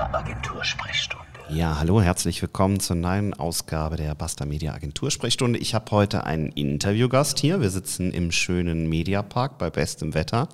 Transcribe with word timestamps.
Agentursprechstunde. 0.00 1.26
Ja, 1.50 1.78
hallo, 1.78 2.00
herzlich 2.00 2.40
willkommen 2.40 2.80
zur 2.80 2.96
neuen 2.96 3.34
Ausgabe 3.34 3.96
der 3.96 4.14
Basta 4.14 4.46
Media 4.46 4.72
Agentursprechstunde. 4.72 5.58
Ich 5.58 5.74
habe 5.74 5.90
heute 5.90 6.24
einen 6.24 6.52
Interviewgast 6.52 7.38
hier. 7.38 7.60
Wir 7.60 7.68
sitzen 7.68 8.10
im 8.12 8.32
schönen 8.32 8.88
Mediapark 8.88 9.58
bei 9.58 9.68
bestem 9.68 10.14
Wetter. 10.14 10.48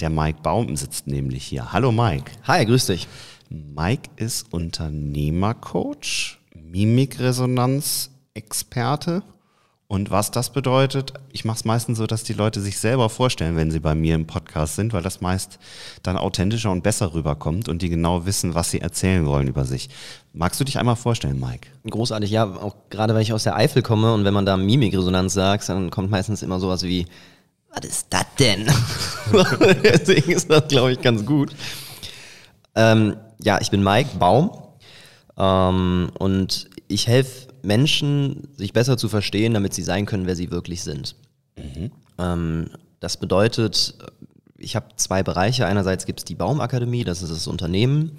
Der 0.00 0.08
Mike 0.08 0.38
Baum 0.42 0.74
sitzt 0.76 1.08
nämlich 1.08 1.44
hier. 1.44 1.72
Hallo 1.72 1.92
Mike. 1.92 2.32
Hi, 2.44 2.64
grüß 2.64 2.86
dich. 2.86 3.06
Mike 3.50 4.08
ist 4.16 4.50
Unternehmercoach, 4.52 6.38
Mimikresonanz-Experte 6.54 9.22
und 9.88 10.10
was 10.10 10.32
das 10.32 10.50
bedeutet, 10.50 11.12
ich 11.30 11.44
mache 11.44 11.58
es 11.58 11.64
meistens 11.64 11.98
so, 11.98 12.08
dass 12.08 12.24
die 12.24 12.32
Leute 12.32 12.60
sich 12.60 12.78
selber 12.78 13.08
vorstellen, 13.08 13.56
wenn 13.56 13.70
sie 13.70 13.78
bei 13.78 13.94
mir 13.94 14.16
im 14.16 14.26
Podcast 14.26 14.74
sind, 14.74 14.92
weil 14.92 15.02
das 15.02 15.20
meist 15.20 15.60
dann 16.02 16.16
authentischer 16.16 16.72
und 16.72 16.82
besser 16.82 17.14
rüberkommt 17.14 17.68
und 17.68 17.82
die 17.82 17.88
genau 17.88 18.26
wissen, 18.26 18.54
was 18.54 18.72
sie 18.72 18.80
erzählen 18.80 19.26
wollen 19.26 19.46
über 19.46 19.64
sich. 19.64 19.88
Magst 20.32 20.58
du 20.58 20.64
dich 20.64 20.80
einmal 20.80 20.96
vorstellen, 20.96 21.38
Mike? 21.38 21.68
Großartig, 21.88 22.30
ja, 22.30 22.44
auch 22.44 22.74
gerade 22.90 23.14
weil 23.14 23.22
ich 23.22 23.32
aus 23.32 23.44
der 23.44 23.54
Eifel 23.54 23.82
komme 23.82 24.12
und 24.12 24.24
wenn 24.24 24.34
man 24.34 24.44
da 24.44 24.56
Mimikresonanz 24.56 25.34
sagt, 25.34 25.68
dann 25.68 25.90
kommt 25.90 26.10
meistens 26.10 26.42
immer 26.42 26.58
sowas 26.58 26.82
wie, 26.82 27.06
was 27.72 27.84
ist 27.88 28.06
das 28.10 28.26
denn? 28.40 28.66
Deswegen 29.84 30.32
ist 30.32 30.50
das, 30.50 30.66
glaube 30.66 30.92
ich, 30.92 31.00
ganz 31.00 31.24
gut. 31.24 31.54
Ähm, 32.74 33.16
ja, 33.40 33.60
ich 33.60 33.70
bin 33.70 33.84
Mike 33.84 34.16
Baum 34.18 34.50
ähm, 35.38 36.10
und 36.18 36.68
ich 36.88 37.06
helfe 37.06 37.46
Menschen, 37.62 38.48
sich 38.56 38.72
besser 38.72 38.96
zu 38.96 39.08
verstehen, 39.08 39.54
damit 39.54 39.74
sie 39.74 39.82
sein 39.82 40.06
können, 40.06 40.26
wer 40.26 40.36
sie 40.36 40.50
wirklich 40.50 40.82
sind. 40.82 41.16
Mhm. 41.56 41.90
Ähm, 42.18 42.70
das 43.00 43.16
bedeutet, 43.16 43.94
ich 44.58 44.76
habe 44.76 44.86
zwei 44.96 45.22
Bereiche. 45.22 45.66
Einerseits 45.66 46.06
gibt 46.06 46.20
es 46.20 46.24
die 46.24 46.34
Baumakademie, 46.34 47.04
das 47.04 47.22
ist 47.22 47.30
das 47.30 47.46
Unternehmen. 47.46 48.18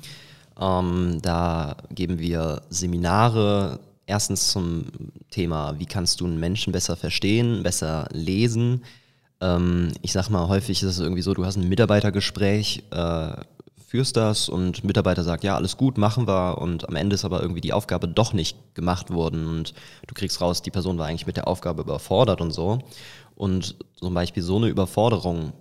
Ähm, 0.59 1.19
da 1.21 1.77
geben 1.91 2.19
wir 2.19 2.61
Seminare, 2.69 3.80
erstens 4.05 4.52
zum 4.52 4.85
Thema, 5.30 5.77
wie 5.77 5.85
kannst 5.85 6.21
du 6.21 6.25
einen 6.25 6.39
Menschen 6.39 6.73
besser 6.73 6.95
verstehen, 6.95 7.63
besser 7.63 8.08
lesen. 8.11 8.83
Ähm, 9.41 9.91
ich 10.02 10.13
sag 10.13 10.30
mal, 10.30 10.47
häufig 10.47 10.81
ist 10.81 10.89
es 10.89 10.99
irgendwie 10.99 11.21
so, 11.21 11.33
du 11.33 11.45
hast 11.45 11.58
ein 11.58 11.69
Mitarbeitergespräch, 11.69 12.83
äh, 12.91 13.31
führst 13.88 14.17
das 14.17 14.49
und 14.49 14.83
Mitarbeiter 14.83 15.23
sagt, 15.23 15.45
ja, 15.45 15.55
alles 15.55 15.77
gut, 15.77 15.97
machen 15.97 16.27
wir 16.27 16.57
und 16.59 16.88
am 16.89 16.97
Ende 16.97 17.13
ist 17.13 17.23
aber 17.23 17.41
irgendwie 17.41 17.61
die 17.61 17.71
Aufgabe 17.71 18.07
doch 18.09 18.33
nicht 18.33 18.57
gemacht 18.75 19.11
worden 19.11 19.47
und 19.47 19.73
du 20.05 20.13
kriegst 20.13 20.41
raus, 20.41 20.61
die 20.61 20.71
Person 20.71 20.97
war 20.97 21.07
eigentlich 21.07 21.25
mit 21.25 21.38
der 21.38 21.47
Aufgabe 21.47 21.83
überfordert 21.83 22.41
und 22.41 22.52
so. 22.52 22.80
Und 23.35 23.77
zum 23.95 24.13
Beispiel 24.13 24.43
so 24.43 24.58
eine 24.58 24.67
Überforderung 24.67 25.53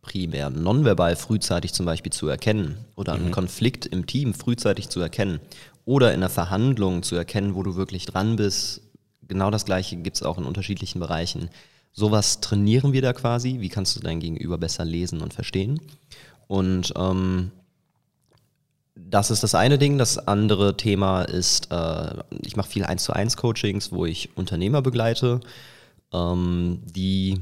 primär 0.00 0.48
nonverbal 0.48 1.16
frühzeitig 1.16 1.72
zum 1.72 1.84
Beispiel 1.84 2.12
zu 2.12 2.28
erkennen 2.28 2.76
oder 2.94 3.14
einen 3.14 3.26
mhm. 3.26 3.32
Konflikt 3.32 3.84
im 3.86 4.06
Team 4.06 4.32
frühzeitig 4.32 4.88
zu 4.88 5.00
erkennen 5.00 5.40
oder 5.84 6.10
in 6.10 6.20
einer 6.20 6.28
Verhandlung 6.28 7.02
zu 7.02 7.16
erkennen, 7.16 7.56
wo 7.56 7.64
du 7.64 7.74
wirklich 7.74 8.06
dran 8.06 8.36
bist. 8.36 8.82
Genau 9.26 9.50
das 9.50 9.64
gleiche 9.64 9.96
gibt 9.96 10.16
es 10.16 10.22
auch 10.22 10.38
in 10.38 10.44
unterschiedlichen 10.44 11.00
Bereichen. 11.00 11.50
Sowas 11.92 12.40
trainieren 12.40 12.92
wir 12.92 13.02
da 13.02 13.12
quasi. 13.12 13.56
Wie 13.58 13.68
kannst 13.68 13.96
du 13.96 14.00
dein 14.00 14.20
Gegenüber 14.20 14.56
besser 14.56 14.84
lesen 14.84 15.20
und 15.20 15.34
verstehen? 15.34 15.80
Und 16.46 16.92
ähm, 16.96 17.50
das 18.94 19.30
ist 19.30 19.42
das 19.42 19.54
eine 19.54 19.78
Ding. 19.78 19.98
Das 19.98 20.18
andere 20.18 20.76
Thema 20.76 21.22
ist, 21.22 21.70
äh, 21.70 22.14
ich 22.42 22.56
mache 22.56 22.68
viel 22.68 22.84
1 22.84 23.04
zu 23.04 23.12
1 23.12 23.36
Coachings, 23.36 23.92
wo 23.92 24.04
ich 24.04 24.36
Unternehmer 24.36 24.82
begleite, 24.82 25.40
ähm, 26.12 26.82
die 26.84 27.40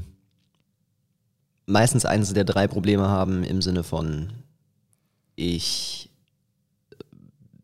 meistens 1.65 2.05
eines 2.05 2.33
der 2.33 2.43
drei 2.43 2.67
Probleme 2.67 3.07
haben 3.07 3.43
im 3.43 3.61
Sinne 3.61 3.83
von, 3.83 4.33
ich 5.35 6.09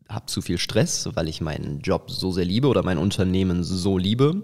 habe 0.08 0.26
zu 0.26 0.40
viel 0.40 0.58
Stress, 0.58 1.08
weil 1.14 1.28
ich 1.28 1.40
meinen 1.40 1.80
Job 1.80 2.10
so 2.10 2.32
sehr 2.32 2.44
liebe 2.44 2.68
oder 2.68 2.82
mein 2.82 2.98
Unternehmen 2.98 3.62
so 3.62 3.98
liebe. 3.98 4.42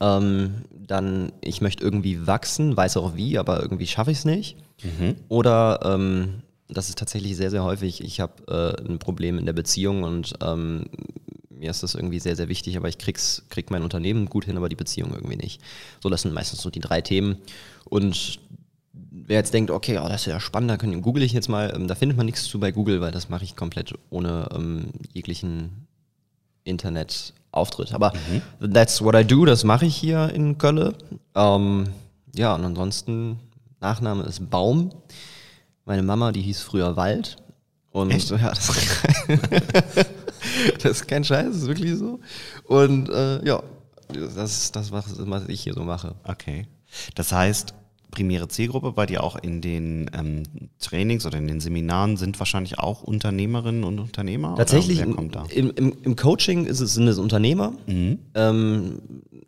Ähm, 0.00 0.64
dann, 0.72 1.32
ich 1.40 1.60
möchte 1.60 1.82
irgendwie 1.82 2.26
wachsen, 2.26 2.76
weiß 2.76 2.96
auch 2.96 3.16
wie, 3.16 3.38
aber 3.38 3.60
irgendwie 3.60 3.86
schaffe 3.86 4.10
ich 4.10 4.18
es 4.18 4.24
nicht. 4.24 4.56
Mhm. 4.82 5.16
Oder 5.28 5.80
ähm, 5.84 6.42
das 6.68 6.88
ist 6.88 6.98
tatsächlich 6.98 7.36
sehr, 7.36 7.50
sehr 7.50 7.64
häufig. 7.64 8.02
Ich 8.02 8.20
habe 8.20 8.76
äh, 8.80 8.88
ein 8.88 8.98
Problem 8.98 9.38
in 9.38 9.46
der 9.46 9.52
Beziehung 9.52 10.02
und 10.02 10.34
ähm, 10.42 10.86
mir 11.50 11.70
ist 11.70 11.82
das 11.82 11.94
irgendwie 11.94 12.20
sehr, 12.20 12.36
sehr 12.36 12.48
wichtig, 12.48 12.76
aber 12.76 12.88
ich 12.88 12.98
krieg's, 12.98 13.44
krieg 13.48 13.70
mein 13.70 13.82
Unternehmen 13.82 14.26
gut 14.26 14.44
hin, 14.44 14.56
aber 14.56 14.68
die 14.68 14.76
Beziehung 14.76 15.12
irgendwie 15.12 15.36
nicht. 15.36 15.60
So, 16.02 16.10
das 16.10 16.22
sind 16.22 16.34
meistens 16.34 16.60
so 16.60 16.70
die 16.70 16.80
drei 16.80 17.00
Themen. 17.00 17.36
Und 17.84 18.38
wer 18.92 19.38
jetzt 19.38 19.54
denkt, 19.54 19.70
okay, 19.70 19.98
oh, 19.98 20.08
das 20.08 20.22
ist 20.22 20.26
ja 20.26 20.40
spannend, 20.40 20.70
da 20.70 20.76
google 20.76 21.22
ich 21.22 21.32
jetzt 21.32 21.48
mal, 21.48 21.72
ähm, 21.74 21.88
da 21.88 21.94
findet 21.94 22.16
man 22.16 22.26
nichts 22.26 22.44
zu 22.44 22.58
bei 22.60 22.72
Google, 22.72 23.00
weil 23.00 23.12
das 23.12 23.28
mache 23.28 23.44
ich 23.44 23.56
komplett 23.56 23.94
ohne 24.10 24.48
ähm, 24.54 24.86
jeglichen 25.12 25.86
Internetauftritt. 26.64 27.94
Aber 27.94 28.12
mhm. 28.60 28.72
that's 28.72 29.02
what 29.02 29.14
I 29.14 29.24
do, 29.24 29.44
das 29.44 29.64
mache 29.64 29.86
ich 29.86 29.96
hier 29.96 30.30
in 30.30 30.58
Köln. 30.58 30.94
Ähm, 31.34 31.88
ja, 32.34 32.54
und 32.54 32.64
ansonsten, 32.64 33.38
Nachname 33.80 34.24
ist 34.24 34.50
Baum. 34.50 34.90
Meine 35.84 36.02
Mama, 36.02 36.32
die 36.32 36.42
hieß 36.42 36.62
früher 36.62 36.96
Wald. 36.96 37.36
Und 37.92 38.10
Echt? 38.10 38.30
ja, 38.30 38.48
das, 38.48 38.68
das 40.82 40.84
ist 40.84 41.08
kein 41.08 41.24
Scheiß, 41.24 41.46
das 41.46 41.56
ist 41.56 41.66
wirklich 41.66 41.96
so. 41.96 42.20
Und 42.64 43.08
äh, 43.08 43.44
ja, 43.44 43.62
das 44.08 44.64
ist 44.64 44.76
das, 44.76 44.92
was 44.92 45.48
ich 45.48 45.60
hier 45.60 45.74
so 45.74 45.84
mache. 45.84 46.14
Okay. 46.24 46.66
Das 47.14 47.32
heißt, 47.32 47.74
primäre 48.14 48.48
Zielgruppe 48.48 48.92
bei 48.92 49.06
dir 49.06 49.22
auch 49.22 49.36
in 49.36 49.60
den 49.60 50.10
ähm, 50.16 50.44
Trainings 50.78 51.26
oder 51.26 51.38
in 51.38 51.48
den 51.48 51.60
Seminaren 51.60 52.16
sind 52.16 52.38
wahrscheinlich 52.38 52.78
auch 52.78 53.02
Unternehmerinnen 53.02 53.84
und 53.84 53.98
Unternehmer? 53.98 54.54
Tatsächlich, 54.56 55.00
im, 55.00 55.16
im, 55.50 55.96
im, 56.02 56.16
Coaching 56.16 56.64
ist 56.64 56.80
es, 56.80 56.94
sind 56.94 57.08
es 57.08 57.18
Unternehmer. 57.18 57.72
Mhm. 57.86 58.18
Ähm, 58.34 59.00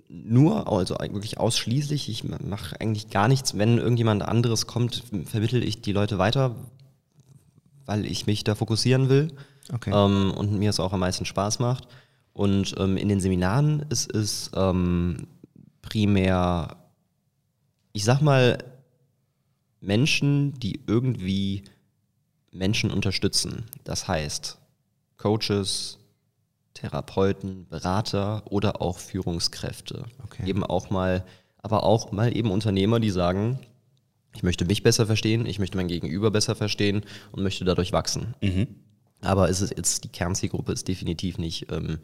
nur, 0.09 0.71
also 0.71 0.97
wirklich 0.99 1.39
ausschließlich. 1.39 2.09
Ich 2.09 2.25
mache 2.25 2.81
eigentlich 2.81 3.11
gar 3.11 3.29
nichts. 3.29 3.57
Wenn 3.57 3.79
irgendjemand 3.79 4.23
anderes 4.23 4.67
kommt, 4.67 5.05
vermittel 5.25 5.63
ich 5.63 5.81
die 5.81 5.93
Leute 5.93 6.19
weiter, 6.19 6.57
weil 7.85 8.05
ich 8.05 8.27
mich 8.27 8.43
da 8.43 8.55
fokussieren 8.55 9.09
will 9.09 9.33
okay. 9.73 9.93
ähm, 9.95 10.33
und 10.33 10.59
mir 10.59 10.71
es 10.71 10.81
auch 10.81 10.93
am 10.93 11.01
meisten 11.01 11.25
Spaß 11.25 11.61
macht. 11.61 11.87
Und 12.33 12.75
ähm, 12.79 12.97
in 12.97 13.09
den 13.09 13.21
Seminaren 13.21 13.87
ist 13.89 14.13
es 14.13 14.51
ähm, 14.55 15.29
primär, 15.83 16.77
ich 17.97 18.05
sag 18.05 18.21
mal, 18.21 18.59
Menschen, 19.81 20.53
die 20.61 20.81
irgendwie 20.87 21.65
Menschen 22.51 22.91
unterstützen. 22.91 23.65
Das 23.85 24.07
heißt, 24.07 24.59
Coaches, 25.17 25.97
Therapeuten, 26.75 27.67
Berater 27.71 28.43
oder 28.51 28.83
auch 28.83 28.99
Führungskräfte. 28.99 30.05
Okay. 30.25 30.47
Eben 30.47 30.63
auch 30.63 30.91
mal, 30.91 31.25
aber 31.63 31.85
auch 31.85 32.13
mal 32.13 32.37
eben 32.37 32.51
Unternehmer, 32.51 33.01
die 33.01 33.09
sagen, 33.09 33.61
ich 34.35 34.43
möchte 34.43 34.67
mich 34.67 34.83
besser 34.83 35.07
verstehen, 35.07 35.47
ich 35.47 35.59
möchte 35.59 35.79
mein 35.79 35.89
Gegenüber 35.89 36.31
besser 36.31 36.55
verstehen 36.55 37.03
und 37.33 37.43
möchte 37.43 37.65
dadurch 37.65 37.95
wachsen. 37.95 38.35
Mhm. 38.43 38.67
Aber 39.23 39.49
ist 39.49 39.63
es 39.63 39.71
jetzt, 39.71 40.05
die 40.05 40.11
Kernzielgruppe 40.11 40.73
ist 40.73 40.87
definitiv 40.87 41.39
nicht 41.39 41.73
ähm, 41.73 42.01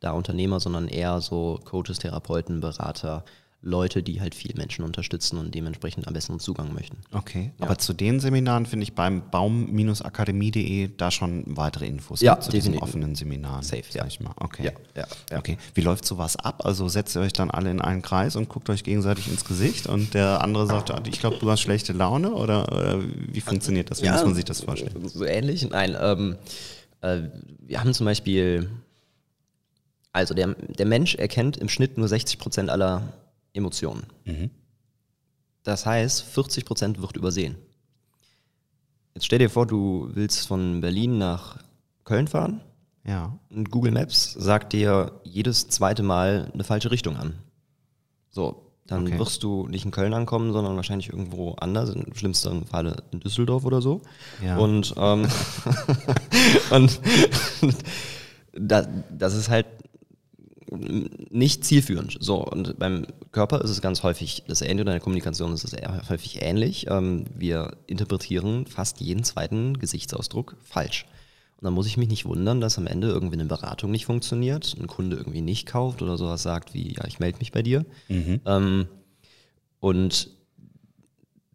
da 0.00 0.10
Unternehmer, 0.10 0.58
sondern 0.58 0.88
eher 0.88 1.20
so 1.20 1.60
Coaches, 1.64 2.00
Therapeuten, 2.00 2.58
Berater, 2.58 3.24
Leute, 3.62 4.02
die 4.02 4.20
halt 4.20 4.34
viel 4.34 4.54
Menschen 4.54 4.84
unterstützen 4.84 5.38
und 5.38 5.54
dementsprechend 5.54 6.06
am 6.06 6.14
besten 6.14 6.38
Zugang 6.38 6.72
möchten. 6.72 6.98
Okay, 7.12 7.52
ja. 7.58 7.66
aber 7.66 7.78
zu 7.78 7.94
den 7.94 8.20
Seminaren 8.20 8.64
finde 8.64 8.84
ich 8.84 8.94
beim 8.94 9.28
baum-akademie.de 9.30 10.90
da 10.96 11.10
schon 11.10 11.44
weitere 11.56 11.86
Infos 11.86 12.20
ja, 12.20 12.38
zu 12.38 12.50
definitiv. 12.50 12.72
diesen 12.72 12.82
offenen 12.82 13.14
Seminaren. 13.16 13.62
Safe, 13.62 13.82
ja. 13.92 14.06
Ich 14.06 14.20
mal. 14.20 14.34
Okay. 14.36 14.72
Ja, 14.94 15.06
ja, 15.30 15.38
okay. 15.38 15.58
Wie 15.74 15.80
läuft 15.80 16.04
sowas 16.04 16.36
ab? 16.36 16.64
Also 16.64 16.88
setzt 16.88 17.16
ihr 17.16 17.22
euch 17.22 17.32
dann 17.32 17.50
alle 17.50 17.70
in 17.70 17.80
einen 17.80 18.02
Kreis 18.02 18.36
und 18.36 18.48
guckt 18.48 18.70
euch 18.70 18.84
gegenseitig 18.84 19.28
ins 19.28 19.44
Gesicht 19.44 19.88
und 19.88 20.14
der 20.14 20.42
andere 20.42 20.66
sagt, 20.66 20.92
ah, 20.92 21.02
ich 21.04 21.18
glaube, 21.18 21.38
du 21.40 21.50
hast 21.50 21.60
schlechte 21.60 21.92
Laune 21.92 22.32
oder, 22.32 22.72
oder 22.72 23.02
wie 23.02 23.40
funktioniert 23.40 23.90
das? 23.90 24.00
Wie 24.00 24.08
muss 24.08 24.24
man 24.24 24.34
sich 24.34 24.44
das 24.44 24.60
vorstellen? 24.60 25.08
So 25.08 25.24
ähnlich? 25.24 25.68
Nein, 25.68 25.96
ähm, 26.00 26.36
äh, 27.00 27.22
wir 27.58 27.80
haben 27.80 27.92
zum 27.94 28.06
Beispiel, 28.06 28.70
also 30.12 30.34
der, 30.34 30.54
der 30.54 30.86
Mensch 30.86 31.16
erkennt 31.16 31.56
im 31.56 31.68
Schnitt 31.68 31.98
nur 31.98 32.06
60 32.06 32.38
Prozent 32.38 32.70
aller 32.70 33.12
Emotionen. 33.56 34.06
Mhm. 34.24 34.50
Das 35.62 35.84
heißt, 35.84 36.22
40 36.22 36.64
Prozent 36.64 37.02
wird 37.02 37.16
übersehen. 37.16 37.56
Jetzt 39.14 39.26
stell 39.26 39.38
dir 39.38 39.50
vor, 39.50 39.66
du 39.66 40.10
willst 40.12 40.46
von 40.46 40.80
Berlin 40.80 41.18
nach 41.18 41.58
Köln 42.04 42.28
fahren. 42.28 42.60
Ja. 43.04 43.38
Und 43.50 43.70
Google 43.70 43.92
Maps 43.92 44.32
sagt 44.32 44.72
dir 44.72 45.20
jedes 45.24 45.68
zweite 45.68 46.02
Mal 46.02 46.50
eine 46.52 46.64
falsche 46.64 46.90
Richtung 46.90 47.16
an. 47.16 47.34
So, 48.30 48.66
dann 48.86 49.06
okay. 49.06 49.18
wirst 49.18 49.42
du 49.42 49.66
nicht 49.68 49.84
in 49.84 49.90
Köln 49.90 50.14
ankommen, 50.14 50.52
sondern 50.52 50.76
wahrscheinlich 50.76 51.08
irgendwo 51.08 51.52
anders, 51.54 51.90
im 51.90 52.14
schlimmsten 52.14 52.66
Falle 52.66 53.02
in 53.10 53.20
Düsseldorf 53.20 53.64
oder 53.64 53.80
so. 53.80 54.02
Ja. 54.44 54.58
Und, 54.58 54.94
ähm, 54.96 55.26
und 56.70 57.00
das, 58.52 58.88
das 59.10 59.34
ist 59.34 59.48
halt 59.48 59.66
nicht 60.70 61.64
zielführend. 61.64 62.16
So, 62.20 62.44
und 62.44 62.78
beim 62.78 63.06
Körper 63.32 63.60
ist 63.62 63.70
es 63.70 63.80
ganz 63.80 64.02
häufig 64.02 64.44
das 64.48 64.62
Ähnliche, 64.62 64.82
oder 64.82 64.92
in 64.92 64.96
der 64.96 65.00
Kommunikation 65.00 65.52
ist 65.52 65.64
es 65.64 65.72
eher 65.72 66.02
häufig 66.08 66.42
ähnlich. 66.42 66.86
Ähm, 66.88 67.24
wir 67.34 67.76
interpretieren 67.86 68.66
fast 68.66 69.00
jeden 69.00 69.24
zweiten 69.24 69.78
Gesichtsausdruck 69.78 70.56
falsch. 70.62 71.06
Und 71.58 71.64
dann 71.64 71.72
muss 71.72 71.86
ich 71.86 71.96
mich 71.96 72.08
nicht 72.08 72.26
wundern, 72.26 72.60
dass 72.60 72.78
am 72.78 72.86
Ende 72.86 73.08
irgendwie 73.08 73.36
eine 73.36 73.46
Beratung 73.46 73.90
nicht 73.90 74.04
funktioniert, 74.06 74.76
ein 74.78 74.86
Kunde 74.86 75.16
irgendwie 75.16 75.40
nicht 75.40 75.66
kauft 75.66 76.02
oder 76.02 76.18
sowas 76.18 76.42
sagt 76.42 76.74
wie, 76.74 76.94
ja, 76.94 77.06
ich 77.06 77.18
melde 77.18 77.38
mich 77.38 77.52
bei 77.52 77.62
dir. 77.62 77.86
Ähm, 78.44 78.86
und 79.80 80.30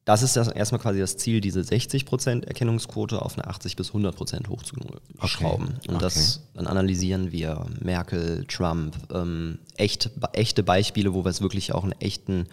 das 0.06 0.24
ist 0.24 0.36
das 0.36 0.48
erstmal 0.48 0.82
quasi 0.82 1.00
das 1.00 1.18
Ziel, 1.18 1.42
diese 1.42 1.62
60% 1.62 2.46
Erkennungsquote 2.46 3.22
auf 3.22 3.38
eine 3.38 3.48
80 3.48 3.76
bis 3.76 3.92
100% 3.92 4.50
hochzuschrauben. 4.50 5.76
Okay. 5.78 5.92
Und 5.92 6.02
das 6.02 6.42
dann 6.56 6.66
analysieren 6.66 7.32
wir 7.32 7.66
Merkel, 7.80 8.46
Trump, 8.48 8.98
ähm, 9.14 9.60
echt, 9.78 10.10
echte 10.34 10.64
Beispiele, 10.64 11.14
wo 11.14 11.24
wir 11.24 11.30
es 11.30 11.42
wirklich 11.42 11.74
auch 11.74 11.84
in 11.84 11.92
echten, 11.94 12.48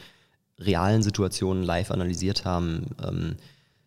realen 0.58 1.02
Situationen 1.02 1.62
live 1.62 1.90
analysiert 1.90 2.44
haben. 2.44 2.86
Ähm, 3.02 3.36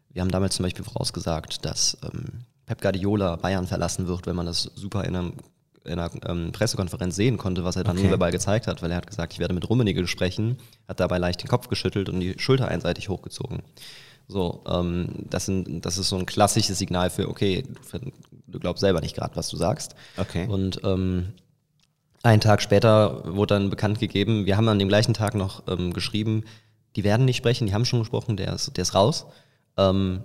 wir 0.09 0.21
haben 0.21 0.31
damals 0.31 0.55
zum 0.55 0.63
Beispiel 0.63 0.85
vorausgesagt, 0.85 1.63
dass 1.63 1.97
ähm, 2.03 2.45
Pep 2.65 2.81
Guardiola 2.81 3.35
Bayern 3.35 3.67
verlassen 3.67 4.07
wird, 4.07 4.25
wenn 4.25 4.35
man 4.35 4.47
das 4.47 4.63
super 4.75 5.03
in 5.03 5.15
einem 5.15 5.33
in 5.83 5.94
einer 6.00 6.12
ähm, 6.28 6.51
Pressekonferenz 6.51 7.16
sehen 7.16 7.38
konnte, 7.38 7.63
was 7.63 7.75
er 7.75 7.83
dann 7.83 7.98
Okay. 7.98 8.13
okay. 8.13 8.31
gezeigt 8.31 8.68
hat, 8.68 8.81
weil 8.81 8.92
er 8.92 8.98
hat 8.98 9.07
gesagt, 9.07 9.33
ich 9.33 9.39
werde 9.39 9.54
mit 9.54 9.69
Rummenigge 9.69 10.07
sprechen, 10.07 10.57
hat 10.88 11.00
dabei 11.00 11.18
leicht 11.18 11.42
den 11.42 11.50
Kopf 11.50 11.68
geschüttelt 11.68 12.10
und 12.10 12.19
die 12.19 12.36
Schulter 12.38 12.68
einseitig 12.68 13.10
hochgezogen. 13.10 13.63
So, 14.28 14.63
ähm, 14.68 15.25
das, 15.30 15.45
sind, 15.45 15.86
das 15.86 15.98
ist 15.98 16.10
so 16.10 16.18
ein 16.18 16.25
klassisches 16.25 16.78
Signal 16.78 17.10
für, 17.10 17.28
okay, 17.28 17.63
du, 17.92 18.12
du 18.48 18.60
glaubst 18.60 18.81
selber 18.81 19.01
nicht 19.01 19.16
gerade, 19.16 19.36
was 19.36 19.50
du 19.50 19.57
sagst. 19.57 19.95
Okay. 20.18 20.48
Und 20.48 20.81
ähm, 20.83 21.33
einen 22.24 22.42
Tag 22.42 22.62
später 22.62 23.24
wurde 23.36 23.56
dann 23.56 23.69
bekannt 23.69 24.00
gegeben, 24.00 24.45
wir 24.45 24.57
haben 24.57 24.69
an 24.69 24.80
dem 24.80 24.88
gleichen 24.88 25.13
Tag 25.13 25.36
noch 25.36 25.63
ähm, 25.68 25.92
geschrieben, 25.94 26.44
die 26.95 27.04
werden 27.04 27.25
nicht 27.25 27.38
sprechen, 27.38 27.68
die 27.68 27.74
haben 27.74 27.86
schon 27.86 28.00
gesprochen, 28.00 28.38
der 28.38 28.54
ist, 28.54 28.78
der 28.78 28.83
ist 28.83 28.94
raus. 28.94 29.25
Ähm, 29.78 30.24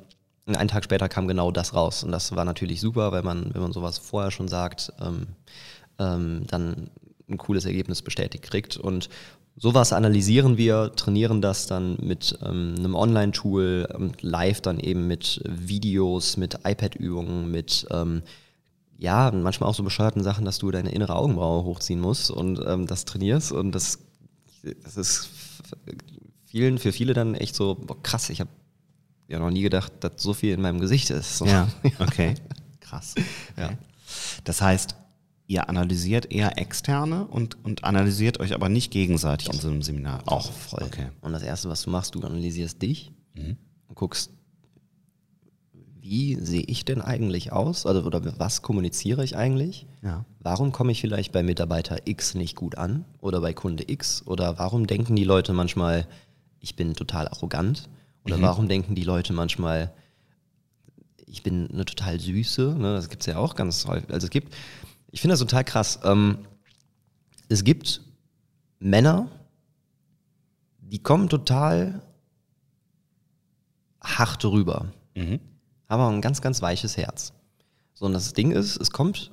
einen 0.55 0.69
Tag 0.69 0.85
später 0.85 1.09
kam 1.09 1.27
genau 1.27 1.51
das 1.51 1.75
raus. 1.75 2.05
Und 2.05 2.13
das 2.13 2.35
war 2.37 2.45
natürlich 2.45 2.81
super, 2.81 3.11
weil 3.11 3.23
man, 3.23 3.53
wenn 3.53 3.63
man 3.63 3.73
sowas 3.73 3.99
vorher 3.99 4.31
schon 4.31 4.49
sagt, 4.49 4.93
ähm, 5.01 5.27
ähm, 5.99 6.45
dann 6.47 6.91
ein 7.29 7.39
cooles 7.39 7.65
Ergebnis 7.65 8.03
bestätigt 8.03 8.45
kriegt. 8.45 8.77
Und 8.77 9.09
sowas 9.57 9.93
analysieren 9.93 10.57
wir, 10.57 10.93
trainieren 10.95 11.41
das 11.43 11.67
dann 11.67 11.97
mit 12.01 12.39
ähm, 12.45 12.75
einem 12.79 12.95
Online-Tool, 12.95 13.89
ähm, 13.93 14.13
live 14.21 14.61
dann 14.61 14.79
eben 14.79 15.09
mit 15.09 15.43
Videos, 15.45 16.37
mit 16.37 16.61
iPad-Übungen, 16.65 17.51
mit 17.51 17.87
ähm, 17.91 18.23
ja, 18.99 19.31
manchmal 19.33 19.69
auch 19.69 19.75
so 19.75 19.83
bescheuerten 19.83 20.23
Sachen, 20.23 20.45
dass 20.45 20.59
du 20.59 20.71
deine 20.71 20.93
innere 20.93 21.17
Augenbraue 21.17 21.65
hochziehen 21.65 22.01
musst 22.01 22.31
und 22.31 22.63
ähm, 22.67 22.87
das 22.87 23.05
trainierst. 23.05 23.53
Und 23.53 23.73
das, 23.73 23.99
das 24.85 24.97
ist 24.97 25.31
vielen, 26.47 26.79
für 26.79 26.93
viele 26.93 27.13
dann 27.13 27.35
echt 27.35 27.55
so, 27.55 27.75
boah, 27.75 28.01
krass, 28.03 28.31
ich 28.31 28.41
habe 28.41 28.51
ja 29.29 29.39
noch 29.39 29.51
nie 29.51 29.63
gedacht, 29.63 29.93
dass 30.01 30.13
so 30.23 30.35
viel 30.35 30.55
in 30.55 30.63
meinem 30.63 30.81
Gesicht 30.81 31.11
ist. 31.11 31.39
So. 31.39 31.47
Ja, 31.47 31.69
okay. 31.99 32.35
Krass. 32.81 33.15
Ja. 33.57 33.71
Das 34.45 34.63
heißt, 34.63 34.95
ihr 35.47 35.69
analysiert 35.69 36.31
eher 36.33 36.59
externe 36.59 37.27
und, 37.27 37.63
und 37.65 37.85
analysiert 37.85 38.41
euch 38.41 38.55
aber 38.55 38.69
nicht 38.69 38.91
gegenseitig 38.91 39.53
in 39.53 39.59
so 39.59 39.69
einem 39.69 39.83
Seminar. 39.83 40.23
Auch 40.27 40.51
voll. 40.53 40.85
Okay. 40.85 41.09
Und 41.21 41.33
das 41.33 41.43
Erste, 41.43 41.69
was 41.69 41.83
du 41.83 41.91
machst, 41.91 42.15
du 42.15 42.21
analysierst 42.21 42.81
dich 42.81 43.13
und 43.89 43.95
guckst, 43.95 44.31
wie 46.01 46.37
sehe 46.37 46.63
ich 46.63 46.85
denn 46.85 47.03
eigentlich 47.03 47.53
aus? 47.53 47.85
Also, 47.85 48.03
oder 48.03 48.39
was 48.39 48.63
kommuniziere 48.63 49.25
ich 49.25 49.37
eigentlich? 49.37 49.87
Ja. 50.03 50.25
Warum 50.39 50.71
komme 50.71 50.93
ich 50.93 51.01
vielleicht 51.01 51.33
bei 51.33 51.43
Mitarbeiter 51.43 51.99
X 52.05 52.37
nicht 52.37 52.55
gut 52.55 52.79
an 52.79 53.05
oder 53.21 53.41
bei 53.41 53.53
Kunde 53.53 53.85
X? 53.89 54.23
Oder 54.25 54.57
warum 54.59 54.87
denken 54.87 55.17
die 55.17 55.25
Leute 55.25 55.53
manchmal, 55.53 56.07
ich 56.61 56.77
bin 56.77 56.95
total 56.95 57.27
arrogant? 57.27 57.89
Oder 58.27 58.43
warum 58.43 58.69
denken 58.69 58.95
die 58.95 59.05
Leute 59.05 59.33
manchmal, 59.33 59.93
ich 61.27 61.43
bin 61.43 61.71
eine 61.71 61.85
total 61.85 62.21
süße? 62.21 62.77
Ne? 62.79 62.95
Das 62.95 63.09
gibt 63.09 63.23
es 63.23 63.27
ja 63.27 63.39
auch 63.39 63.55
ganz 63.55 63.87
häufig. 63.87 64.11
Also 64.13 64.27
es 64.27 64.31
gibt, 64.31 64.55
ich 65.11 65.21
finde 65.21 65.33
das 65.33 65.41
total 65.41 65.65
krass. 65.65 66.01
Ähm, 66.05 66.39
es 67.49 67.65
gibt 67.65 68.03
Männer, 68.79 69.29
die 70.81 71.03
kommen 71.03 71.29
total 71.29 72.03
hart 74.03 74.45
rüber, 74.45 74.93
Mhm. 75.15 75.41
haben 75.89 76.01
aber 76.01 76.09
ein 76.11 76.21
ganz, 76.21 76.41
ganz 76.43 76.63
weiches 76.63 76.97
Herz. 76.97 77.33
So, 77.95 78.07
und 78.07 78.13
das 78.13 78.33
Ding 78.35 78.53
ist, 78.53 78.77
es 78.77 78.91
kommt 78.91 79.33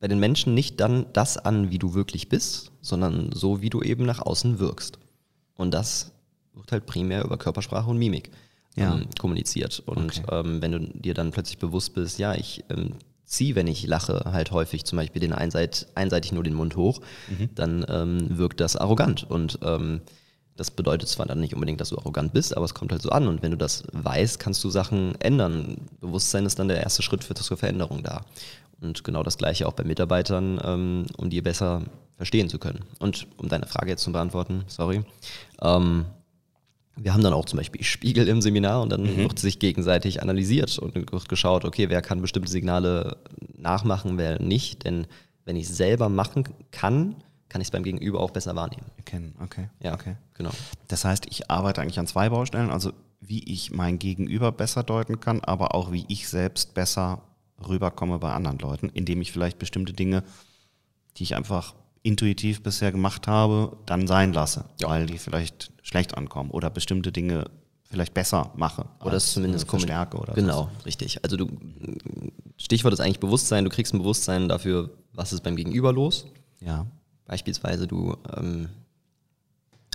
bei 0.00 0.08
den 0.08 0.18
Menschen 0.18 0.54
nicht 0.54 0.80
dann 0.80 1.06
das 1.12 1.36
an, 1.36 1.70
wie 1.70 1.78
du 1.78 1.94
wirklich 1.94 2.28
bist, 2.28 2.72
sondern 2.80 3.32
so, 3.32 3.60
wie 3.60 3.70
du 3.70 3.82
eben 3.82 4.06
nach 4.06 4.20
außen 4.20 4.58
wirkst. 4.58 4.98
Und 5.56 5.72
das 5.72 6.12
wird 6.58 6.72
halt 6.72 6.86
primär 6.86 7.24
über 7.24 7.36
Körpersprache 7.38 7.88
und 7.88 7.98
Mimik 7.98 8.30
Ja. 8.76 8.94
ähm, 8.96 9.06
kommuniziert. 9.18 9.80
Und 9.86 10.18
Okay. 10.18 10.22
ähm, 10.30 10.62
wenn 10.62 10.72
du 10.72 10.80
dir 10.80 11.14
dann 11.14 11.30
plötzlich 11.30 11.58
bewusst 11.58 11.94
bist, 11.94 12.18
ja, 12.18 12.34
ich 12.34 12.64
ähm, 12.70 12.92
ziehe, 13.24 13.54
wenn 13.54 13.66
ich 13.66 13.86
lache, 13.86 14.22
halt 14.26 14.50
häufig 14.52 14.84
zum 14.84 14.96
Beispiel 14.96 15.20
den 15.20 15.32
einseit, 15.32 15.86
einseitig 15.94 16.32
nur 16.32 16.42
den 16.44 16.54
Mund 16.54 16.76
hoch, 16.76 17.00
dann 17.54 17.84
ähm, 17.88 18.38
wirkt 18.38 18.60
das 18.60 18.76
arrogant. 18.76 19.24
Und 19.28 19.58
ähm, 19.62 20.00
das 20.56 20.70
bedeutet 20.70 21.08
zwar 21.08 21.26
dann 21.26 21.38
nicht 21.40 21.54
unbedingt, 21.54 21.80
dass 21.80 21.90
du 21.90 21.98
arrogant 21.98 22.32
bist, 22.32 22.56
aber 22.56 22.64
es 22.64 22.74
kommt 22.74 22.90
halt 22.90 23.02
so 23.02 23.10
an. 23.10 23.28
Und 23.28 23.42
wenn 23.42 23.50
du 23.50 23.56
das 23.58 23.84
weißt, 23.92 24.40
kannst 24.40 24.64
du 24.64 24.70
Sachen 24.70 25.14
ändern. 25.20 25.76
Bewusstsein 26.00 26.46
ist 26.46 26.58
dann 26.58 26.68
der 26.68 26.82
erste 26.82 27.02
Schritt 27.02 27.22
für 27.22 27.34
zur 27.34 27.56
Veränderung 27.58 28.02
da. 28.02 28.24
Und 28.80 29.04
genau 29.04 29.22
das 29.22 29.36
gleiche 29.36 29.66
auch 29.68 29.72
bei 29.74 29.84
Mitarbeitern, 29.84 30.58
ähm, 30.64 31.06
um 31.18 31.28
die 31.30 31.42
besser 31.42 31.82
verstehen 32.16 32.48
zu 32.48 32.58
können. 32.58 32.80
Und 32.98 33.26
um 33.36 33.48
deine 33.48 33.66
Frage 33.66 33.90
jetzt 33.90 34.02
zu 34.04 34.10
beantworten, 34.12 34.64
sorry. 34.68 35.04
Ähm, 35.60 36.06
wir 37.00 37.14
haben 37.14 37.22
dann 37.22 37.32
auch 37.32 37.44
zum 37.44 37.58
Beispiel 37.58 37.82
Spiegel 37.82 38.28
im 38.28 38.42
Seminar 38.42 38.82
und 38.82 38.90
dann 38.90 39.16
wird 39.16 39.38
sich 39.38 39.58
gegenseitig 39.58 40.22
analysiert 40.22 40.78
und 40.78 40.94
wird 40.94 41.28
geschaut, 41.28 41.64
okay, 41.64 41.88
wer 41.88 42.02
kann 42.02 42.20
bestimmte 42.20 42.50
Signale 42.50 43.18
nachmachen, 43.56 44.18
wer 44.18 44.40
nicht. 44.40 44.84
Denn 44.84 45.06
wenn 45.44 45.56
ich 45.56 45.64
es 45.64 45.76
selber 45.76 46.08
machen 46.08 46.44
kann, 46.70 47.16
kann 47.48 47.60
ich 47.60 47.68
es 47.68 47.70
beim 47.70 47.82
Gegenüber 47.82 48.20
auch 48.20 48.30
besser 48.30 48.54
wahrnehmen. 48.56 48.86
Erkennen, 48.96 49.34
okay. 49.42 49.68
Ja, 49.82 49.94
okay. 49.94 50.16
genau. 50.34 50.50
Das 50.88 51.04
heißt, 51.04 51.26
ich 51.30 51.50
arbeite 51.50 51.80
eigentlich 51.80 51.98
an 51.98 52.06
zwei 52.06 52.28
Baustellen, 52.28 52.70
also 52.70 52.92
wie 53.20 53.42
ich 53.44 53.72
mein 53.72 53.98
Gegenüber 53.98 54.52
besser 54.52 54.82
deuten 54.82 55.20
kann, 55.20 55.40
aber 55.40 55.74
auch 55.74 55.92
wie 55.92 56.04
ich 56.08 56.28
selbst 56.28 56.74
besser 56.74 57.22
rüberkomme 57.66 58.18
bei 58.18 58.32
anderen 58.32 58.58
Leuten, 58.58 58.88
indem 58.90 59.20
ich 59.20 59.32
vielleicht 59.32 59.58
bestimmte 59.58 59.92
Dinge, 59.92 60.22
die 61.16 61.24
ich 61.24 61.34
einfach 61.34 61.74
intuitiv 62.08 62.62
bisher 62.62 62.90
gemacht 62.90 63.28
habe, 63.28 63.76
dann 63.86 64.06
sein 64.06 64.32
lasse, 64.32 64.64
weil 64.80 65.06
die 65.06 65.18
vielleicht 65.18 65.70
schlecht 65.82 66.16
ankommen 66.16 66.50
oder 66.50 66.70
bestimmte 66.70 67.12
Dinge 67.12 67.44
vielleicht 67.90 68.14
besser 68.14 68.50
mache. 68.56 68.86
Oder 69.04 69.14
es 69.14 69.32
zumindest 69.32 69.68
Verstärke 69.68 70.16
oder 70.16 70.32
Genau, 70.34 70.70
richtig. 70.84 71.22
Also 71.22 71.36
du 71.36 71.48
Stichwort 72.56 72.94
ist 72.94 73.00
eigentlich 73.00 73.20
Bewusstsein, 73.20 73.64
du 73.64 73.70
kriegst 73.70 73.94
ein 73.94 73.98
Bewusstsein 73.98 74.48
dafür, 74.48 74.90
was 75.12 75.32
ist 75.32 75.42
beim 75.42 75.56
Gegenüber 75.56 75.92
los. 75.92 76.26
Ja. 76.60 76.86
Beispielsweise 77.26 77.86
du 77.86 78.16
ähm, 78.36 78.68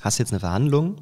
hast 0.01 0.20
jetzt 0.20 0.32
eine 0.32 0.39
Verhandlung 0.39 1.01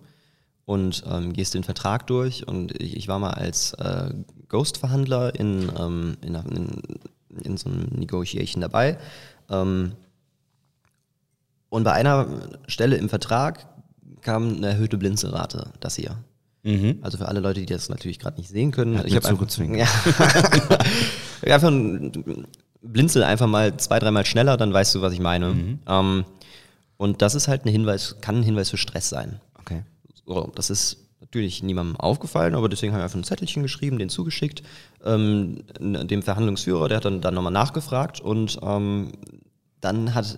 und 0.66 1.04
ähm, 1.10 1.34
gehst 1.34 1.54
den 1.54 1.64
Vertrag 1.64 2.08
durch 2.08 2.48
und 2.48 2.80
ich, 2.82 2.96
ich 2.96 3.08
war 3.08 3.20
mal 3.20 3.32
als 3.32 3.74
äh, 3.74 4.14
Ghost-Verhandler 4.48 5.36
in, 5.36 5.72
ähm, 5.78 6.18
in, 6.22 6.36
in, 6.36 6.82
in 7.44 7.58
so 7.58 7.70
einem 7.70 7.88
Negotiation 7.96 8.62
dabei. 8.62 8.98
Ähm, 9.50 9.94
und 11.72 11.84
bei 11.86 11.94
einer 11.94 12.28
Stelle 12.68 12.98
im 12.98 13.08
Vertrag 13.10 13.66
kam 14.22 14.58
eine 14.58 14.68
erhöhte 14.68 14.98
Blinzelrate, 14.98 15.72
das 15.80 15.96
hier. 15.96 16.18
Mhm. 16.64 17.00
Also 17.02 17.18
für 17.18 17.28
alle 17.28 17.40
Leute, 17.40 17.62
die 17.62 17.66
das 17.66 17.88
natürlich 17.90 18.20
gerade 18.20 18.38
nicht 18.38 18.50
sehen 18.50 18.72
können. 18.72 18.98
Hat 19.00 19.08
ich 19.08 19.16
habe 19.16 19.28
einfach, 19.28 19.48
ja. 19.58 19.88
Einfach 21.54 21.70
ein- 21.70 22.46
blinzel 22.84 23.24
einfach 23.24 23.48
mal 23.48 23.78
zwei, 23.78 24.00
dreimal 24.00 24.26
schneller, 24.26 24.58
dann 24.58 24.74
weißt 24.74 24.94
du, 24.96 25.02
was 25.02 25.14
ich 25.14 25.20
meine. 25.20 25.78
Ähm, 25.88 26.26
und 26.98 27.22
das 27.22 27.36
ist 27.36 27.48
halt 27.48 27.66
ein 27.66 27.70
Hinweis, 27.70 28.18
kann 28.22 28.38
ein 28.38 28.44
Hinweis 28.44 28.70
für 28.70 28.78
Stress 28.78 29.10
sein. 29.10 29.40
Okay. 29.60 29.84
So, 30.26 30.52
das 30.54 30.70
ist 30.70 30.98
natürlich 31.22 31.64
niemandem 31.64 31.96
aufgefallen, 31.96 32.54
aber 32.54 32.68
deswegen 32.70 32.92
habe 32.94 33.02
ich 33.02 33.06
einfach 33.06 33.18
ein 33.18 33.24
Zettelchen 33.24 33.64
geschrieben, 33.64 33.98
den 33.98 34.10
zugeschickt, 34.10 34.62
ähm, 35.06 35.64
dem 35.80 36.22
Verhandlungsführer, 36.22 36.90
der 36.90 36.98
hat 36.98 37.06
dann, 37.06 37.22
dann 37.22 37.34
nochmal 37.34 37.54
nachgefragt 37.54 38.20
und 38.20 38.60
ähm, 38.62 39.14
dann 39.80 40.14
hat 40.14 40.38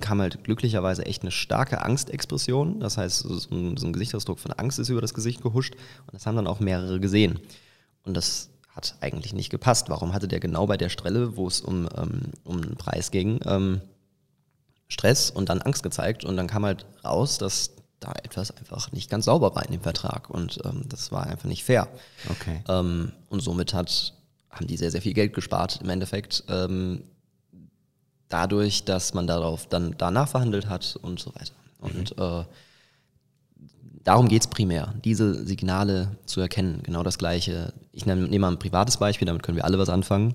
kam 0.00 0.20
halt 0.20 0.44
glücklicherweise 0.44 1.06
echt 1.06 1.22
eine 1.22 1.30
starke 1.30 1.82
Angstexpression. 1.82 2.80
Das 2.80 2.96
heißt, 2.96 3.18
so 3.20 3.54
ein, 3.54 3.76
so 3.76 3.86
ein 3.86 3.92
Gesichtsausdruck 3.92 4.38
von 4.38 4.52
Angst 4.52 4.78
ist 4.78 4.88
über 4.88 5.00
das 5.00 5.14
Gesicht 5.14 5.42
gehuscht 5.42 5.74
und 6.06 6.14
das 6.14 6.26
haben 6.26 6.36
dann 6.36 6.46
auch 6.46 6.60
mehrere 6.60 7.00
gesehen. 7.00 7.38
Und 8.04 8.16
das 8.16 8.50
hat 8.68 8.96
eigentlich 9.00 9.32
nicht 9.32 9.50
gepasst. 9.50 9.90
Warum 9.90 10.12
hatte 10.12 10.28
der 10.28 10.40
genau 10.40 10.66
bei 10.66 10.76
der 10.76 10.88
Stelle, 10.88 11.36
wo 11.36 11.46
es 11.46 11.60
um, 11.60 11.88
ähm, 11.96 12.20
um 12.44 12.62
einen 12.62 12.76
Preis 12.76 13.10
ging, 13.10 13.40
ähm, 13.44 13.80
Stress 14.88 15.30
und 15.30 15.48
dann 15.48 15.60
Angst 15.60 15.82
gezeigt 15.82 16.24
und 16.24 16.36
dann 16.36 16.46
kam 16.46 16.64
halt 16.64 16.86
raus, 17.04 17.38
dass 17.38 17.72
da 18.00 18.12
etwas 18.22 18.56
einfach 18.56 18.92
nicht 18.92 19.10
ganz 19.10 19.24
sauber 19.24 19.54
war 19.54 19.64
in 19.64 19.72
dem 19.72 19.80
Vertrag 19.80 20.30
und 20.30 20.60
ähm, 20.64 20.84
das 20.88 21.12
war 21.12 21.26
einfach 21.26 21.48
nicht 21.48 21.64
fair. 21.64 21.88
Okay. 22.30 22.62
Ähm, 22.68 23.12
und 23.28 23.40
somit 23.40 23.74
hat, 23.74 24.14
haben 24.50 24.66
die 24.66 24.76
sehr, 24.76 24.90
sehr 24.90 25.02
viel 25.02 25.14
Geld 25.14 25.34
gespart 25.34 25.80
im 25.82 25.90
Endeffekt. 25.90 26.44
Dadurch, 28.28 28.84
dass 28.84 29.14
man 29.14 29.26
darauf 29.26 29.66
dann 29.66 29.94
danach 29.96 30.28
verhandelt 30.28 30.68
hat 30.68 30.98
und 31.02 31.18
so 31.18 31.34
weiter. 31.34 31.54
Und 31.80 32.18
äh, 32.18 32.44
darum 34.04 34.28
geht 34.28 34.42
es 34.42 34.48
primär, 34.48 34.94
diese 35.04 35.46
Signale 35.46 36.16
zu 36.26 36.40
erkennen. 36.40 36.82
Genau 36.82 37.02
das 37.02 37.18
Gleiche. 37.18 37.72
Ich 37.92 38.06
nehme, 38.06 38.22
nehme 38.22 38.42
mal 38.46 38.52
ein 38.52 38.58
privates 38.58 38.96
Beispiel, 38.96 39.26
damit 39.26 39.42
können 39.42 39.56
wir 39.56 39.64
alle 39.64 39.78
was 39.78 39.88
anfangen. 39.88 40.34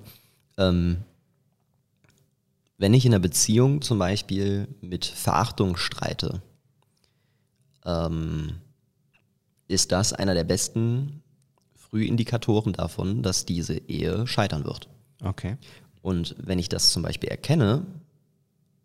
Ähm, 0.57 0.97
wenn 2.77 2.93
ich 2.93 3.05
in 3.05 3.13
einer 3.13 3.21
Beziehung 3.21 3.81
zum 3.81 3.99
Beispiel 3.99 4.67
mit 4.81 5.05
Verachtung 5.05 5.77
streite, 5.77 6.41
ähm, 7.85 8.55
ist 9.67 9.91
das 9.91 10.13
einer 10.13 10.33
der 10.33 10.43
besten 10.43 11.23
Frühindikatoren 11.75 12.73
davon, 12.73 13.21
dass 13.21 13.45
diese 13.45 13.77
Ehe 13.77 14.27
scheitern 14.27 14.65
wird. 14.65 14.89
Okay. 15.21 15.57
Und 16.03 16.35
wenn 16.37 16.59
ich 16.59 16.69
das 16.69 16.91
zum 16.91 17.01
Beispiel 17.01 17.29
erkenne, 17.29 17.85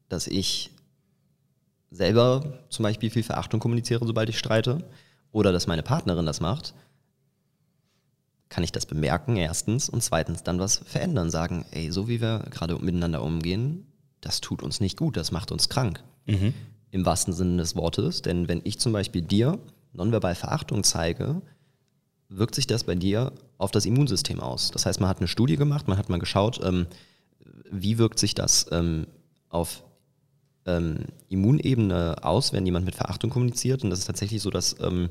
dass 0.08 0.28
ich 0.28 0.70
selber 1.90 2.60
zum 2.70 2.84
Beispiel 2.84 3.10
viel 3.10 3.25
Verachtung 3.25 3.60
kommuniziere, 3.60 4.06
sobald 4.06 4.28
ich 4.28 4.38
streite, 4.38 4.84
oder 5.32 5.52
dass 5.52 5.66
meine 5.66 5.82
Partnerin 5.82 6.25
das 6.25 6.40
macht, 6.40 6.75
kann 8.48 8.62
ich 8.62 8.70
das 8.70 8.87
bemerken, 8.87 9.37
erstens, 9.37 9.88
und 9.88 10.02
zweitens 10.02 10.44
dann 10.44 10.60
was 10.60 10.78
verändern, 10.78 11.28
sagen, 11.28 11.66
ey, 11.72 11.90
so 11.90 12.08
wie 12.08 12.20
wir 12.20 12.44
gerade 12.50 12.78
miteinander 12.78 13.22
umgehen, 13.22 13.87
das 14.20 14.40
tut 14.40 14.62
uns 14.62 14.80
nicht 14.80 14.96
gut, 14.96 15.16
das 15.16 15.32
macht 15.32 15.50
uns 15.50 15.68
krank. 15.68 16.02
Mhm. 16.26 16.54
Im 16.92 17.04
wahrsten 17.04 17.34
Sinne 17.34 17.56
des 17.58 17.75
Wortes, 17.75 18.22
denn 18.22 18.46
wenn 18.46 18.60
ich 18.62 18.78
zum 18.78 18.92
Beispiel 18.92 19.22
dir 19.22 19.58
nonverbal 19.92 20.37
Verachtung 20.37 20.84
zeige, 20.84 21.42
wirkt 22.28 22.54
sich 22.54 22.66
das 22.66 22.85
bei 22.85 22.94
dir 22.94 23.32
auf 23.56 23.70
das 23.70 23.87
Immunsystem 23.87 24.40
aus. 24.40 24.70
Das 24.70 24.87
heißt, 24.87 25.00
man 25.00 25.08
hat 25.08 25.18
eine 25.18 25.28
Studie 25.28 25.56
gemacht, 25.56 25.88
man 25.88 25.99
hat 25.99 26.08
mal 26.08 26.18
geschaut, 26.18 26.61
ähm, 26.62 26.87
wie 27.70 27.99
wirkt 27.99 28.18
sich 28.18 28.35
das 28.35 28.66
ähm, 28.70 29.06
auf 29.49 29.82
ähm, 30.66 31.06
Immunebene 31.28 32.16
aus, 32.23 32.52
wenn 32.52 32.66
jemand 32.66 32.85
mit 32.85 32.94
Verachtung 32.94 33.30
kommuniziert. 33.30 33.82
Und 33.82 33.90
das 33.90 34.00
ist 34.00 34.06
tatsächlich 34.06 34.42
so, 34.42 34.50
dass 34.50 34.76
ähm, 34.80 35.08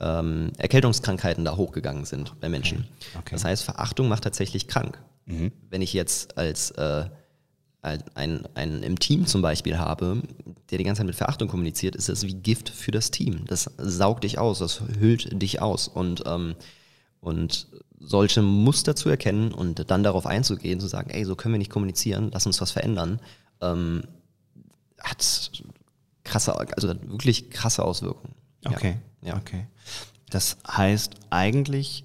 ähm, 0.00 0.52
Erkältungskrankheiten 0.58 1.44
da 1.44 1.56
hochgegangen 1.56 2.04
sind 2.04 2.38
bei 2.40 2.48
Menschen. 2.48 2.86
Okay. 3.14 3.30
Das 3.32 3.44
heißt, 3.44 3.62
Verachtung 3.62 4.08
macht 4.08 4.24
tatsächlich 4.24 4.66
krank. 4.66 5.00
Mhm. 5.26 5.52
Wenn 5.68 5.82
ich 5.82 5.92
jetzt 5.92 6.36
als 6.36 6.72
äh, 6.72 7.04
ein, 7.82 8.02
ein, 8.14 8.48
ein 8.54 8.82
im 8.82 8.98
Team 8.98 9.26
zum 9.26 9.42
Beispiel 9.42 9.78
habe, 9.78 10.22
der 10.70 10.78
die 10.78 10.84
ganze 10.84 11.00
Zeit 11.00 11.06
mit 11.06 11.16
Verachtung 11.16 11.48
kommuniziert, 11.48 11.96
ist 11.96 12.08
das 12.08 12.24
wie 12.24 12.34
Gift 12.34 12.68
für 12.68 12.90
das 12.90 13.10
Team. 13.10 13.44
Das 13.46 13.70
saugt 13.78 14.24
dich 14.24 14.38
aus, 14.38 14.58
das 14.58 14.82
hüllt 14.98 15.40
dich 15.40 15.62
aus. 15.62 15.88
Und, 15.88 16.22
ähm, 16.26 16.54
und 17.20 17.66
solche 17.98 18.42
Muster 18.42 18.96
zu 18.96 19.08
erkennen 19.08 19.52
und 19.52 19.90
dann 19.90 20.02
darauf 20.02 20.26
einzugehen, 20.26 20.80
zu 20.80 20.88
sagen, 20.88 21.10
ey, 21.10 21.24
so 21.24 21.36
können 21.36 21.54
wir 21.54 21.58
nicht 21.58 21.70
kommunizieren, 21.70 22.30
lass 22.32 22.46
uns 22.46 22.60
was 22.60 22.70
verändern, 22.70 23.20
ähm, 23.60 24.02
hat 24.98 25.50
krasse, 26.24 26.58
also 26.58 26.88
hat 26.88 27.08
wirklich 27.08 27.50
krasse 27.50 27.82
Auswirkungen. 27.82 28.34
Okay. 28.64 28.96
Ja. 29.22 29.36
Okay. 29.36 29.66
Das 30.30 30.58
heißt, 30.66 31.14
eigentlich 31.30 32.04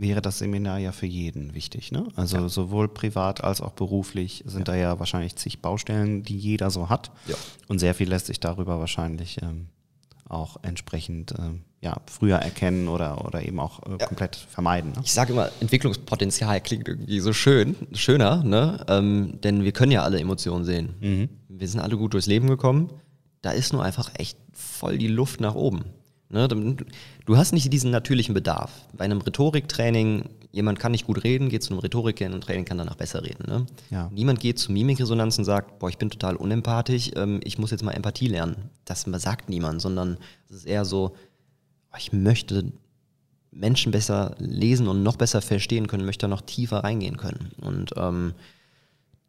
wäre 0.00 0.22
das 0.22 0.38
Seminar 0.38 0.78
ja 0.78 0.92
für 0.92 1.06
jeden 1.06 1.54
wichtig, 1.54 1.92
ne? 1.92 2.06
Also 2.16 2.38
Ja. 2.38 2.48
sowohl 2.48 2.88
privat 2.88 3.44
als 3.44 3.60
auch 3.60 3.72
beruflich 3.72 4.42
sind 4.46 4.68
da 4.68 4.74
ja 4.74 4.98
wahrscheinlich 4.98 5.36
zig 5.36 5.60
Baustellen, 5.60 6.22
die 6.22 6.36
jeder 6.38 6.70
so 6.70 6.88
hat. 6.88 7.10
Ja. 7.26 7.34
Und 7.68 7.78
sehr 7.80 7.94
viel 7.94 8.08
lässt 8.08 8.26
sich 8.26 8.40
darüber 8.40 8.80
wahrscheinlich 8.80 9.42
ähm, 9.42 9.66
auch 10.28 10.56
entsprechend 10.62 11.34
ähm, 11.38 11.62
ja, 11.82 11.96
früher 12.06 12.36
erkennen 12.36 12.88
oder, 12.88 13.24
oder 13.26 13.42
eben 13.42 13.58
auch 13.60 13.80
äh, 13.86 13.96
Ja. 14.00 14.06
komplett 14.06 14.36
vermeiden. 14.36 14.92
Ne? 14.92 15.00
Ich 15.04 15.12
sage 15.12 15.32
immer, 15.32 15.50
Entwicklungspotenzial 15.60 16.60
klingt 16.60 16.88
irgendwie 16.88 17.20
so 17.20 17.32
schön, 17.32 17.74
schöner, 17.92 18.42
ne? 18.44 18.84
Ähm, 18.88 19.40
denn 19.42 19.64
wir 19.64 19.72
können 19.72 19.92
ja 19.92 20.02
alle 20.02 20.20
Emotionen 20.20 20.64
sehen. 20.64 20.94
Mhm. 21.00 21.28
Wir 21.48 21.68
sind 21.68 21.80
alle 21.80 21.96
gut 21.96 22.14
durchs 22.14 22.26
Leben 22.26 22.48
gekommen. 22.48 22.90
Da 23.42 23.50
ist 23.50 23.72
nur 23.72 23.82
einfach 23.82 24.10
echt 24.14 24.38
voll 24.52 24.98
die 24.98 25.08
Luft 25.08 25.40
nach 25.40 25.54
oben. 25.54 25.84
Ne? 26.30 26.76
Du 27.26 27.36
hast 27.36 27.52
nicht 27.52 27.72
diesen 27.72 27.90
natürlichen 27.90 28.34
Bedarf. 28.34 28.70
Bei 28.92 29.04
einem 29.04 29.20
Rhetoriktraining, 29.20 30.30
jemand 30.52 30.78
kann 30.78 30.92
nicht 30.92 31.06
gut 31.06 31.24
reden, 31.24 31.48
geht 31.48 31.64
zu 31.64 31.72
einem 31.72 31.80
Rhetoriktraining, 31.80 32.64
kann 32.64 32.78
danach 32.78 32.94
besser 32.94 33.24
reden. 33.24 33.44
Ne? 33.48 33.66
Ja. 33.90 34.08
Niemand 34.12 34.38
geht 34.38 34.58
zu 34.58 34.70
Mimikresonanz 34.70 35.38
und 35.38 35.44
sagt, 35.44 35.80
boah, 35.80 35.88
ich 35.88 35.98
bin 35.98 36.08
total 36.08 36.36
unempathisch, 36.36 37.10
ähm, 37.16 37.40
ich 37.42 37.58
muss 37.58 37.72
jetzt 37.72 37.82
mal 37.82 37.92
Empathie 37.92 38.28
lernen. 38.28 38.70
Das 38.84 39.02
sagt 39.02 39.48
niemand, 39.48 39.82
sondern 39.82 40.18
es 40.48 40.56
ist 40.56 40.66
eher 40.66 40.84
so, 40.84 41.16
boah, 41.90 41.98
ich 41.98 42.12
möchte 42.12 42.72
Menschen 43.50 43.90
besser 43.90 44.36
lesen 44.38 44.86
und 44.86 45.02
noch 45.02 45.16
besser 45.16 45.42
verstehen 45.42 45.88
können, 45.88 46.04
möchte 46.04 46.28
noch 46.28 46.42
tiefer 46.42 46.84
reingehen 46.84 47.16
können. 47.16 47.50
Und 47.60 47.90
ähm, 47.96 48.34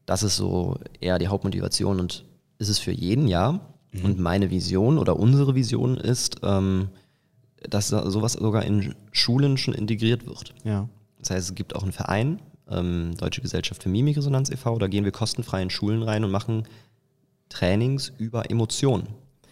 das 0.06 0.22
ist 0.22 0.36
so 0.36 0.78
eher 1.00 1.18
die 1.18 1.28
Hauptmotivation 1.28 2.00
und 2.00 2.26
ist 2.60 2.70
es 2.70 2.78
für 2.78 2.92
jeden, 2.92 3.28
ja. 3.28 3.60
Und 4.04 4.20
meine 4.20 4.50
Vision 4.52 4.98
oder 4.98 5.18
unsere 5.18 5.56
Vision 5.56 5.98
ist, 5.98 6.38
ähm, 6.44 6.90
dass 7.70 7.90
da 7.90 8.10
sowas 8.10 8.34
sogar 8.34 8.64
in 8.64 8.96
Schulen 9.12 9.58
schon 9.58 9.74
integriert 9.74 10.26
wird. 10.26 10.54
Ja. 10.64 10.88
Das 11.20 11.30
heißt, 11.32 11.50
es 11.50 11.56
gibt 11.56 11.76
auch 11.76 11.84
einen 11.84 11.92
Verein, 11.92 12.40
ähm, 12.70 13.14
Deutsche 13.18 13.42
Gesellschaft 13.42 13.84
für 13.84 13.90
Mimikresonanz 13.90 14.50
e.V., 14.50 14.80
da 14.80 14.88
gehen 14.88 15.04
wir 15.04 15.12
kostenfrei 15.12 15.62
in 15.62 15.70
Schulen 15.70 16.04
rein 16.04 16.24
und 16.24 16.32
machen 16.32 16.64
Trainings 17.50 18.14
über 18.18 18.50
Emotionen, 18.50 19.08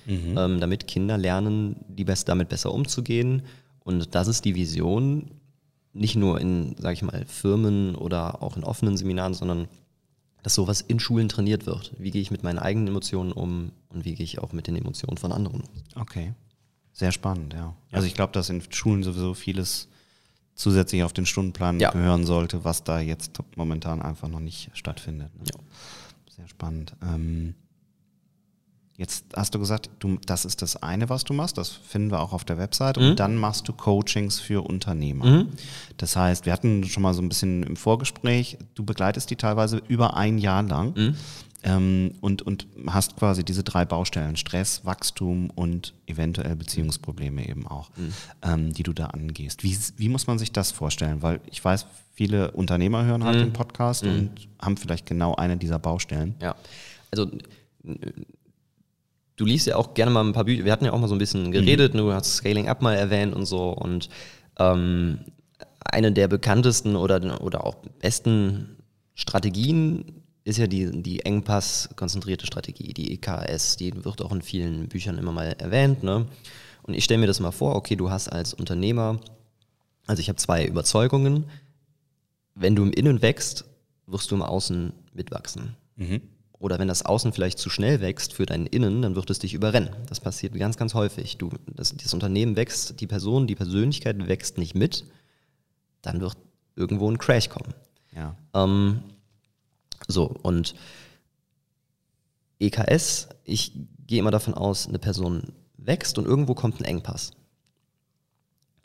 ähm, 0.07 0.59
damit 0.59 0.87
Kinder 0.87 1.17
lernen, 1.17 1.75
die 1.89 2.05
best 2.05 2.29
damit 2.29 2.49
besser 2.49 2.73
umzugehen. 2.73 3.43
Und 3.83 4.15
das 4.15 4.27
ist 4.27 4.45
die 4.45 4.55
Vision, 4.55 5.31
nicht 5.93 6.15
nur 6.15 6.39
in, 6.39 6.75
sage 6.77 6.93
ich 6.93 7.01
mal, 7.01 7.25
Firmen 7.25 7.95
oder 7.95 8.41
auch 8.41 8.55
in 8.55 8.63
offenen 8.63 8.95
Seminaren, 8.95 9.33
sondern 9.33 9.67
dass 10.43 10.55
sowas 10.55 10.81
in 10.81 10.99
Schulen 10.99 11.29
trainiert 11.29 11.65
wird. 11.65 11.93
Wie 11.97 12.11
gehe 12.11 12.21
ich 12.21 12.31
mit 12.31 12.43
meinen 12.43 12.59
eigenen 12.59 12.87
Emotionen 12.87 13.31
um 13.31 13.71
und 13.89 14.05
wie 14.05 14.15
gehe 14.15 14.23
ich 14.23 14.39
auch 14.39 14.51
mit 14.53 14.67
den 14.67 14.75
Emotionen 14.75 15.17
von 15.17 15.31
anderen 15.31 15.61
um? 15.61 15.69
Okay. 16.01 16.33
Sehr 16.93 17.11
spannend, 17.11 17.53
ja. 17.53 17.73
Also 17.91 18.07
ich 18.07 18.13
glaube, 18.13 18.33
dass 18.33 18.49
in 18.49 18.61
Schulen 18.71 19.03
sowieso 19.03 19.33
vieles 19.33 19.87
zusätzlich 20.55 21.03
auf 21.03 21.13
den 21.13 21.25
Stundenplan 21.25 21.79
Ja. 21.79 21.91
gehören 21.91 22.25
sollte, 22.25 22.63
was 22.65 22.83
da 22.83 22.99
jetzt 22.99 23.39
momentan 23.55 24.01
einfach 24.01 24.27
noch 24.27 24.41
nicht 24.41 24.69
stattfindet. 24.73 25.33
Ne? 25.35 25.43
Ja. 25.53 25.59
Sehr 26.35 26.47
spannend. 26.47 26.93
Ähm, 27.01 27.55
jetzt 28.99 29.25
hast 29.35 29.55
du 29.55 29.59
gesagt, 29.59 29.89
du, 29.99 30.17
das 30.25 30.45
ist 30.45 30.61
das 30.61 30.75
eine, 30.83 31.09
was 31.09 31.23
du 31.23 31.33
machst. 31.33 31.57
Das 31.57 31.69
finden 31.69 32.11
wir 32.11 32.19
auch 32.19 32.33
auf 32.33 32.43
der 32.43 32.57
Website. 32.57 32.97
Mhm. 32.97 33.03
Und 33.11 33.19
dann 33.19 33.35
machst 33.37 33.67
du 33.67 33.73
Coachings 33.73 34.39
für 34.39 34.61
Unternehmer. 34.63 35.45
Das 35.97 36.15
heißt, 36.15 36.45
wir 36.45 36.53
hatten 36.53 36.83
schon 36.83 37.01
mal 37.01 37.13
so 37.13 37.21
ein 37.21 37.29
bisschen 37.29 37.63
im 37.63 37.75
Vorgespräch, 37.77 38.57
du 38.75 38.83
begleitest 38.83 39.29
die 39.31 39.37
teilweise 39.37 39.81
über 39.87 40.15
ein 40.17 40.37
Jahr 40.37 40.61
lang. 40.63 40.93
Mhm. 40.95 41.15
Ähm, 41.61 42.11
und, 42.21 42.41
und 42.41 42.67
hast 42.87 43.17
quasi 43.17 43.43
diese 43.43 43.63
drei 43.65 43.83
Baustellen, 43.83 44.37
Stress, 44.37 44.85
Wachstum 44.85 45.49
und 45.49 45.93
eventuell 46.05 46.55
Beziehungsprobleme 46.55 47.49
eben 47.49 47.67
auch, 47.67 47.89
Mhm. 47.97 48.13
ähm, 48.43 48.73
die 48.73 48.83
du 48.83 48.93
da 48.93 49.07
angehst. 49.07 49.61
Wie, 49.63 49.77
wie 49.97 50.07
muss 50.07 50.25
man 50.25 50.39
sich 50.39 50.53
das 50.53 50.71
vorstellen? 50.71 51.21
Weil 51.21 51.41
ich 51.51 51.63
weiß, 51.63 51.85
viele 52.13 52.51
Unternehmer 52.51 53.03
hören 53.03 53.19
Mhm. 53.21 53.25
halt 53.25 53.39
den 53.41 53.51
Podcast 53.53 54.03
und 54.03 54.31
haben 54.61 54.77
vielleicht 54.77 55.05
genau 55.05 55.35
eine 55.35 55.57
dieser 55.57 55.79
Baustellen. 55.79 56.35
Ja, 56.41 56.55
also 57.11 57.29
du 59.39 59.45
liest 59.45 59.67
ja 59.67 59.77
auch 59.77 59.93
gerne 59.93 60.11
mal 60.11 60.23
ein 60.23 60.33
paar 60.33 60.43
Bücher. 60.43 60.65
Wir 60.65 60.71
hatten 60.71 60.85
ja 60.85 60.91
auch 60.91 60.99
mal 60.99 61.07
so 61.07 61.15
ein 61.15 61.19
bisschen 61.19 61.51
geredet, 61.51 61.93
du 61.93 62.11
hast 62.11 62.35
Scaling 62.35 62.67
Up 62.67 62.81
mal 62.81 62.95
erwähnt 62.95 63.33
und 63.33 63.45
so. 63.45 63.69
Und 63.69 64.09
ähm, 64.57 65.19
eine 65.79 66.11
der 66.11 66.27
bekanntesten 66.27 66.97
oder, 66.97 67.41
oder 67.41 67.65
auch 67.65 67.75
besten 67.99 68.77
Strategien 69.15 70.23
ist 70.43 70.57
ja 70.57 70.67
die, 70.67 71.01
die 71.01 71.21
Engpass-konzentrierte 71.21 72.45
Strategie, 72.45 72.93
die 72.93 73.13
EKS. 73.13 73.77
Die 73.77 74.03
wird 74.03 74.21
auch 74.21 74.33
in 74.33 74.41
vielen 74.41 74.89
Büchern 74.89 75.17
immer 75.17 75.31
mal 75.31 75.55
erwähnt. 75.57 76.03
Ne? 76.03 76.25
Und 76.83 76.93
ich 76.93 77.05
stelle 77.05 77.19
mir 77.19 77.27
das 77.27 77.39
mal 77.39 77.51
vor, 77.51 77.75
okay, 77.75 77.95
du 77.95 78.09
hast 78.09 78.27
als 78.27 78.53
Unternehmer, 78.53 79.19
also 80.05 80.19
ich 80.19 80.27
habe 80.27 80.37
zwei 80.37 80.65
Überzeugungen. 80.65 81.45
Wenn 82.55 82.75
du 82.75 82.83
im 82.83 82.91
Innen 82.91 83.21
wächst, 83.21 83.63
wirst 84.05 84.31
du 84.31 84.35
im 84.35 84.41
Außen 84.41 84.91
mitwachsen. 85.13 85.77
Oder 86.59 86.77
wenn 86.77 86.89
das 86.89 87.05
Außen 87.05 87.31
vielleicht 87.31 87.57
zu 87.57 87.69
schnell 87.69 88.01
wächst 88.01 88.33
für 88.33 88.45
dein 88.45 88.65
Innen, 88.65 89.01
dann 89.01 89.15
wird 89.15 89.29
es 89.29 89.39
dich 89.39 89.53
überrennen. 89.53 89.95
Das 90.07 90.19
passiert 90.19 90.53
ganz, 90.55 90.75
ganz 90.75 90.93
häufig. 90.93 91.37
Du, 91.37 91.49
das, 91.67 91.95
das 91.95 92.13
Unternehmen 92.13 92.57
wächst, 92.57 92.99
die 92.99 93.07
Person, 93.07 93.47
die 93.47 93.55
Persönlichkeit 93.55 94.27
wächst 94.27 94.57
nicht 94.57 94.75
mit, 94.75 95.05
dann 96.01 96.19
wird 96.19 96.35
irgendwo 96.75 97.09
ein 97.09 97.17
Crash 97.17 97.47
kommen. 97.47 97.73
Ja. 98.13 98.35
Ähm, 98.53 99.01
so, 100.07 100.25
und 100.25 100.75
EKS, 102.59 103.29
ich 103.45 103.71
gehe 104.05 104.19
immer 104.19 104.31
davon 104.31 104.53
aus, 104.53 104.87
eine 104.87 104.99
Person 104.99 105.53
wächst 105.77 106.17
und 106.17 106.25
irgendwo 106.25 106.55
kommt 106.55 106.81
ein 106.81 106.85
Engpass. 106.85 107.31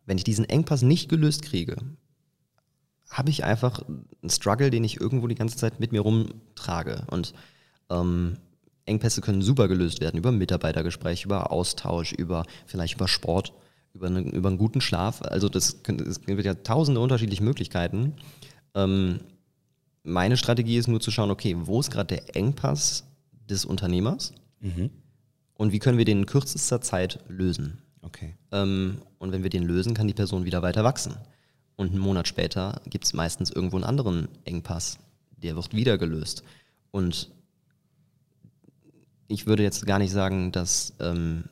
Wenn 0.07 0.19
ich 0.19 0.25
diesen 0.25 0.49
Engpass 0.49 0.83
nicht 0.83 1.09
gelöst 1.09 1.43
kriege, 1.43 1.77
habe 3.09 3.31
ich 3.31 3.43
einfach 3.43 3.83
einen 3.83 4.31
Struggle, 4.31 4.71
den 4.71 4.85
ich 4.85 5.01
irgendwo 5.01 5.27
die 5.27 5.35
ganze 5.35 5.57
Zeit 5.57 5.81
mit 5.81 5.93
mir 5.93 6.03
rumtrage. 6.03 7.05
Und 7.11 7.35
ähm, 7.91 8.37
Engpässe 8.87 9.21
können 9.21 9.43
super 9.43 9.69
gelöst 9.69 10.01
werden 10.01 10.19
über 10.19 10.33
Mitarbeitergespräch, 10.33 11.25
über 11.25 11.51
Austausch, 11.51 12.13
über 12.13 12.45
vielleicht 12.67 12.95
über 12.95 13.09
Sport, 13.09 13.53
über, 13.95 14.09
eine, 14.09 14.21
über 14.21 14.49
einen 14.49 14.59
guten 14.59 14.81
Schlaf. 14.81 15.23
Also 15.23 15.49
das, 15.49 15.81
es 16.07 16.21
gibt 16.21 16.45
ja 16.45 16.55
tausende 16.55 17.01
unterschiedliche 17.01 17.43
Möglichkeiten. 17.43 18.15
Ähm, 18.75 19.21
meine 20.03 20.37
Strategie 20.37 20.77
ist 20.77 20.89
nur 20.89 21.01
zu 21.01 21.11
schauen, 21.11 21.31
okay, 21.31 21.57
wo 21.59 21.81
ist 21.81 21.91
gerade 21.91 22.15
der 22.15 22.37
Engpass 22.37 23.05
des 23.49 23.65
Unternehmers 23.65 24.35
und 25.55 25.73
wie 25.73 25.79
können 25.79 25.99
wir 25.99 26.05
den 26.05 26.21
in 26.21 26.27
kürzester 26.27 26.81
Zeit 26.81 27.21
lösen. 27.29 27.79
Okay. 28.03 28.35
Ähm, 28.53 28.99
und 29.19 29.33
wenn 29.33 29.43
wir 29.43 29.51
den 29.51 29.65
lösen, 29.65 29.95
kann 29.95 30.07
die 30.07 30.15
Person 30.15 30.45
wieder 30.45 30.63
weiter 30.63 30.85
wachsen. 30.85 31.17
Und 31.77 31.91
einen 31.91 31.99
Monat 32.01 32.29
später 32.29 32.81
gibt 32.87 33.05
es 33.05 33.15
meistens 33.15 33.51
irgendwo 33.51 33.77
einen 33.77 33.85
anderen 33.85 34.29
Engpass, 34.45 34.99
der 35.37 35.57
wird 35.57 35.75
wieder 35.75 35.99
gelöst. 35.99 36.45
Und 36.91 37.31
ich 39.29 39.47
würde 39.47 39.63
jetzt 39.63 39.87
gar 39.87 39.99
nicht 39.99 40.13
sagen, 40.13 40.53
dass 40.53 40.95
ähm, 41.01 41.45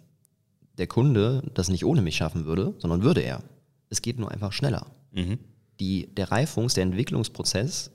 der 0.79 0.87
Kunde 0.87 1.43
das 1.55 1.69
nicht 1.69 1.85
ohne 1.85 2.03
mich 2.03 2.17
schaffen 2.17 2.45
würde, 2.45 2.75
sondern 2.79 3.03
würde 3.03 3.21
er. 3.21 3.43
Es 3.89 4.03
geht 4.03 4.19
nur 4.19 4.31
einfach 4.31 4.53
schneller. 4.53 4.87
Mhm. 5.13 5.39
Die, 5.81 6.15
der 6.15 6.31
Reifungs-, 6.31 6.75
der 6.75 6.85
Entwicklungsprozess 6.85 7.91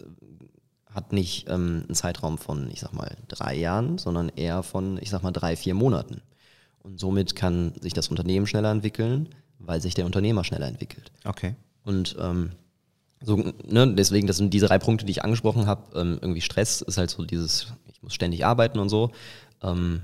hat 0.89 1.13
nicht 1.13 1.47
ähm, 1.47 1.83
einen 1.85 1.95
Zeitraum 1.95 2.37
von, 2.37 2.69
ich 2.71 2.79
sag 2.79 2.93
mal, 2.93 3.15
drei 3.27 3.55
Jahren, 3.55 3.97
sondern 3.97 4.29
eher 4.29 4.63
von, 4.63 4.97
ich 5.01 5.09
sag 5.09 5.23
mal, 5.23 5.31
drei, 5.31 5.55
vier 5.55 5.73
Monaten. 5.73 6.21
Und 6.79 6.99
somit 6.99 7.35
kann 7.35 7.73
sich 7.81 7.93
das 7.93 8.07
Unternehmen 8.07 8.47
schneller 8.47 8.71
entwickeln, 8.71 9.29
weil 9.59 9.81
sich 9.81 9.93
der 9.93 10.05
Unternehmer 10.05 10.43
schneller 10.43 10.67
entwickelt. 10.67 11.11
Okay. 11.23 11.55
Und 11.83 12.15
ähm, 12.19 12.51
so, 13.21 13.35
ne, 13.35 13.93
deswegen, 13.95 14.27
das 14.27 14.37
sind 14.37 14.53
diese 14.53 14.67
drei 14.67 14.79
Punkte, 14.79 15.05
die 15.05 15.11
ich 15.11 15.23
angesprochen 15.23 15.65
habe. 15.65 15.99
Ähm, 15.99 16.19
irgendwie 16.21 16.41
Stress 16.41 16.81
ist 16.81 16.97
halt 16.97 17.09
so 17.09 17.25
dieses, 17.25 17.67
muss 18.07 18.13
ständig 18.13 18.45
arbeiten 18.45 18.79
und 18.79 18.87
so. 18.89 19.11
Ähm, 19.61 20.01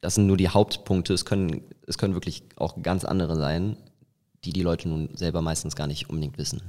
das 0.00 0.16
sind 0.16 0.26
nur 0.26 0.36
die 0.36 0.48
Hauptpunkte. 0.48 1.14
Es 1.14 1.24
können, 1.24 1.62
es 1.86 1.96
können 1.96 2.14
wirklich 2.14 2.42
auch 2.56 2.82
ganz 2.82 3.04
andere 3.04 3.36
sein, 3.36 3.76
die 4.44 4.52
die 4.52 4.62
Leute 4.62 4.88
nun 4.88 5.08
selber 5.14 5.42
meistens 5.42 5.74
gar 5.76 5.86
nicht 5.86 6.10
unbedingt 6.10 6.38
wissen. 6.38 6.60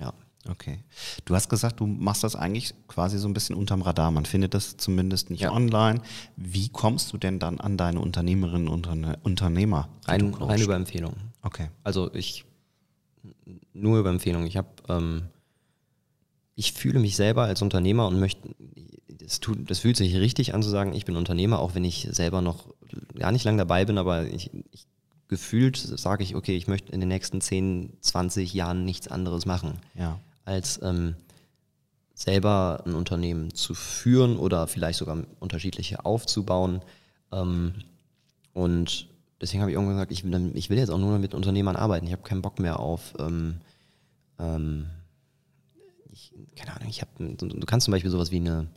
Ja. 0.00 0.12
Okay. 0.48 0.78
Du 1.24 1.34
hast 1.34 1.48
gesagt, 1.48 1.80
du 1.80 1.86
machst 1.86 2.22
das 2.22 2.36
eigentlich 2.36 2.74
quasi 2.86 3.18
so 3.18 3.26
ein 3.28 3.34
bisschen 3.34 3.56
unterm 3.56 3.80
Radar. 3.82 4.10
Man 4.10 4.26
findet 4.26 4.52
das 4.54 4.76
zumindest 4.76 5.30
nicht 5.30 5.40
Ja. 5.40 5.52
online. 5.52 6.02
Wie 6.36 6.68
kommst 6.68 7.12
du 7.12 7.18
denn 7.18 7.38
dann 7.38 7.60
an 7.60 7.76
deine 7.78 7.98
Unternehmerinnen 8.00 8.68
und 8.68 8.86
Unterne- 8.86 9.18
Unternehmer? 9.22 9.88
Rein, 10.06 10.34
rein 10.34 10.60
über 10.60 10.76
Empfehlungen. 10.76 11.16
Okay. 11.42 11.70
Also 11.82 12.12
ich 12.14 12.44
nur 13.72 13.98
über 13.98 14.10
Empfehlungen. 14.10 14.46
Ich 14.46 14.56
habe, 14.58 14.68
ähm, 14.88 15.22
ich 16.56 16.72
fühle 16.72 16.98
mich 17.00 17.16
selber 17.16 17.44
als 17.44 17.62
Unternehmer 17.62 18.06
und 18.06 18.18
möchte, 18.20 18.48
das, 19.08 19.40
tut, 19.40 19.70
das 19.70 19.80
fühlt 19.80 19.96
sich 19.96 20.14
richtig 20.16 20.54
an 20.54 20.62
zu 20.62 20.68
sagen, 20.70 20.94
ich 20.94 21.04
bin 21.04 21.16
Unternehmer, 21.16 21.58
auch 21.58 21.74
wenn 21.74 21.84
ich 21.84 22.08
selber 22.10 22.40
noch 22.42 22.66
gar 23.18 23.32
nicht 23.32 23.44
lange 23.44 23.58
dabei 23.58 23.84
bin, 23.84 23.98
aber 23.98 24.26
ich, 24.26 24.50
ich 24.70 24.86
gefühlt 25.28 25.76
sage 25.76 26.22
ich, 26.22 26.36
okay, 26.36 26.56
ich 26.56 26.68
möchte 26.68 26.92
in 26.92 27.00
den 27.00 27.08
nächsten 27.08 27.40
10, 27.40 27.94
20 28.00 28.52
Jahren 28.54 28.84
nichts 28.84 29.08
anderes 29.08 29.46
machen, 29.46 29.78
Ja. 29.94 30.20
als 30.44 30.80
ähm, 30.82 31.16
selber 32.14 32.82
ein 32.86 32.94
Unternehmen 32.94 33.52
zu 33.54 33.74
führen 33.74 34.36
oder 34.36 34.66
vielleicht 34.68 34.98
sogar 34.98 35.18
unterschiedliche 35.40 36.04
aufzubauen. 36.04 36.82
Ähm, 37.32 37.74
und 38.52 39.08
deswegen 39.40 39.62
habe 39.62 39.70
ich 39.72 39.74
irgendwann 39.74 39.96
gesagt, 39.96 40.12
ich 40.12 40.22
will, 40.24 40.52
ich 40.54 40.70
will 40.70 40.78
jetzt 40.78 40.90
auch 40.90 40.98
nur 40.98 41.18
mit 41.18 41.34
Unternehmern 41.34 41.74
arbeiten. 41.74 42.06
Ich 42.06 42.12
habe 42.12 42.22
keinen 42.22 42.42
Bock 42.42 42.60
mehr 42.60 42.78
auf, 42.78 43.14
ähm, 43.18 43.56
ähm, 44.38 44.86
keine 46.56 46.74
Ahnung, 46.74 46.88
ich 46.88 47.00
habe, 47.00 47.10
du, 47.36 47.66
kannst 47.66 47.84
zum 47.84 47.92
Beispiel 47.92 48.10
sowas 48.10 48.30
wie 48.30 48.36
eine 48.36 48.68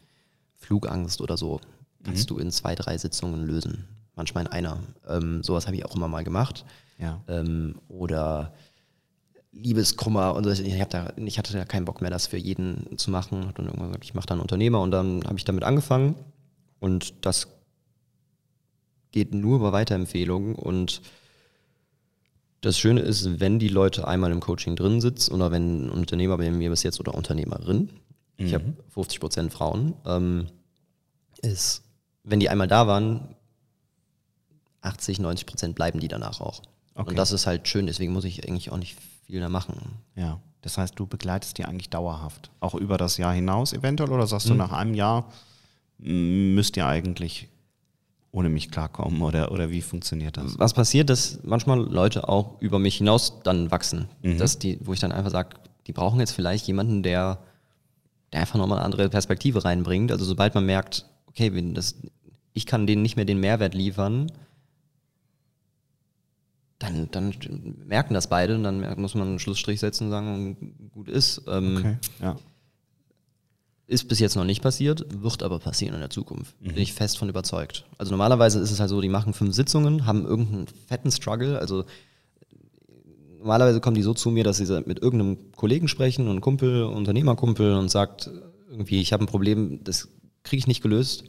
Flugangst 0.56 1.22
oder 1.22 1.38
so, 1.38 1.60
kannst 2.04 2.30
du 2.30 2.38
in 2.38 2.52
zwei, 2.52 2.76
drei 2.76 2.98
Sitzungen 2.98 3.46
lösen. 3.46 3.88
Manchmal 4.16 4.46
in 4.46 4.52
einer. 4.52 4.80
Ähm, 5.08 5.44
sowas 5.44 5.68
habe 5.68 5.76
ich 5.76 5.86
auch 5.86 5.96
immer 5.96 6.08
mal 6.08 6.24
gemacht. 6.24 6.66
Ja. 6.98 7.22
Ähm, 7.28 7.76
oder 7.88 8.54
Liebeskummer 9.52 10.36
und 10.36 10.44
so. 10.44 10.50
ich, 10.50 10.82
hab 10.82 10.90
da, 10.90 11.14
ich 11.16 11.38
hatte 11.38 11.54
da 11.54 11.66
keinen 11.66 11.86
Bock 11.86 12.02
mehr, 12.02 12.10
das 12.10 12.28
für 12.28 12.38
jeden 12.38 12.98
zu 12.98 13.12
machen. 13.12 13.48
Hab 13.48 13.56
dann 13.56 13.66
irgendwann 13.66 13.90
gesagt, 13.90 14.06
ich 14.06 14.14
mache 14.16 14.26
da 14.26 14.34
einen 14.34 14.42
Unternehmer 14.42 14.82
und 14.82 14.92
dann 14.92 15.24
habe 15.26 15.38
ich 15.38 15.46
damit 15.46 15.64
angefangen. 15.64 16.16
Und 16.80 17.26
das 17.26 17.48
geht 19.12 19.34
nur 19.34 19.58
über 19.58 19.72
Weiterempfehlungen. 19.72 20.56
Und 20.56 21.02
das 22.62 22.78
Schöne 22.80 23.02
ist, 23.02 23.40
wenn 23.40 23.60
die 23.60 23.68
Leute 23.68 24.08
einmal 24.08 24.32
im 24.32 24.40
Coaching 24.40 24.76
drin 24.76 25.02
sitzen 25.02 25.34
oder 25.34 25.52
wenn 25.52 25.86
ein 25.86 25.90
Unternehmer 25.90 26.38
bei 26.38 26.50
mir 26.50 26.70
bis 26.70 26.84
jetzt 26.84 27.00
oder 27.00 27.14
Unternehmerin, 27.14 27.90
ich 28.38 28.54
habe 28.54 28.66
50 28.90 29.20
Prozent 29.20 29.54
Frauen, 29.54 29.96
ähm, 30.06 30.48
ist, 31.42 31.84
wenn 32.24 32.40
die 32.40 32.50
einmal 32.50 32.68
da 32.68 32.88
waren, 32.88 33.36
80, 34.82 35.20
90 35.20 35.46
Prozent 35.46 35.76
bleiben 35.76 36.00
die 36.00 36.08
danach 36.08 36.40
auch. 36.40 36.62
Okay. 36.94 37.10
Und 37.10 37.16
das 37.16 37.32
ist 37.32 37.48
halt 37.48 37.68
schön, 37.68 37.88
deswegen 37.88 38.14
muss 38.14 38.26
ich 38.26 38.48
eigentlich 38.48 38.72
auch 38.72 38.78
nicht 38.78 38.98
viel 39.26 39.40
da 39.40 39.50
machen. 39.50 39.76
Ja. 40.16 40.40
Das 40.62 40.78
heißt, 40.78 40.98
du 40.98 41.06
begleitest 41.06 41.58
die 41.58 41.66
eigentlich 41.66 41.90
dauerhaft. 41.90 42.50
Auch 42.60 42.76
über 42.76 42.98
das 42.98 43.18
Jahr 43.18 43.34
hinaus 43.34 43.74
eventuell? 43.74 44.12
Oder 44.12 44.28
sagst 44.28 44.50
du, 44.50 44.54
nach 44.54 44.72
einem 44.72 44.94
Jahr 44.94 45.32
müsst 45.98 46.78
ihr 46.78 46.86
eigentlich 46.86 47.50
ohne 48.32 48.50
mich 48.50 48.70
klarkommen? 48.72 49.22
Oder, 49.22 49.52
oder 49.52 49.70
wie 49.72 49.82
funktioniert 49.82 50.38
das? 50.38 50.60
Was 50.60 50.74
passiert, 50.74 51.10
dass 51.10 51.40
manchmal 51.44 51.80
Leute 51.80 52.30
auch 52.30 52.62
über 52.62 52.80
mich 52.80 52.98
hinaus 52.98 53.42
dann 53.44 53.72
wachsen. 53.72 54.08
Dass 54.38 54.60
die, 54.60 54.80
wo 54.82 54.94
ich 54.94 55.00
dann 55.00 55.12
einfach 55.12 55.32
sage, 55.32 55.58
die 55.88 55.94
brauchen 55.94 56.20
jetzt 56.20 56.32
vielleicht 56.32 56.68
jemanden, 56.68 57.04
der, 57.04 57.40
der 58.34 58.42
einfach 58.42 58.56
nochmal 58.60 58.80
eine 58.80 58.86
andere 58.86 59.10
Perspektive 59.10 59.64
reinbringt. 59.64 60.12
Also 60.12 60.26
sobald 60.26 60.54
man 60.54 60.66
merkt, 60.66 61.06
okay, 61.28 61.52
das, 61.74 61.96
ich 62.54 62.66
kann 62.66 62.86
denen 62.88 63.02
nicht 63.02 63.16
mehr 63.16 63.26
den 63.26 63.40
Mehrwert 63.40 63.74
liefern, 63.74 64.32
dann, 66.80 67.10
dann 67.12 67.34
merken 67.86 68.14
das 68.14 68.28
beide 68.28 68.56
und 68.56 68.64
dann 68.64 69.00
muss 69.00 69.16
man 69.16 69.28
einen 69.28 69.40
Schlussstrich 69.40 69.80
setzen 69.80 70.06
und 70.06 70.12
sagen, 70.12 70.92
gut 70.94 71.10
ist. 71.10 71.42
Ähm, 71.48 71.78
Okay. 71.78 71.98
Ja. 72.22 72.36
Ist 73.88 74.10
bis 74.10 74.20
jetzt 74.20 74.36
noch 74.36 74.44
nicht 74.44 74.62
passiert, 74.62 75.06
wird 75.24 75.44
aber 75.44 75.60
passieren 75.60 75.94
in 75.94 76.02
der 76.02 76.10
Zukunft. 76.10 76.60
Bin 76.60 76.78
ich 76.78 76.92
fest 76.94 77.18
von 77.18 77.30
überzeugt. 77.30 77.86
Also 77.98 78.12
normalerweise 78.12 78.60
ist 78.60 78.72
es 78.72 78.82
halt 78.82 78.90
so, 78.90 79.00
die 79.00 79.08
machen 79.08 79.34
fünf 79.34 79.56
Sitzungen, 79.56 80.06
haben 80.06 80.26
irgendeinen 80.26 80.68
fetten 80.88 81.10
Struggle. 81.10 81.58
Also 81.58 81.86
normalerweise 83.40 83.80
kommen 83.80 83.96
die 83.96 84.04
so 84.04 84.14
zu 84.14 84.30
mir, 84.30 84.44
dass 84.44 84.58
sie 84.58 84.84
mit 84.86 85.02
irgendeinem 85.02 85.54
Kollegen 85.56 85.88
sprechen, 85.88 86.28
und 86.28 86.42
Kumpel, 86.42 86.84
Unternehmerkumpel 86.84 87.76
und 87.76 87.90
sagt 87.90 88.30
irgendwie, 88.70 89.00
ich 89.00 89.14
habe 89.14 89.24
ein 89.24 89.28
Problem, 89.28 89.84
das 89.86 90.10
kriege 90.44 90.60
ich 90.60 90.68
nicht 90.68 90.82
gelöst. 90.82 91.24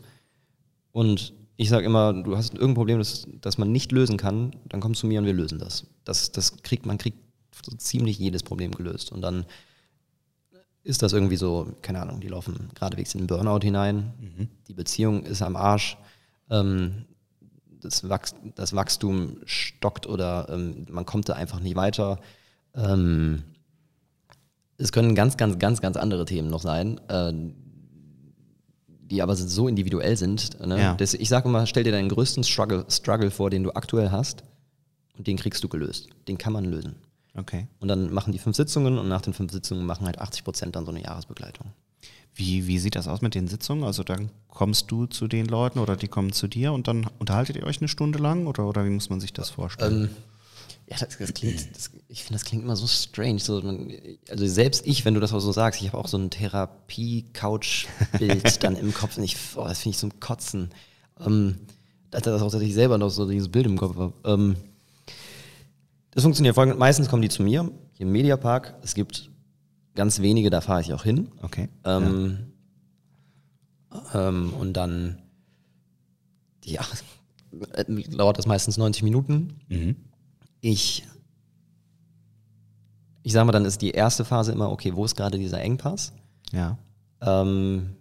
Und 0.90 1.34
ich 1.56 1.68
sage 1.68 1.86
immer, 1.86 2.12
du 2.12 2.36
hast 2.36 2.54
irgendein 2.54 2.74
Problem, 2.74 2.98
das, 2.98 3.28
das 3.40 3.58
man 3.58 3.70
nicht 3.70 3.92
lösen 3.92 4.16
kann, 4.16 4.56
dann 4.68 4.80
komm 4.80 4.94
zu 4.94 5.06
mir 5.06 5.20
und 5.20 5.26
wir 5.26 5.32
lösen 5.32 5.60
das. 5.60 5.86
Das, 6.04 6.32
das 6.32 6.62
kriegt, 6.62 6.86
man 6.86 6.98
kriegt 6.98 7.18
so 7.64 7.76
ziemlich 7.76 8.18
jedes 8.18 8.42
Problem 8.42 8.72
gelöst. 8.72 9.12
Und 9.12 9.22
dann 9.22 9.44
ist 10.88 11.02
das 11.02 11.12
irgendwie 11.12 11.36
so, 11.36 11.68
keine 11.82 12.00
Ahnung, 12.00 12.20
die 12.20 12.28
laufen 12.28 12.70
geradewegs 12.74 13.14
in 13.14 13.20
den 13.20 13.26
Burnout 13.26 13.60
hinein, 13.60 14.14
die 14.68 14.72
Beziehung 14.72 15.22
ist 15.22 15.42
am 15.42 15.54
Arsch, 15.54 15.98
ähm, 16.50 17.04
das, 17.82 18.08
Wachs 18.08 18.34
das 18.54 18.74
Wachstum 18.74 19.36
stockt 19.44 20.06
oder 20.06 20.48
ähm, 20.50 20.86
man 20.90 21.04
kommt 21.04 21.28
da 21.28 21.34
einfach 21.34 21.60
nicht 21.60 21.76
weiter. 21.76 22.18
Ähm, 22.74 23.44
es 24.78 24.90
können 24.90 25.14
ganz, 25.14 25.36
ganz, 25.36 25.58
ganz, 25.58 25.82
ganz 25.82 25.98
andere 25.98 26.24
Themen 26.24 26.48
noch 26.48 26.62
sein, 26.62 26.98
äh, 27.08 27.32
die 29.10 29.20
aber 29.20 29.36
so 29.36 29.68
individuell 29.68 30.16
sind. 30.16 30.58
Ne? 30.66 30.80
Ja. 30.80 30.94
Das, 30.94 31.12
ich 31.12 31.28
sage 31.28 31.50
immer, 31.50 31.66
stell 31.66 31.84
dir 31.84 31.92
deinen 31.92 32.08
größten 32.08 32.44
Struggle, 32.44 32.86
Struggle 32.88 33.30
vor, 33.30 33.50
den 33.50 33.62
du 33.62 33.72
aktuell 33.72 34.10
hast 34.10 34.42
und 35.18 35.26
den 35.26 35.36
kriegst 35.36 35.62
du 35.62 35.68
gelöst. 35.68 36.08
Den 36.28 36.38
kann 36.38 36.54
man 36.54 36.64
lösen. 36.64 36.94
Okay. 37.38 37.68
Und 37.80 37.88
dann 37.88 38.12
machen 38.12 38.32
die 38.32 38.38
fünf 38.38 38.56
Sitzungen 38.56 38.98
und 38.98 39.08
nach 39.08 39.20
den 39.20 39.32
fünf 39.32 39.52
Sitzungen 39.52 39.86
machen 39.86 40.06
halt 40.06 40.18
80 40.18 40.44
Prozent 40.44 40.76
dann 40.76 40.84
so 40.84 40.90
eine 40.90 41.02
Jahresbegleitung. 41.02 41.68
Wie, 42.34 42.66
wie 42.66 42.78
sieht 42.78 42.96
das 42.96 43.08
aus 43.08 43.22
mit 43.22 43.34
den 43.34 43.48
Sitzungen? 43.48 43.84
Also 43.84 44.04
dann 44.04 44.30
kommst 44.48 44.90
du 44.90 45.06
zu 45.06 45.28
den 45.28 45.46
Leuten 45.46 45.78
oder 45.78 45.96
die 45.96 46.08
kommen 46.08 46.32
zu 46.32 46.48
dir 46.48 46.72
und 46.72 46.88
dann 46.88 47.06
unterhaltet 47.18 47.56
ihr 47.56 47.64
euch 47.64 47.80
eine 47.80 47.88
Stunde 47.88 48.18
lang 48.18 48.46
oder, 48.46 48.66
oder 48.66 48.84
wie 48.84 48.90
muss 48.90 49.08
man 49.10 49.20
sich 49.20 49.32
das 49.32 49.50
vorstellen? 49.50 50.04
Ähm, 50.04 50.10
ja, 50.88 50.96
das, 50.98 51.18
das 51.18 51.34
klingt, 51.34 51.76
das, 51.76 51.90
ich 52.08 52.22
finde, 52.22 52.38
das 52.38 52.44
klingt 52.44 52.62
immer 52.64 52.76
so 52.76 52.86
strange. 52.86 53.40
So, 53.40 53.60
man, 53.60 53.92
also 54.30 54.46
selbst 54.46 54.86
ich, 54.86 55.04
wenn 55.04 55.14
du 55.14 55.20
das 55.20 55.32
auch 55.32 55.40
so 55.40 55.50
sagst, 55.52 55.82
ich 55.82 55.88
habe 55.88 55.98
auch 55.98 56.08
so 56.08 56.16
ein 56.16 56.30
Therapie-Couch-Bild 56.30 58.62
dann 58.64 58.76
im 58.76 58.94
Kopf 58.94 59.16
und 59.16 59.24
ich, 59.24 59.36
oh, 59.56 59.64
das 59.64 59.80
finde 59.80 59.94
ich 59.94 59.98
zum 59.98 60.18
Kotzen. 60.18 60.70
Ähm, 61.20 61.56
dass 62.10 62.22
das 62.22 62.40
auch, 62.40 62.50
dass 62.50 62.62
ich 62.62 62.72
selber 62.72 62.96
noch 62.98 63.10
so 63.10 63.28
dieses 63.28 63.48
Bild 63.48 63.66
im 63.66 63.76
Kopf 63.76 63.96
habe. 63.96 64.14
Ähm, 64.24 64.56
das 66.18 66.24
funktioniert 66.24 66.56
folgendes. 66.56 66.80
Meistens 66.80 67.08
kommen 67.08 67.22
die 67.22 67.28
zu 67.28 67.44
mir, 67.44 67.70
hier 67.92 68.04
im 68.04 68.10
Mediapark. 68.10 68.74
Es 68.82 68.94
gibt 68.94 69.30
ganz 69.94 70.18
wenige, 70.18 70.50
da 70.50 70.60
fahre 70.60 70.80
ich 70.80 70.92
auch 70.92 71.04
hin. 71.04 71.30
okay. 71.42 71.68
Ähm, 71.84 72.54
ähm, 74.12 74.52
und 74.54 74.72
dann, 74.72 75.22
ja, 76.64 76.84
dauert 78.10 78.36
das 78.36 78.46
meistens 78.46 78.78
90 78.78 79.04
Minuten. 79.04 79.60
Mhm. 79.68 79.94
Ich, 80.60 81.06
ich 83.22 83.32
sage 83.32 83.46
mal, 83.46 83.52
dann 83.52 83.64
ist 83.64 83.80
die 83.80 83.92
erste 83.92 84.24
Phase 84.24 84.50
immer, 84.50 84.72
okay, 84.72 84.96
wo 84.96 85.04
ist 85.04 85.14
gerade 85.14 85.38
dieser 85.38 85.60
Engpass? 85.60 86.14
Ja. 86.50 86.78
Ähm, 87.20 87.94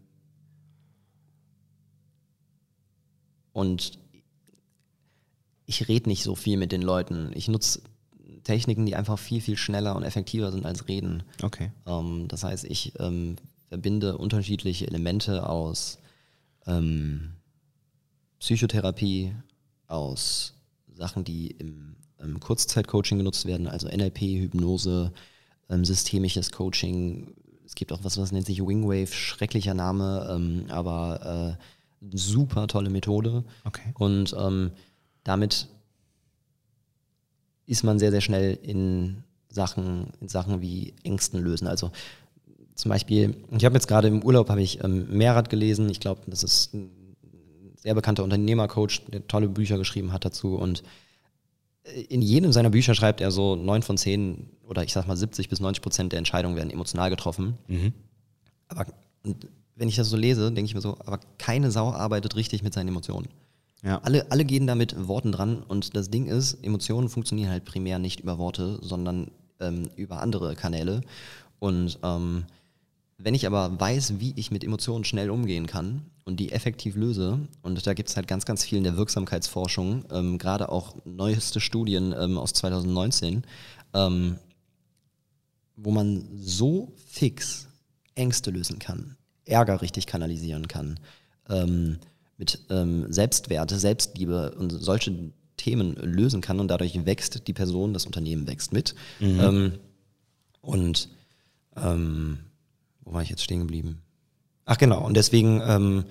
und 3.54 4.00
ich 5.68 5.88
rede 5.88 6.10
nicht 6.10 6.24
so 6.24 6.34
viel 6.34 6.58
mit 6.58 6.72
den 6.72 6.82
Leuten. 6.82 7.30
Ich 7.36 7.48
nutze 7.48 7.84
Techniken, 8.48 8.86
die 8.86 8.96
einfach 8.96 9.20
viel, 9.20 9.42
viel 9.42 9.58
schneller 9.58 9.96
und 9.96 10.04
effektiver 10.04 10.52
sind 10.52 10.66
als 10.66 10.88
Reden. 10.88 11.24
Okay. 11.44 11.72
Ähm, 11.86 12.28
das 12.28 12.44
heißt, 12.44 12.64
ich 12.64 12.94
ähm, 13.00 13.36
verbinde 13.70 14.18
unterschiedliche 14.18 14.88
Elemente 14.88 15.48
aus 15.48 16.00
ähm, 16.66 17.34
Psychotherapie, 18.40 19.36
aus 19.88 20.54
Sachen, 20.94 21.24
die 21.24 21.52
im 21.52 21.98
ähm, 22.22 22.40
Kurzzeitcoaching 22.40 23.18
genutzt 23.18 23.46
werden, 23.46 23.68
also 23.68 23.88
NLP, 23.88 24.22
Hypnose, 24.22 25.12
ähm, 25.70 25.84
systemisches 25.86 26.52
Coaching. 26.52 27.34
Es 27.66 27.76
gibt 27.76 27.92
auch 27.92 28.04
was, 28.04 28.18
was 28.18 28.32
nennt 28.32 28.46
sich 28.46 28.66
Wingwave, 28.66 29.14
schrecklicher 29.14 29.74
Name, 29.74 30.28
ähm, 30.32 30.66
aber 30.70 31.58
äh, 32.02 32.08
super 32.18 32.68
tolle 32.68 32.90
Methode. 32.90 33.44
Okay. 33.66 33.94
Und 33.96 34.34
ähm, 34.40 34.72
damit 35.24 35.68
ist 37.68 37.84
man 37.84 38.00
sehr, 38.00 38.12
sehr 38.12 38.22
schnell 38.22 38.58
in 38.64 39.24
Sachen, 39.50 40.08
in 40.20 40.28
Sachen 40.28 40.62
wie 40.62 40.94
Ängsten 41.04 41.40
lösen. 41.42 41.68
Also 41.68 41.92
zum 42.74 42.90
Beispiel, 42.90 43.36
ich 43.56 43.66
habe 43.66 43.76
jetzt 43.76 43.88
gerade 43.88 44.08
im 44.08 44.24
Urlaub 44.24 44.50
habe 44.50 44.62
ich 44.62 44.84
ähm, 44.84 45.08
Mehrrad 45.10 45.50
gelesen. 45.50 45.90
Ich 45.90 46.00
glaube, 46.00 46.22
das 46.28 46.44
ist 46.44 46.74
ein 46.74 46.90
sehr 47.76 47.94
bekannter 47.94 48.24
Unternehmercoach, 48.24 49.02
der 49.12 49.28
tolle 49.28 49.50
Bücher 49.50 49.78
geschrieben 49.78 50.14
hat 50.14 50.26
dazu. 50.26 50.56
Und 50.56 50.84
äh, 51.84 52.02
in 52.02 52.22
jedem 52.22 52.52
seiner 52.54 52.70
Bücher 52.70 52.96
schreibt 52.96 53.20
er 53.20 53.32
so 53.32 53.56
neun 53.56 53.84
von 53.84 53.98
zehn 53.98 54.50
oder 54.64 54.84
ich 54.84 54.94
sag 54.94 55.08
mal 55.08 55.18
70 55.18 55.50
bis 55.50 55.60
90 55.60 55.82
Prozent 55.82 56.12
der 56.12 56.20
Entscheidungen 56.20 56.56
werden 56.56 56.70
emotional 56.70 57.10
getroffen. 57.10 57.58
Mhm. 57.68 57.94
Aber 58.68 58.86
wenn 59.76 59.90
ich 59.90 59.96
das 59.96 60.10
so 60.10 60.18
lese, 60.18 60.52
denke 60.52 60.66
ich 60.66 60.76
mir 60.76 60.82
so, 60.82 60.98
aber 61.06 61.20
keine 61.38 61.72
Sau 61.72 61.92
arbeitet 61.92 62.36
richtig 62.36 62.64
mit 62.64 62.74
seinen 62.74 62.90
Emotionen. 62.90 63.28
Ja. 63.84 64.00
Alle, 64.00 64.32
alle 64.32 64.44
gehen 64.44 64.68
da 64.68 64.76
mit 64.76 65.08
Worten 65.08 65.32
dran 65.32 65.62
und 65.62 65.96
das 65.96 66.10
Ding 66.10 66.26
ist, 66.26 66.56
Emotionen 66.64 67.10
funktionieren 67.10 67.52
halt 67.52 67.66
primär 67.66 68.00
nicht 68.00 68.20
über 68.20 68.38
Worte, 68.38 68.80
sondern 68.82 69.30
ähm, 69.60 69.90
über 69.96 70.22
andere 70.22 70.56
Kanäle. 70.56 71.02
Und 71.60 72.00
ähm, 72.04 72.46
wenn 73.18 73.34
ich 73.34 73.48
aber 73.48 73.80
weiß, 73.80 74.20
wie 74.20 74.34
ich 74.36 74.52
mit 74.52 74.64
Emotionen 74.64 75.04
schnell 75.04 75.30
umgehen 75.32 75.66
kann 75.66 76.06
und 76.26 76.40
die 76.40 76.52
effektiv 76.52 76.96
löse, 76.96 77.40
und 77.64 77.86
da 77.86 77.94
gibt 77.94 78.10
es 78.10 78.16
halt 78.16 78.28
ganz, 78.28 78.46
ganz 78.46 78.64
viel 78.64 78.78
in 78.78 78.84
der 78.84 78.98
Wirksamkeitsforschung, 78.98 80.06
ähm, 80.12 80.38
gerade 80.38 80.70
auch 80.70 80.96
neueste 81.06 81.60
Studien 81.60 82.14
ähm, 82.18 82.38
aus 82.38 82.54
2019, 82.54 83.44
ähm, 83.94 84.38
wo 85.76 85.92
man 85.92 86.28
so 86.36 86.94
fix 87.08 87.68
Ängste 88.16 88.52
lösen 88.52 88.80
kann, 88.80 89.18
Ärger 89.46 89.82
richtig 89.82 90.08
kanalisieren 90.08 90.68
kann, 90.68 91.00
ähm, 91.50 92.00
mit 92.38 92.60
ähm, 92.70 93.12
Selbstwert, 93.12 93.72
Selbstliebe 93.72 94.56
und 94.58 94.70
solche 94.72 95.32
Themen 95.58 95.96
lösen 95.96 96.42
kann 96.42 96.60
und 96.60 96.68
dadurch 96.68 97.06
wächst 97.06 97.48
die 97.48 97.54
Person, 97.54 97.94
das 97.94 98.06
Unternehmen 98.06 98.48
wächst 98.48 98.72
mit. 98.72 98.94
Ähm, 99.20 99.74
und 100.62 101.10
ähm, 101.76 102.40
wo 103.02 103.14
war 103.14 103.22
ich 103.22 103.30
jetzt 103.30 103.44
stehen 103.44 103.60
geblieben? 103.60 104.02
Ach 104.66 104.78
genau, 104.78 105.04
und 105.04 105.16
deswegen 105.16 105.62
ähm, 105.66 106.06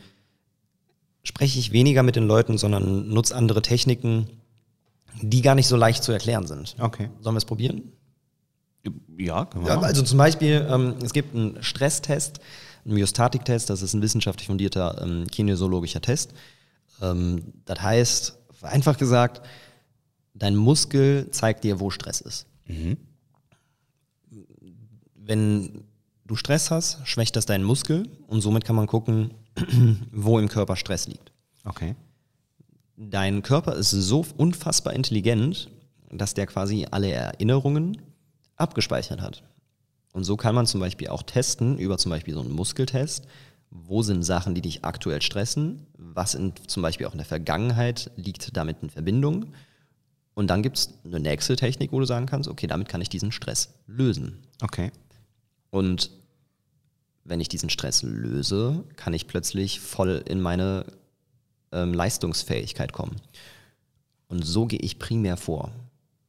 spreche 1.22 1.58
ich 1.58 1.72
weniger 1.72 2.02
mit 2.02 2.16
den 2.16 2.26
Leuten, 2.26 2.58
sondern 2.58 3.08
nutze 3.08 3.36
andere 3.36 3.62
Techniken, 3.62 4.28
die 5.20 5.42
gar 5.42 5.54
nicht 5.54 5.66
so 5.66 5.76
leicht 5.76 6.02
zu 6.02 6.12
erklären 6.12 6.46
sind. 6.46 6.76
Okay. 6.78 7.10
Sollen 7.20 7.34
wir 7.34 7.38
es 7.38 7.44
probieren? 7.44 7.92
Ja, 9.18 9.44
können 9.44 9.64
wir 9.64 9.74
Ja, 9.74 9.80
also 9.80 10.02
zum 10.02 10.18
Beispiel, 10.18 10.66
ähm, 10.70 10.94
es 11.02 11.12
gibt 11.12 11.34
einen 11.34 11.62
Stresstest, 11.62 12.40
Myostatik-Test, 12.86 13.70
das 13.70 13.82
ist 13.82 13.94
ein 13.94 14.02
wissenschaftlich 14.02 14.46
fundierter 14.46 15.02
ähm, 15.02 15.26
kinesiologischer 15.26 16.00
Test. 16.00 16.32
Ähm, 17.02 17.52
das 17.64 17.80
heißt, 17.82 18.38
einfach 18.62 18.96
gesagt, 18.96 19.46
dein 20.34 20.56
Muskel 20.56 21.30
zeigt 21.30 21.64
dir, 21.64 21.80
wo 21.80 21.90
Stress 21.90 22.20
ist. 22.20 22.46
Mhm. 22.66 22.96
Wenn 25.14 25.84
du 26.24 26.36
Stress 26.36 26.70
hast, 26.70 27.06
schwächt 27.06 27.36
das 27.36 27.46
deinen 27.46 27.64
Muskel 27.64 28.08
und 28.26 28.40
somit 28.40 28.64
kann 28.64 28.76
man 28.76 28.86
gucken, 28.86 29.34
wo 30.12 30.38
im 30.38 30.48
Körper 30.48 30.76
Stress 30.76 31.06
liegt. 31.06 31.32
Okay. 31.64 31.96
Dein 32.96 33.42
Körper 33.42 33.74
ist 33.74 33.90
so 33.90 34.24
unfassbar 34.36 34.94
intelligent, 34.94 35.68
dass 36.10 36.34
der 36.34 36.46
quasi 36.46 36.86
alle 36.90 37.10
Erinnerungen 37.10 38.00
abgespeichert 38.56 39.20
hat. 39.20 39.42
Und 40.16 40.24
so 40.24 40.38
kann 40.38 40.54
man 40.54 40.64
zum 40.64 40.80
Beispiel 40.80 41.08
auch 41.08 41.22
testen, 41.22 41.78
über 41.78 41.98
zum 41.98 42.08
Beispiel 42.08 42.32
so 42.32 42.40
einen 42.40 42.52
Muskeltest, 42.52 43.26
wo 43.68 44.00
sind 44.00 44.22
Sachen, 44.22 44.54
die 44.54 44.62
dich 44.62 44.82
aktuell 44.82 45.20
stressen, 45.20 45.86
was 45.98 46.34
in, 46.34 46.54
zum 46.68 46.82
Beispiel 46.82 47.06
auch 47.06 47.12
in 47.12 47.18
der 47.18 47.26
Vergangenheit 47.26 48.10
liegt 48.16 48.56
damit 48.56 48.78
in 48.80 48.88
Verbindung. 48.88 49.52
Und 50.32 50.46
dann 50.46 50.62
gibt 50.62 50.78
es 50.78 50.94
eine 51.04 51.20
nächste 51.20 51.54
Technik, 51.54 51.92
wo 51.92 52.00
du 52.00 52.06
sagen 52.06 52.24
kannst, 52.24 52.48
okay, 52.48 52.66
damit 52.66 52.88
kann 52.88 53.02
ich 53.02 53.10
diesen 53.10 53.30
Stress 53.30 53.74
lösen. 53.86 54.38
Okay. 54.62 54.90
Und 55.68 56.10
wenn 57.24 57.42
ich 57.42 57.50
diesen 57.50 57.68
Stress 57.68 58.02
löse, 58.02 58.84
kann 58.96 59.12
ich 59.12 59.26
plötzlich 59.26 59.80
voll 59.80 60.24
in 60.26 60.40
meine 60.40 60.86
ähm, 61.72 61.92
Leistungsfähigkeit 61.92 62.94
kommen. 62.94 63.16
Und 64.28 64.46
so 64.46 64.64
gehe 64.64 64.80
ich 64.80 64.98
primär 64.98 65.36
vor, 65.36 65.72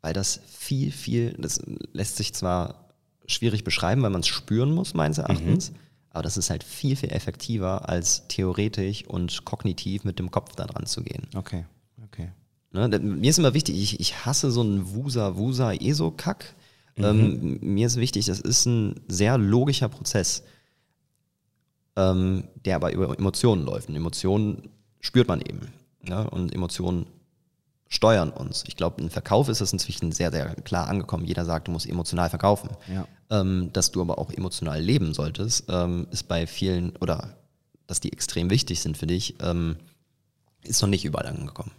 weil 0.01 0.11
das 0.11 0.41
viel, 0.45 0.91
viel, 0.91 1.37
das 1.39 1.61
lässt 1.93 2.17
sich 2.17 2.33
zwar 2.33 2.86
schwierig 3.27 3.63
beschreiben, 3.63 4.01
weil 4.01 4.09
man 4.09 4.21
es 4.21 4.27
spüren 4.27 4.71
muss, 4.71 4.93
meines 4.93 5.17
Erachtens, 5.17 5.71
aber 6.09 6.23
das 6.23 6.37
ist 6.37 6.49
halt 6.49 6.63
viel, 6.63 6.95
viel 6.95 7.11
effektiver, 7.11 7.87
als 7.87 8.27
theoretisch 8.27 9.05
und 9.05 9.45
kognitiv 9.45 10.03
mit 10.03 10.17
dem 10.17 10.31
Kopf 10.31 10.55
da 10.55 10.65
dran 10.65 10.85
zu 10.85 11.03
gehen. 11.03 11.27
Okay. 11.35 11.65
Okay. 12.05 12.31
Ne? 12.71 12.87
Mir 12.99 13.29
ist 13.29 13.37
immer 13.37 13.53
wichtig, 13.53 13.75
ich, 13.81 13.99
ich 13.99 14.25
hasse 14.25 14.51
so 14.51 14.61
einen 14.61 14.93
Wusa-Wusa-ESO-Kack. 14.93 16.55
Ähm, 16.95 17.59
mir 17.61 17.85
ist 17.85 17.97
wichtig, 17.97 18.25
das 18.25 18.39
ist 18.39 18.65
ein 18.65 18.95
sehr 19.07 19.37
logischer 19.37 19.87
Prozess, 19.89 20.43
ähm, 21.95 22.45
der 22.65 22.75
aber 22.77 22.91
über 22.91 23.17
Emotionen 23.17 23.63
läuft. 23.63 23.89
Und 23.89 23.95
Emotionen 23.95 24.69
spürt 24.99 25.27
man 25.27 25.41
eben. 25.41 25.71
Ne? 26.01 26.27
Und 26.29 26.53
Emotionen 26.53 27.05
steuern 27.89 28.29
uns. 28.29 28.63
Ich 28.67 28.75
glaube, 28.75 29.01
im 29.01 29.09
Verkauf 29.09 29.49
ist 29.49 29.61
es 29.61 29.73
inzwischen 29.73 30.11
sehr, 30.11 30.31
sehr 30.31 30.55
klar 30.55 30.87
angekommen. 30.87 31.25
Jeder 31.25 31.45
sagt, 31.45 31.67
du 31.67 31.71
musst 31.71 31.87
emotional 31.87 32.29
verkaufen. 32.29 32.69
Ja. 32.93 33.07
Ähm, 33.29 33.71
dass 33.73 33.91
du 33.91 34.01
aber 34.01 34.19
auch 34.19 34.31
emotional 34.31 34.81
leben 34.81 35.13
solltest, 35.13 35.65
ähm, 35.69 36.07
ist 36.11 36.27
bei 36.27 36.47
vielen, 36.47 36.95
oder 36.97 37.35
dass 37.85 37.99
die 37.99 38.11
extrem 38.13 38.49
wichtig 38.49 38.81
sind 38.81 38.97
für 38.97 39.07
dich, 39.07 39.35
ähm, 39.41 39.77
ist 40.63 40.81
noch 40.81 40.89
nicht 40.89 41.05
überall 41.05 41.27
angekommen. 41.27 41.71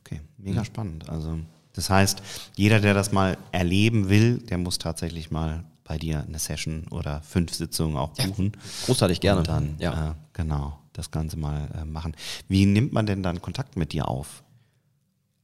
Okay, 0.00 0.20
mega 0.38 0.64
spannend. 0.64 1.08
Also, 1.08 1.38
das 1.72 1.90
heißt, 1.90 2.22
jeder, 2.56 2.80
der 2.80 2.94
das 2.94 3.12
mal 3.12 3.36
erleben 3.52 4.08
will, 4.08 4.38
der 4.38 4.58
muss 4.58 4.78
tatsächlich 4.78 5.30
mal 5.30 5.64
bei 5.84 5.98
dir 5.98 6.24
eine 6.26 6.38
Session 6.38 6.86
oder 6.90 7.22
fünf 7.22 7.54
Sitzungen 7.54 7.96
auch 7.96 8.10
buchen. 8.10 8.52
Großartig 8.86 9.20
gerne. 9.20 9.40
Und 9.40 9.48
dann, 9.48 9.76
ja. 9.78 10.10
äh, 10.10 10.14
genau, 10.32 10.78
das 10.92 11.10
Ganze 11.10 11.36
mal 11.36 11.68
äh, 11.74 11.84
machen. 11.84 12.14
Wie 12.48 12.66
nimmt 12.66 12.92
man 12.92 13.06
denn 13.06 13.22
dann 13.22 13.40
Kontakt 13.40 13.76
mit 13.76 13.92
dir 13.92 14.08
auf? 14.08 14.42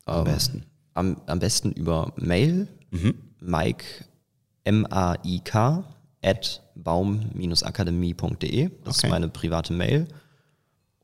Am 0.05 0.19
Ähm, 0.19 0.25
besten. 0.25 0.65
Am, 0.95 1.17
am 1.27 1.39
besten 1.39 1.73
über 1.73 2.13
Mail, 2.17 2.69
Mike, 3.41 3.85
M-A-I-K, 4.65 5.85
at 6.25 6.63
baum-akademie.de. 6.75 8.69
Das 8.85 8.99
Okay. 8.99 9.07
ist 9.07 9.11
meine 9.11 9.29
private 9.29 9.73
Mail. 9.73 10.09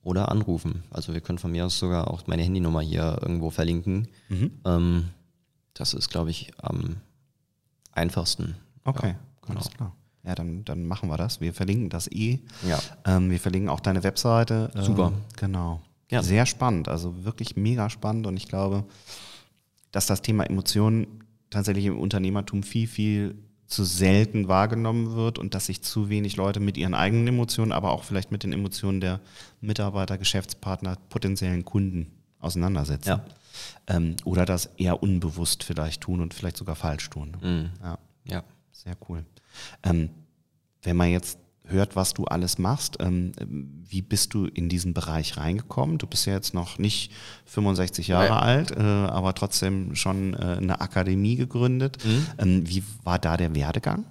Oder 0.03 0.31
anrufen. 0.31 0.85
Also 0.91 1.13
wir 1.13 1.21
können 1.21 1.39
von 1.39 1.51
mir 1.53 1.67
aus 1.67 1.79
sogar 1.79 2.09
auch 2.11 2.27
meine 2.27 2.43
Handynummer 2.43 2.81
hier 2.81 3.19
irgendwo 3.21 3.51
verlinken. 3.51 4.09
Mhm. 4.29 4.53
Ähm, 4.65 5.09
das 5.75 5.93
ist, 5.93 6.09
glaube 6.09 6.31
ich, 6.31 6.51
am 6.63 6.97
einfachsten. 7.93 8.55
Okay, 8.85 9.09
Ja, 9.11 9.17
genau. 9.43 9.59
alles 9.61 9.71
klar. 9.71 9.95
Ja, 10.25 10.35
dann, 10.35 10.65
dann 10.65 10.87
machen 10.87 11.09
wir 11.11 11.17
das. 11.17 11.41
Wir 11.41 11.53
verlinken 11.53 11.91
das 11.91 12.11
eh. 12.11 12.41
Ja. 12.67 12.79
Ähm, 13.07 13.31
wir 13.31 13.39
verlinken 13.41 13.69
auch 13.69 13.81
deine 13.81 14.03
Webseite. 14.03 14.71
Ähm, 14.75 14.83
Super. 14.83 15.13
Genau. 15.37 15.81
Ja. 16.11 16.23
Sehr 16.23 16.47
spannend, 16.47 16.89
also 16.89 17.25
wirklich 17.25 17.57
mega 17.57 17.91
spannend 17.91 18.27
und 18.27 18.37
ich 18.37 18.49
glaube, 18.49 18.85
dass 19.93 20.07
das 20.07 20.23
Thema 20.23 20.45
Emotionen 20.45 21.25
tatsächlich 21.51 21.87
im 21.87 21.99
Unternehmertum 21.99 22.63
viel, 22.63 22.87
viel 22.87 23.35
zu 23.67 23.85
selten 23.85 24.49
wahrgenommen 24.49 25.15
wird 25.15 25.39
und 25.39 25.55
dass 25.55 25.67
sich 25.67 25.83
zu 25.83 26.09
wenig 26.09 26.37
Leute 26.37 26.61
mit 26.61 26.79
ihren 26.79 26.95
eigenen 26.95 27.29
Emotionen, 27.29 27.73
aber 27.73 27.93
auch 27.93 28.05
vielleicht 28.05 28.33
mit 28.33 28.43
den 28.43 28.53
Emotionen 28.53 29.01
der 29.01 29.21
Mitarbeiter, 29.61 30.17
Geschäftspartner, 30.17 30.97
potenziellen 31.11 31.67
Kunden 31.67 32.11
auseinandersetzen. 32.41 33.09
Ja. 33.09 33.25
Ähm, 33.87 34.17
oder 34.25 34.47
das 34.47 34.67
eher 34.77 35.03
unbewusst 35.03 35.65
vielleicht 35.65 36.01
tun 36.01 36.21
und 36.21 36.33
vielleicht 36.33 36.57
sogar 36.57 36.77
falsch 36.77 37.11
tun. 37.11 37.37
Mhm. 37.43 37.71
Ja. 37.83 37.99
Ja. 38.25 38.45
Sehr 38.73 38.97
cool. 39.09 39.25
Ähm, 39.83 40.11
wenn 40.83 40.97
man 40.97 41.11
jetzt 41.11 41.39
hört, 41.71 41.97
was 41.97 42.15
du 42.15 42.25
alles 42.25 42.59
machst, 42.59 42.97
ähm, 43.01 43.33
wie 43.89 44.03
bist 44.03 44.35
du 44.35 44.45
in 44.47 44.69
diesen 44.69 44.95
Bereich 44.95 45.37
reingekommen? 45.37 45.99
Du 45.99 46.07
bist 46.07 46.27
ja 46.27 46.33
jetzt 46.35 46.53
noch 46.55 46.79
nicht 46.79 47.13
65 47.47 48.09
Jahre 48.09 48.27
Ja. 48.29 48.39
alt, 48.41 48.71
äh, 48.73 48.81
aber 48.81 49.35
trotzdem 49.35 49.95
schon 49.95 50.35
äh, 50.35 50.57
eine 50.59 50.81
Akademie 50.81 51.37
gegründet. 51.37 51.99
Ähm, 52.39 52.69
wie 52.69 52.83
war 53.05 53.19
da 53.19 53.37
der 53.37 53.55
Werdegang? 53.55 54.05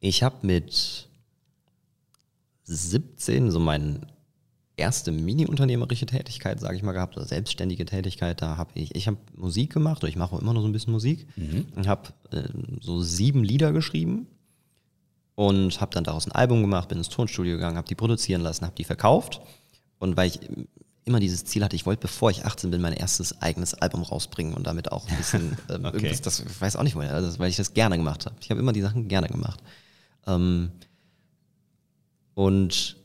Ich 0.00 0.22
habe 0.22 0.46
mit 0.46 1.08
17 2.64 3.50
so 3.50 3.60
meine 3.60 4.00
erste 4.76 5.10
mini-unternehmerische 5.12 6.06
Tätigkeit, 6.06 6.60
sage 6.60 6.76
ich 6.76 6.82
mal, 6.82 6.92
gehabt, 6.92 7.16
oder 7.16 7.24
selbstständige 7.26 7.86
Tätigkeit. 7.86 8.42
Da 8.42 8.56
habe 8.56 8.70
ich, 8.74 8.94
ich 8.94 9.06
habe 9.06 9.16
Musik 9.34 9.72
gemacht, 9.72 10.02
oder 10.02 10.08
ich 10.08 10.16
mache 10.16 10.34
auch 10.34 10.40
immer 10.40 10.52
noch 10.52 10.60
so 10.60 10.68
ein 10.68 10.72
bisschen 10.72 10.92
Musik. 10.92 11.26
Und 11.74 11.86
habe 11.88 12.08
äh, 12.32 12.42
so 12.80 13.00
sieben 13.00 13.42
Lieder 13.44 13.72
geschrieben 13.72 14.26
und 15.36 15.80
habe 15.80 15.94
dann 15.94 16.02
daraus 16.02 16.26
ein 16.26 16.32
Album 16.32 16.62
gemacht, 16.62 16.88
bin 16.88 16.98
ins 16.98 17.10
Tonstudio 17.10 17.54
gegangen, 17.54 17.76
habe 17.76 17.86
die 17.86 17.94
produzieren 17.94 18.40
lassen, 18.40 18.64
habe 18.64 18.74
die 18.74 18.84
verkauft. 18.84 19.40
Und 19.98 20.16
weil 20.16 20.28
ich 20.28 20.40
immer 21.04 21.20
dieses 21.20 21.44
Ziel 21.44 21.62
hatte, 21.62 21.76
ich 21.76 21.86
wollte, 21.86 22.00
bevor 22.00 22.30
ich 22.30 22.44
18 22.44 22.70
bin, 22.70 22.80
mein 22.80 22.94
erstes 22.94 23.40
eigenes 23.40 23.74
Album 23.74 24.02
rausbringen 24.02 24.54
und 24.54 24.66
damit 24.66 24.90
auch 24.90 25.08
ein 25.08 25.16
bisschen, 25.16 25.56
ähm, 25.70 25.84
Okay. 25.84 25.96
irgendwas, 25.98 26.22
das 26.22 26.40
ich 26.40 26.60
weiß 26.60 26.76
auch 26.76 26.82
nicht 26.82 26.96
woher, 26.96 27.12
also, 27.12 27.38
weil 27.38 27.50
ich 27.50 27.56
das 27.56 27.74
gerne 27.74 27.96
gemacht 27.96 28.26
habe. 28.26 28.34
Ich 28.40 28.50
habe 28.50 28.60
immer 28.60 28.72
die 28.72 28.80
Sachen 28.80 29.08
gerne 29.08 29.28
gemacht. 29.28 29.62
Ähm, 30.26 30.72
und 32.34 32.96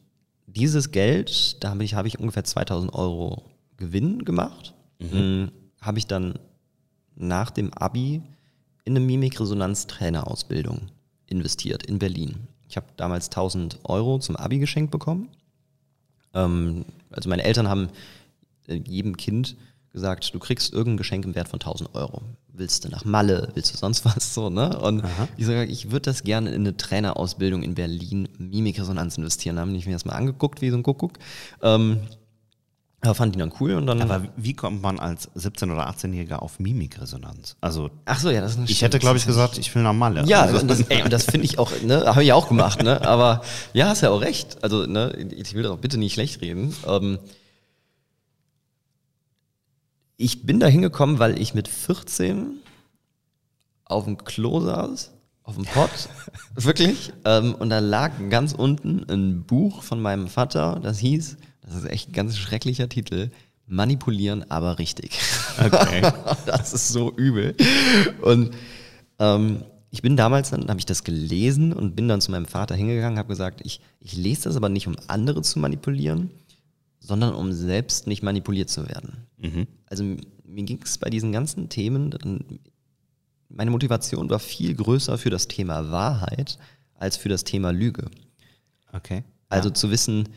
dieses 0.48 0.92
Geld, 0.92 1.62
da 1.64 1.70
habe 1.72 1.84
ich, 1.84 1.94
habe 1.94 2.08
ich 2.08 2.18
ungefähr 2.18 2.44
2000 2.44 2.94
Euro 2.94 3.46
Gewinn 3.78 4.24
gemacht, 4.26 4.74
mhm. 5.00 5.52
habe 5.82 6.00
ich 6.00 6.08
dann 6.08 6.40
nach 7.16 7.52
dem 7.52 7.74
Abi 7.74 8.22
in 8.86 8.96
eine 8.96 9.06
Mimikresonanz-Trainerausbildung 9.06 10.90
investiert 11.32 11.86
in 11.86 12.00
Berlin. 12.00 12.48
Ich 12.68 12.78
habe 12.78 12.88
damals 12.98 13.28
1000 13.28 13.80
Euro 13.84 14.20
zum 14.20 14.36
Abi 14.36 14.60
geschenkt 14.60 14.92
bekommen. 14.92 15.30
Ähm, 16.34 16.86
also 17.10 17.30
meine 17.30 17.44
Eltern 17.44 17.68
haben 17.68 17.90
äh, 18.68 18.76
jedem 18.76 19.18
Kind 19.18 19.56
gesagt, 19.92 20.34
du 20.34 20.40
kriegst 20.40 20.72
irgendein 20.72 20.98
Geschenk 20.98 21.26
im 21.26 21.36
Wert 21.36 21.50
von 21.50 21.60
1000 21.60 21.94
Euro. 21.96 22.22
Willst 22.54 22.86
du 22.86 22.90
nach 22.90 23.06
Malle, 23.06 23.50
willst 23.56 23.74
du 23.74 23.78
sonst 23.78 24.06
was 24.06 24.34
so, 24.34 24.50
ne? 24.50 24.78
Und 24.80 25.04
ich 25.38 25.46
sage, 25.46 25.66
ich 25.66 25.92
würde 25.92 26.04
das 26.04 26.24
gerne 26.24 26.50
in 26.50 26.62
eine 26.62 26.78
Trainerausbildung 26.78 27.64
in 27.64 27.76
Berlin 27.76 28.30
Mimikresonanz 28.38 29.18
investieren. 29.18 29.58
Da 29.58 29.64
habe 29.64 29.72
ich 29.72 29.86
mir 29.86 29.94
das 29.94 30.06
mal 30.06 30.14
angeguckt, 30.14 30.62
wie 30.62 30.70
so 30.70 30.78
ein 30.78 30.84
Kuckuck. 30.84 31.14
Ähm, 31.62 32.02
aber 33.04 33.16
fand 33.16 33.34
die 33.34 33.40
dann 33.40 33.52
cool 33.60 33.74
und 33.74 33.88
dann. 33.88 34.00
Aber 34.02 34.28
wie 34.38 34.54
kommt 34.54 34.84
man 34.84 35.00
als 35.00 35.32
17- 35.32 35.72
oder 35.72 35.90
18-Jähriger 35.90 36.36
auf 36.36 36.60
Mimikresonanz? 36.60 37.58
Also, 37.60 37.90
ach 38.06 38.20
so, 38.20 38.30
ja, 38.30 38.42
das 38.42 38.52
ist 38.52 38.58
eine 38.60 38.70
ich 38.70 38.84
hätte, 38.84 39.00
glaube 39.00 39.18
ich, 39.18 39.26
gesagt, 39.26 39.58
ich 39.58 39.74
will 39.74 39.82
nach 39.82 39.94
Malle. 39.94 40.24
Ja, 40.26 40.42
also, 40.42 40.60
und 40.60 40.68
das, 40.68 40.82
ey, 40.82 41.02
und 41.02 41.12
das 41.12 41.26
finde 41.26 41.46
ich 41.46 41.58
auch, 41.58 41.72
ne, 41.82 42.06
habe 42.06 42.22
ich 42.22 42.28
ja 42.28 42.36
auch 42.36 42.48
gemacht, 42.48 42.84
ne? 42.84 43.02
Aber 43.08 43.42
ja, 43.74 43.88
hast 43.88 44.02
ja 44.02 44.12
auch 44.12 44.22
recht. 44.22 44.64
Also, 44.64 44.86
ne, 44.86 45.14
ich 45.36 45.56
will 45.56 45.66
auch 45.66 45.80
bitte 45.80 45.98
nicht 45.98 46.14
schlecht 46.14 46.42
reden. 46.42 46.76
Ähm, 46.88 47.18
ich 50.18 50.46
bin 50.46 50.60
da 50.60 50.68
hingekommen, 50.68 51.18
weil 51.18 51.42
ich 51.42 51.56
mit 51.56 51.68
14 51.68 52.60
auf 53.86 54.06
dem 54.06 54.24
Klo 54.24 54.62
saß, 54.62 55.12
auf 55.42 55.56
dem 55.56 55.66
Pott, 55.66 55.90
wirklich. 56.56 57.14
Ähm, 57.26 57.56
und 57.56 57.72
da 57.72 57.80
lag 57.80 58.12
ganz 58.30 58.54
unten 58.54 59.10
ein 59.10 59.44
Buch 59.44 59.82
von 59.82 60.00
meinem 60.00 60.28
Vater, 60.28 60.80
das 60.80 61.00
hieß, 61.00 61.38
das 61.62 61.76
ist 61.76 61.86
echt 61.86 62.10
ein 62.10 62.14
ganz 62.14 62.38
schrecklicher 62.38 62.90
Titel, 62.90 63.30
Manipulieren, 63.68 64.50
aber 64.52 64.80
richtig. 64.80 65.18
Okay. 65.58 66.02
das 66.46 66.74
ist 66.74 66.90
so 66.90 67.12
übel. 67.16 67.56
Und 68.22 68.52
ähm, 69.20 69.64
ich 69.92 70.02
bin 70.02 70.18
damals, 70.18 70.50
dann 70.50 70.68
habe 70.68 70.80
ich 70.80 70.86
das 70.86 71.04
gelesen 71.04 71.72
und 71.72 71.96
bin 71.96 72.08
dann 72.08 72.22
zu 72.22 72.32
meinem 72.32 72.46
Vater 72.46 72.76
hingegangen, 72.76 73.18
habe 73.18 73.30
gesagt, 73.30 73.62
ich, 73.64 73.80
ich 74.00 74.16
lese 74.16 74.44
das 74.44 74.56
aber 74.56 74.70
nicht, 74.70 74.88
um 74.88 74.96
andere 75.08 75.42
zu 75.42 75.60
manipulieren, 75.60 76.32
sondern 77.00 77.34
um 77.34 77.52
selbst 77.52 78.08
nicht 78.08 78.24
manipuliert 78.24 78.70
zu 78.70 78.88
werden. 78.88 79.28
Also 79.86 80.04
mir 80.04 80.64
ging 80.64 80.80
es 80.84 80.98
bei 80.98 81.10
diesen 81.10 81.32
ganzen 81.32 81.70
Themen, 81.70 82.14
meine 83.50 83.72
Motivation 83.72 84.30
war 84.30 84.40
viel 84.40 84.76
größer 84.76 85.18
für 85.18 85.30
das 85.30 85.48
Thema 85.48 85.92
Wahrheit 85.92 86.58
als 86.96 87.18
für 87.18 87.30
das 87.30 87.44
Thema 87.44 87.72
Lüge. 87.72 88.06
okay. 88.94 89.24
Also 89.50 89.70
zu 89.70 89.92
wissen, 89.92 90.30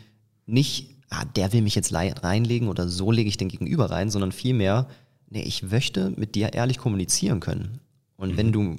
nicht, 0.46 0.93
ah, 1.14 1.24
der 1.36 1.52
will 1.52 1.62
mich 1.62 1.74
jetzt 1.74 1.92
reinlegen 1.92 2.68
oder 2.68 2.88
so 2.88 3.10
lege 3.12 3.28
ich 3.28 3.36
den 3.36 3.48
Gegenüber 3.48 3.90
rein, 3.90 4.10
sondern 4.10 4.32
vielmehr, 4.32 4.86
nee, 5.30 5.42
ich 5.42 5.62
möchte 5.62 6.12
mit 6.16 6.34
dir 6.34 6.52
ehrlich 6.52 6.78
kommunizieren 6.78 7.40
können. 7.40 7.80
Und 8.16 8.36
wenn 8.36 8.52
du 8.52 8.76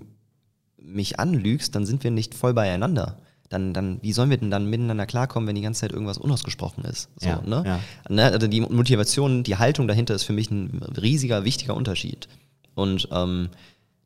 mich 0.78 1.20
anlügst, 1.20 1.76
dann 1.76 1.86
sind 1.86 2.04
wir 2.04 2.12
nicht 2.12 2.34
voll 2.34 2.54
beieinander. 2.54 3.18
Dann, 3.50 3.74
dann, 3.74 4.00
wie 4.02 4.12
sollen 4.12 4.30
wir 4.30 4.38
denn 4.38 4.50
dann 4.50 4.70
miteinander 4.70 5.06
klarkommen, 5.06 5.48
wenn 5.48 5.56
die 5.56 5.62
ganze 5.62 5.82
Zeit 5.82 5.92
irgendwas 5.92 6.18
unausgesprochen 6.18 6.84
ist? 6.86 7.10
So, 7.18 7.30
Ja, 7.30 7.42
ne? 7.46 7.64
ja. 7.66 7.80
Ne, 8.10 8.24
also 8.24 8.48
die 8.48 8.62
Motivation, 8.62 9.44
die 9.44 9.58
Haltung 9.58 9.88
dahinter 9.88 10.16
ist 10.16 10.24
für 10.24 10.34
mich 10.34 10.50
ein 10.50 10.82
riesiger, 11.00 11.44
wichtiger 11.44 11.76
Unterschied. 11.76 12.28
Und 12.74 13.08
ähm, 13.12 13.50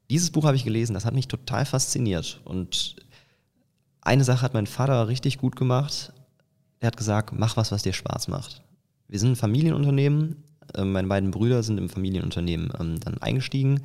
dieses 0.10 0.32
Buch 0.32 0.44
habe 0.44 0.58
ich 0.58 0.66
gelesen, 0.66 0.94
das 0.94 1.06
hat 1.06 1.14
mich 1.14 1.28
total 1.28 1.66
fasziniert. 1.66 2.42
Und 2.44 2.98
eine 4.02 4.24
Sache 4.24 4.42
hat 4.42 4.54
mein 4.54 4.68
Vater 4.68 5.08
richtig 5.08 5.38
gut 5.38 5.56
gemacht. 5.56 6.12
Er 6.80 6.88
hat 6.88 6.98
gesagt, 6.98 7.34
mach 7.34 7.58
was, 7.58 7.72
was 7.72 7.84
dir 7.84 7.94
Spaß 7.94 8.28
macht. 8.30 8.62
Wir 9.08 9.20
sind 9.20 9.32
ein 9.32 9.36
Familienunternehmen. 9.36 10.44
Äh, 10.76 10.86
meine 10.86 11.08
beiden 11.08 11.32
Brüder 11.32 11.64
sind 11.64 11.78
im 11.78 11.90
Familienunternehmen 11.90 12.72
ähm, 12.80 13.00
dann 13.00 13.18
eingestiegen. 13.18 13.82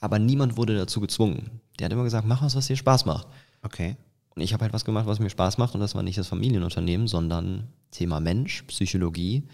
Aber 0.00 0.18
niemand 0.18 0.56
wurde 0.56 0.76
dazu 0.76 1.00
gezwungen. 1.00 1.60
Der 1.78 1.86
hat 1.86 1.92
immer 1.92 2.04
gesagt, 2.04 2.26
mach 2.26 2.42
was, 2.42 2.56
was 2.56 2.68
dir 2.68 2.76
Spaß 2.76 3.04
macht. 3.04 3.26
Okay. 3.62 3.96
Und 4.34 4.42
ich 4.42 4.52
habe 4.52 4.62
halt 4.62 4.72
was 4.72 4.84
gemacht, 4.84 5.06
was 5.06 5.18
mir 5.18 5.28
Spaß 5.28 5.58
macht. 5.58 5.74
Und 5.74 5.80
das 5.80 5.94
war 5.94 6.02
nicht 6.02 6.16
das 6.16 6.28
Familienunternehmen, 6.28 7.06
sondern 7.06 7.68
Thema 7.90 8.20
Mensch, 8.20 8.62
Psychologie, 8.62 9.46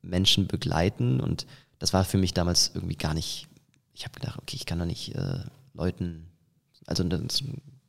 Menschen 0.00 0.46
begleiten. 0.46 1.20
Und 1.20 1.46
das 1.78 1.92
war 1.92 2.04
für 2.04 2.16
mich 2.16 2.32
damals 2.32 2.70
irgendwie 2.74 2.96
gar 2.96 3.12
nicht. 3.12 3.48
Ich 3.92 4.04
habe 4.04 4.18
gedacht, 4.18 4.38
okay, 4.38 4.56
ich 4.56 4.64
kann 4.64 4.78
da 4.78 4.86
nicht 4.86 5.14
äh, 5.14 5.40
Leuten. 5.74 6.28
Also 6.86 7.04
das 7.04 7.42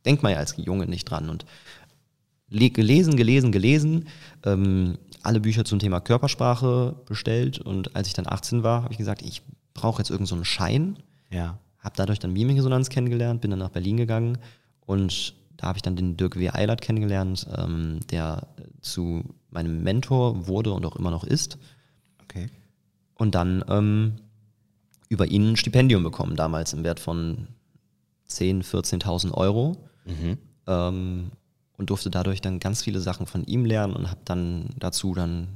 denkt 0.05 0.23
man 0.23 0.33
ja 0.33 0.39
als 0.39 0.55
Junge 0.57 0.87
nicht 0.87 1.05
dran. 1.05 1.29
Und 1.29 1.45
gelesen, 2.51 3.15
gelesen, 3.15 3.51
gelesen, 3.51 4.07
ähm, 4.45 4.97
alle 5.23 5.39
Bücher 5.39 5.65
zum 5.65 5.79
Thema 5.79 5.99
Körpersprache 5.99 6.95
bestellt. 7.05 7.59
Und 7.59 7.95
als 7.95 8.07
ich 8.07 8.13
dann 8.13 8.27
18 8.27 8.63
war, 8.63 8.83
habe 8.83 8.93
ich 8.93 8.97
gesagt, 8.97 9.21
ich 9.21 9.41
brauche 9.73 10.01
jetzt 10.01 10.09
irgendeinen 10.09 10.27
so 10.27 10.35
einen 10.35 10.45
Schein 10.45 10.99
Ja. 11.31 11.57
habe 11.79 11.95
dadurch 11.95 12.19
dann 12.19 12.33
Mimikresonanz 12.33 12.89
kennengelernt, 12.89 13.41
bin 13.41 13.51
dann 13.51 13.59
nach 13.59 13.69
Berlin 13.69 13.97
gegangen 13.97 14.37
und 14.85 15.35
da 15.57 15.67
habe 15.67 15.77
ich 15.77 15.81
dann 15.83 15.95
den 15.95 16.17
Dirk 16.17 16.37
W. 16.37 16.49
Eilert 16.49 16.81
kennengelernt, 16.81 17.47
ähm, 17.55 17.99
der 18.09 18.47
zu 18.81 19.23
meinem 19.51 19.83
Mentor 19.83 20.47
wurde 20.47 20.73
und 20.73 20.85
auch 20.85 20.95
immer 20.95 21.11
noch 21.11 21.23
ist. 21.23 21.57
Okay. 22.23 22.49
Und 23.15 23.35
dann 23.35 23.63
ähm, 23.69 24.13
über 25.07 25.27
ihn 25.27 25.51
ein 25.51 25.57
Stipendium 25.57 26.01
bekommen, 26.03 26.35
damals 26.35 26.73
im 26.73 26.83
Wert 26.83 26.99
von 26.99 27.47
10.000, 28.29 28.63
14.000 29.03 29.33
Euro. 29.33 29.77
Ähm, 30.67 31.31
und 31.81 31.89
durfte 31.89 32.11
dadurch 32.11 32.41
dann 32.41 32.59
ganz 32.59 32.83
viele 32.83 32.99
Sachen 32.99 33.25
von 33.25 33.43
ihm 33.43 33.65
lernen 33.65 33.95
und 33.95 34.11
habe 34.11 34.21
dann 34.23 34.69
dazu 34.77 35.15
dann 35.15 35.47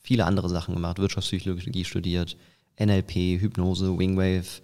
viele 0.00 0.24
andere 0.24 0.48
Sachen 0.48 0.76
gemacht, 0.76 1.00
Wirtschaftspsychologie 1.00 1.84
studiert, 1.84 2.36
NLP, 2.78 3.40
Hypnose, 3.40 3.98
Wingwave, 3.98 4.62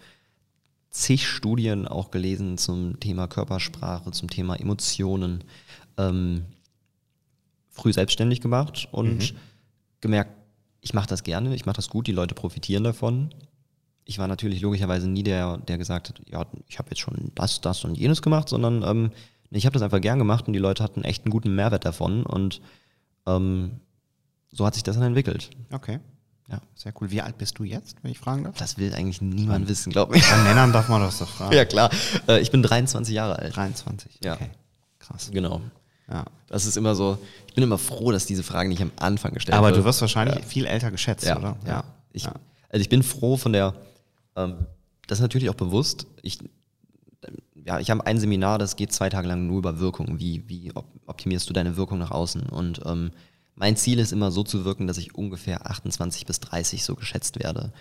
zig 0.91 1.27
Studien 1.27 1.89
auch 1.89 2.13
gelesen 2.13 2.57
zum 2.57 3.01
Thema 3.01 3.27
Körpersprache, 3.27 4.13
zum 4.13 4.31
Thema 4.31 4.55
Emotionen, 4.61 5.43
ähm, 5.99 6.45
früh 7.71 7.93
selbstständig 7.93 8.41
gemacht 8.41 8.89
und 8.93 9.35
gemerkt, 10.01 10.31
ich 10.83 10.95
mache 10.95 11.09
das 11.09 11.25
gerne, 11.25 11.53
ich 11.57 11.67
mache 11.67 11.77
das 11.77 11.91
gut, 11.91 12.07
die 12.07 12.13
Leute 12.13 12.37
profitieren 12.37 12.85
davon. 12.85 13.35
Ich 14.05 14.21
war 14.21 14.29
natürlich 14.29 14.61
logischerweise 14.61 15.09
nie 15.09 15.25
der, 15.25 15.59
der 15.59 15.79
gesagt 15.79 16.11
hat, 16.11 16.23
ja, 16.31 16.47
ich 16.69 16.79
habe 16.79 16.91
jetzt 16.91 17.01
schon 17.01 17.33
das, 17.35 17.61
das 17.61 17.85
und 17.85 17.99
jenes 17.99 18.23
gemacht, 18.23 18.49
sondern 18.49 18.85
ähm, 18.85 19.11
ich 19.57 19.67
habe 19.67 19.75
das 19.75 19.83
einfach 19.83 20.01
gern 20.01 20.19
gemacht 20.19 20.47
und 20.47 20.53
die 20.53 20.59
Leute 20.59 20.83
hatten 20.83 21.03
echt 21.05 21.25
einen 21.25 21.31
guten 21.33 21.55
Mehrwert 21.55 21.85
davon 21.85 22.25
und 22.25 22.61
ähm, 23.27 23.81
so 24.51 24.65
hat 24.67 24.75
sich 24.75 24.83
das 24.83 24.97
dann 24.97 25.05
entwickelt. 25.05 25.51
Okay. 25.73 26.01
Ja. 26.49 26.61
Sehr 26.75 26.93
cool. 27.01 27.11
Wie 27.11 27.21
alt 27.21 27.39
bist 27.39 27.59
du 27.59 27.65
jetzt, 27.65 27.97
wenn 28.03 28.11
ich 28.13 28.19
fragen 28.19 28.45
darf? 28.45 28.57
Das 28.57 28.79
will 28.79 28.95
eigentlich 28.95 29.21
niemand 29.21 29.69
wissen, 29.69 29.93
glaube 29.93 30.17
ich. 30.17 30.29
Bei 30.31 30.37
Männern 30.45 30.73
darf 30.73 30.89
man 30.89 31.01
das 31.01 31.19
doch 31.19 31.29
fragen. 31.37 31.55
ja, 31.55 31.65
klar. 31.65 31.91
Äh, 32.29 32.41
ich 32.41 32.51
bin 32.53 32.63
23 32.63 33.13
Jahre 33.15 33.39
alt. 33.39 33.57
23. 33.57 34.21
Ja. 34.23 34.35
Okay. 34.35 34.51
Krass. 35.01 35.31
Genau. 35.33 35.61
Ja. 36.09 36.25
Das 36.47 36.67
ist 36.67 36.77
immer 36.77 36.95
so, 36.95 37.19
ich 37.49 37.55
bin 37.55 37.65
immer 37.65 37.79
froh, 37.79 38.13
dass 38.13 38.27
diese 38.27 38.45
Frage 38.45 38.69
nicht 38.69 38.81
am 38.81 38.93
Anfang 38.97 39.35
gestellt 39.35 39.59
Aber 39.59 39.69
wird. 39.69 39.79
du 39.79 39.85
wirst 39.85 40.01
wahrscheinlich 40.01 40.45
viel 40.45 40.67
älter 40.67 40.93
geschätzt, 40.93 41.27
ja, 41.27 41.37
oder? 41.37 41.57
Ja. 41.67 41.85
Ich, 42.13 42.23
ja. 42.25 42.35
Also 42.69 42.81
ich 42.81 42.89
bin 42.89 43.03
froh 43.03 43.37
von 43.37 43.53
der, 43.53 43.75
ähm, 44.37 44.67
das 45.09 45.19
ist 45.19 45.23
natürlich 45.23 45.51
auch 45.51 45.55
bewusst, 45.55 46.07
ich, 46.23 46.39
ja, 47.67 47.81
ich 47.81 47.91
habe 47.91 48.07
ein 48.07 48.21
Seminar, 48.21 48.59
das 48.59 48.77
geht 48.77 48.93
zwei 48.93 49.11
Tage 49.11 49.27
lang 49.27 49.47
nur 49.47 49.59
über 49.59 49.81
Wirkung. 49.81 50.21
Wie, 50.21 50.49
wie 50.49 50.71
op 50.75 50.87
optimierst 51.07 51.49
du 51.49 51.53
deine 51.53 51.77
Wirkung 51.77 51.99
nach 51.99 52.13
außen? 52.13 52.43
Und 52.49 52.81
ähm, 52.85 53.11
mein 53.57 53.77
Ziel 53.77 53.99
ist 53.99 54.13
immer 54.13 54.31
so 54.31 54.45
zu 54.45 54.65
wirken, 54.65 54.87
dass 54.87 54.99
ich 54.99 55.15
ungefähr 55.15 55.67
28 55.71 56.27
bis 56.27 56.41
30 56.41 56.85
so 56.85 56.95
geschätzt 56.95 57.39
werde. 57.39 57.73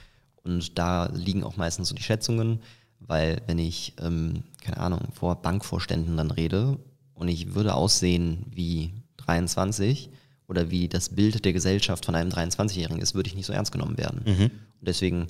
Und 0.43 0.77
da 0.77 1.05
liegen 1.13 1.43
auch 1.43 1.57
meistens 1.57 1.89
so 1.89 1.95
die 1.95 2.03
Schätzungen, 2.03 2.61
weil 2.99 3.41
wenn 3.45 3.59
ich, 3.59 3.93
ähm, 3.99 4.43
keine 4.61 4.77
Ahnung, 4.77 5.01
vor 5.13 5.35
Bankvorständen 5.41 6.17
dann 6.17 6.31
rede 6.31 6.79
und 7.13 7.27
ich 7.27 7.53
würde 7.53 7.75
aussehen 7.75 8.45
wie 8.49 8.91
23 9.17 10.09
oder 10.47 10.71
wie 10.71 10.87
das 10.87 11.09
Bild 11.09 11.45
der 11.45 11.53
Gesellschaft 11.53 12.05
von 12.05 12.15
einem 12.15 12.31
23-Jährigen 12.31 13.01
ist, 13.01 13.13
würde 13.13 13.27
ich 13.27 13.35
nicht 13.35 13.45
so 13.45 13.53
ernst 13.53 13.71
genommen 13.71 13.97
werden. 13.97 14.21
Und 14.79 14.87
deswegen 14.87 15.27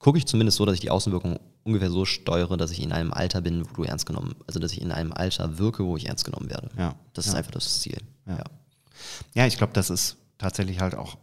gucke 0.00 0.18
ich 0.18 0.26
zumindest 0.26 0.56
so, 0.56 0.66
dass 0.66 0.74
ich 0.74 0.80
die 0.80 0.90
Außenwirkung 0.90 1.38
ungefähr 1.62 1.90
so 1.90 2.04
steuere, 2.04 2.56
dass 2.56 2.72
ich 2.72 2.82
in 2.82 2.90
einem 2.90 3.12
Alter 3.12 3.40
bin, 3.42 3.64
wo 3.70 3.74
du 3.74 3.84
ernst 3.84 4.06
genommen, 4.06 4.34
also 4.48 4.58
dass 4.58 4.72
ich 4.72 4.80
in 4.80 4.90
einem 4.90 5.12
Alter 5.12 5.58
wirke, 5.58 5.84
wo 5.84 5.96
ich 5.96 6.08
ernst 6.08 6.24
genommen 6.24 6.50
werde. 6.50 6.70
Ja. 6.76 6.96
Das 7.12 7.26
ist 7.26 7.34
einfach 7.34 7.52
das 7.52 7.80
Ziel. 7.80 7.98
Ja. 8.26 8.42
Ja, 9.34 9.46
ich 9.46 9.56
glaube, 9.56 9.72
das 9.74 9.90
ist 9.90 10.16
tatsächlich 10.38 10.80
halt 10.80 10.94
auch 10.94 11.16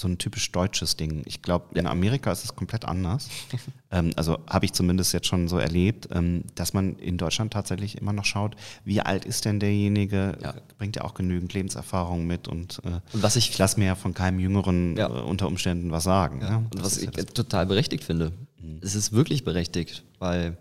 so 0.00 0.08
ein 0.08 0.18
typisch 0.18 0.50
deutsches 0.52 0.96
Ding. 0.96 1.22
Ich 1.26 1.42
glaube, 1.42 1.78
in 1.78 1.86
Amerika 1.86 2.32
ist 2.32 2.44
es 2.44 2.54
komplett 2.56 2.84
anders. 2.84 3.28
ähm, 3.90 4.10
also 4.16 4.38
habe 4.48 4.64
ich 4.64 4.72
zumindest 4.72 5.12
jetzt 5.12 5.26
schon 5.26 5.46
so 5.48 5.58
erlebt, 5.58 6.08
ähm, 6.12 6.44
dass 6.54 6.72
man 6.72 6.96
in 6.96 7.16
Deutschland 7.18 7.52
tatsächlich 7.52 7.98
immer 7.98 8.12
noch 8.12 8.24
schaut, 8.24 8.56
wie 8.84 9.00
alt 9.00 9.24
ist 9.24 9.44
denn 9.44 9.60
derjenige? 9.60 10.36
Ja. 10.42 10.54
Bringt 10.78 10.96
ja 10.96 11.02
auch 11.04 11.14
genügend 11.14 11.52
Lebenserfahrung 11.54 12.26
mit 12.26 12.48
und, 12.48 12.80
äh, 12.84 13.00
Und 13.12 13.22
was 13.22 13.36
ich- 13.36 13.50
ich 13.50 13.58
lasse 13.58 13.78
mir 13.78 13.86
ja 13.86 13.94
von 13.94 14.14
keinem 14.14 14.40
Jüngeren 14.40 14.96
Ja. 14.96 15.08
äh, 15.08 15.22
unter 15.22 15.46
Umständen 15.46 15.90
was 15.92 16.04
sagen. 16.04 16.40
Ja. 16.40 16.56
Und 16.56 16.74
Das 16.74 16.82
was 16.84 16.98
ich 16.98 17.10
total 17.10 17.66
berechtigt 17.66 18.02
finde. 18.04 18.32
Mhm. 18.60 18.78
Es 18.80 18.94
ist 18.94 19.12
wirklich 19.12 19.44
berechtigt, 19.44 20.02
weil 20.18 20.56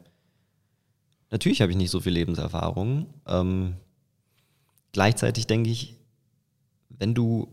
natürlich 1.32 1.62
habe 1.62 1.72
ich 1.72 1.78
nicht 1.78 1.92
so 1.92 2.00
viel 2.02 2.14
Lebenserfahrung. 2.14 3.08
Ähm, 3.28 3.76
gleichzeitig 4.92 5.48
denke 5.48 5.70
ich, 5.70 5.96
wenn 6.90 7.14
du 7.14 7.48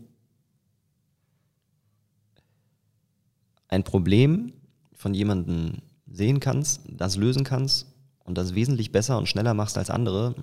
ein 3.67 3.83
Problem 3.83 4.53
von 4.93 5.13
jemandem 5.13 5.79
sehen 6.09 6.39
kannst, 6.39 6.81
das 6.89 7.17
lösen 7.17 7.43
kannst 7.43 7.87
und 8.23 8.37
das 8.37 8.55
wesentlich 8.55 8.91
besser 8.91 9.17
und 9.17 9.27
schneller 9.27 9.53
machst 9.53 9.77
als 9.77 9.89
andere, 9.89 10.35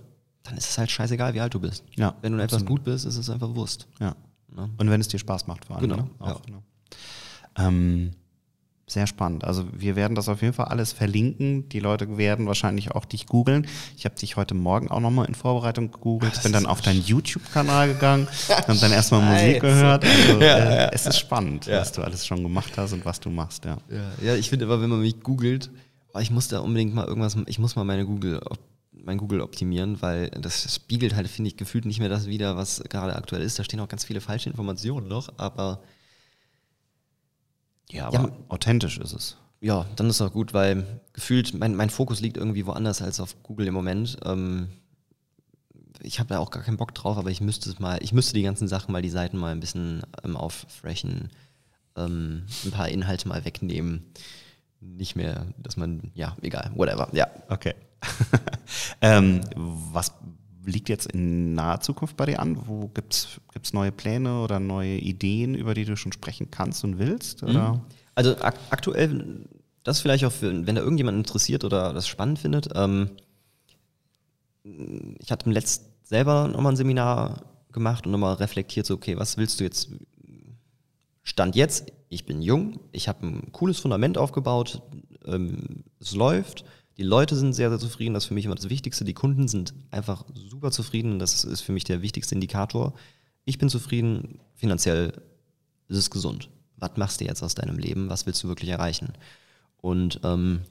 dann 0.42 0.56
ist 0.56 0.70
es 0.70 0.78
halt 0.78 0.90
scheißegal, 0.90 1.34
wie 1.34 1.40
alt 1.40 1.54
du 1.54 1.60
bist. 1.60 1.84
Ja, 1.96 2.14
wenn 2.20 2.32
du 2.32 2.38
in 2.38 2.44
etwas 2.44 2.64
gut 2.64 2.84
bist, 2.84 3.06
ist 3.06 3.16
es 3.16 3.30
einfach 3.30 3.54
Wurst. 3.54 3.88
Ja. 3.98 4.14
Ne? 4.54 4.70
Und 4.76 4.90
wenn 4.90 5.00
es 5.00 5.08
dir 5.08 5.18
Spaß 5.18 5.46
macht 5.46 5.64
vor 5.64 5.76
allem. 5.76 5.88
Genau, 5.88 5.96
Ne? 5.96 6.10
Auch, 6.18 6.28
ja. 6.28 6.40
genau. 6.46 6.62
Ähm, 7.56 8.10
sehr 8.86 9.06
spannend. 9.06 9.44
Also 9.44 9.64
wir 9.72 9.96
werden 9.96 10.14
das 10.14 10.28
auf 10.28 10.42
jeden 10.42 10.52
Fall 10.52 10.66
alles 10.66 10.92
verlinken. 10.92 11.68
Die 11.70 11.80
Leute 11.80 12.18
werden 12.18 12.46
wahrscheinlich 12.46 12.90
auch 12.92 13.06
dich 13.06 13.26
googeln. 13.26 13.66
Ich 13.96 14.04
habe 14.04 14.14
dich 14.14 14.36
heute 14.36 14.54
Morgen 14.54 14.90
auch 14.90 15.00
nochmal 15.00 15.26
in 15.26 15.34
Vorbereitung 15.34 15.90
gegoogelt. 15.90 16.42
bin 16.42 16.52
dann 16.52 16.66
auf 16.66 16.82
deinen 16.82 17.02
YouTube-Kanal 17.02 17.94
gegangen, 17.94 18.28
habe 18.48 18.76
dann 18.78 18.92
erstmal 18.92 19.22
Musik 19.22 19.60
gehört. 19.62 20.04
Also, 20.04 20.40
Ja, 20.40 20.56
äh, 20.58 20.76
ja. 20.84 20.88
es 20.92 21.06
ist 21.06 21.18
spannend, 21.18 21.64
Ja. 21.66 21.80
was 21.80 21.92
du 21.92 22.02
alles 22.02 22.26
schon 22.26 22.42
gemacht 22.42 22.72
hast 22.76 22.92
und 22.92 23.04
was 23.06 23.20
du 23.20 23.30
machst. 23.30 23.64
Ja. 23.64 23.78
Ja, 24.22 24.34
ich 24.36 24.50
finde 24.50 24.66
aber, 24.66 24.82
wenn 24.82 24.90
man 24.90 25.00
mich 25.00 25.20
googelt, 25.20 25.70
oh, 26.12 26.18
ich 26.18 26.30
muss 26.30 26.48
da 26.48 26.58
unbedingt 26.60 26.94
mal 26.94 27.06
irgendwas, 27.06 27.36
ich 27.46 27.58
muss 27.58 27.76
mal 27.76 27.84
meine 27.84 28.04
Google, 28.04 28.40
mein 28.92 29.16
Google 29.18 29.40
optimieren, 29.40 30.00
weil 30.02 30.28
das 30.30 30.74
spiegelt 30.74 31.14
halt, 31.14 31.28
finde 31.28 31.48
ich, 31.48 31.56
gefühlt 31.56 31.86
nicht 31.86 32.00
mehr 32.00 32.08
das 32.10 32.26
wieder, 32.26 32.56
was 32.56 32.82
gerade 32.88 33.16
aktuell 33.16 33.42
ist. 33.42 33.58
Da 33.58 33.64
stehen 33.64 33.80
auch 33.80 33.88
ganz 33.88 34.04
viele 34.04 34.20
falsche 34.20 34.50
Informationen 34.50 35.08
noch, 35.08 35.30
aber 35.38 35.80
Ja, 37.90 38.06
aber 38.08 38.28
Ja. 38.28 38.32
authentisch 38.48 38.98
ist 38.98 39.12
es. 39.12 39.36
ja, 39.60 39.86
dann 39.96 40.08
ist 40.10 40.20
auch 40.20 40.32
gut, 40.32 40.52
weil 40.54 41.00
gefühlt 41.12 41.54
mein, 41.54 41.74
mein 41.74 41.90
Fokus 41.90 42.20
liegt 42.20 42.36
irgendwie 42.36 42.66
woanders 42.66 43.02
als 43.02 43.20
auf 43.20 43.42
Google 43.42 43.66
im 43.66 43.74
Moment. 43.74 44.16
Ähm, 44.24 44.68
ich 46.02 46.18
habe 46.18 46.28
da 46.28 46.38
auch 46.38 46.50
gar 46.50 46.62
keinen 46.62 46.76
Bock 46.76 46.94
drauf, 46.94 47.16
aber 47.16 47.30
ich 47.30 47.40
müsste 47.40 47.70
es 47.70 47.78
mal, 47.78 47.98
ich 48.02 48.12
müsste 48.12 48.34
die 48.34 48.42
ganzen 48.42 48.68
Sachen 48.68 48.92
mal, 48.92 49.00
die 49.02 49.08
Seiten 49.10 49.38
mal 49.38 49.52
ein 49.52 49.60
bisschen 49.60 50.02
ähm, 50.22 50.36
auffreshen, 50.36 51.30
ähm, 51.96 52.44
ein 52.64 52.70
paar 52.72 52.88
Inhalte 52.88 53.28
mal 53.28 53.44
wegnehmen. 53.44 54.04
Nicht 54.80 55.16
mehr, 55.16 55.46
dass 55.56 55.76
man, 55.78 56.10
ja, 56.14 56.36
egal, 56.42 56.72
whatever, 56.74 57.08
ja. 57.12 57.26
Okay. 57.48 57.74
ähm, 59.00 59.40
was 59.56 60.12
liegt 60.64 60.88
jetzt 60.88 61.12
in 61.12 61.54
naher 61.54 61.80
Zukunft 61.80 62.16
bei 62.16 62.26
dir 62.26 62.40
an? 62.40 62.66
Wo 62.66 62.88
gibt's 62.88 63.40
gibt's 63.52 63.72
neue 63.72 63.92
Pläne 63.92 64.40
oder 64.40 64.60
neue 64.60 64.96
Ideen, 64.96 65.54
über 65.54 65.74
die 65.74 65.84
du 65.84 65.96
schon 65.96 66.12
sprechen 66.12 66.50
kannst 66.50 66.84
und 66.84 66.98
willst? 66.98 67.42
Oder? 67.42 67.84
Also 68.14 68.36
ak 68.38 68.56
aktuell, 68.70 69.46
das 69.82 70.00
vielleicht 70.00 70.24
auch, 70.24 70.32
für, 70.32 70.66
wenn 70.66 70.74
da 70.74 70.82
irgendjemand 70.82 71.18
interessiert 71.18 71.64
oder 71.64 71.92
das 71.92 72.08
spannend 72.08 72.38
findet. 72.38 72.68
Ähm, 72.74 73.10
ich 75.18 75.30
hatte 75.30 75.46
im 75.46 75.52
letzten 75.52 75.94
selber 76.04 76.48
nochmal 76.48 76.72
ein 76.72 76.76
Seminar 76.76 77.42
gemacht 77.72 78.06
und 78.06 78.12
nochmal 78.12 78.34
reflektiert, 78.34 78.86
so, 78.86 78.94
okay, 78.94 79.18
was 79.18 79.36
willst 79.36 79.60
du 79.60 79.64
jetzt? 79.64 79.90
Stand 81.22 81.56
jetzt, 81.56 81.90
ich 82.10 82.26
bin 82.26 82.42
jung, 82.42 82.80
ich 82.92 83.08
habe 83.08 83.26
ein 83.26 83.52
cooles 83.52 83.80
Fundament 83.80 84.18
aufgebaut, 84.18 84.82
ähm, 85.24 85.84
es 85.98 86.14
läuft, 86.14 86.64
die 86.96 87.02
Leute 87.02 87.36
sind 87.36 87.52
sehr, 87.54 87.70
sehr 87.70 87.78
zufrieden, 87.78 88.14
das 88.14 88.24
ist 88.24 88.28
für 88.28 88.34
mich 88.34 88.44
immer 88.44 88.54
das 88.54 88.70
Wichtigste. 88.70 89.04
Die 89.04 89.14
Kunden 89.14 89.48
sind 89.48 89.74
einfach 89.90 90.24
super 90.34 90.70
zufrieden, 90.70 91.18
das 91.18 91.44
ist 91.44 91.60
für 91.60 91.72
mich 91.72 91.84
der 91.84 92.02
wichtigste 92.02 92.34
Indikator. 92.34 92.94
Ich 93.44 93.58
bin 93.58 93.68
zufrieden, 93.68 94.40
finanziell 94.54 95.12
ist 95.88 95.98
es 95.98 96.10
gesund. 96.10 96.50
Was 96.76 96.96
machst 96.96 97.20
du 97.20 97.24
jetzt 97.24 97.42
aus 97.42 97.54
deinem 97.54 97.78
Leben? 97.78 98.08
Was 98.08 98.26
willst 98.26 98.42
du 98.42 98.48
wirklich 98.48 98.70
erreichen? 98.70 99.12
Und 99.78 100.20
ähm, 100.24 100.62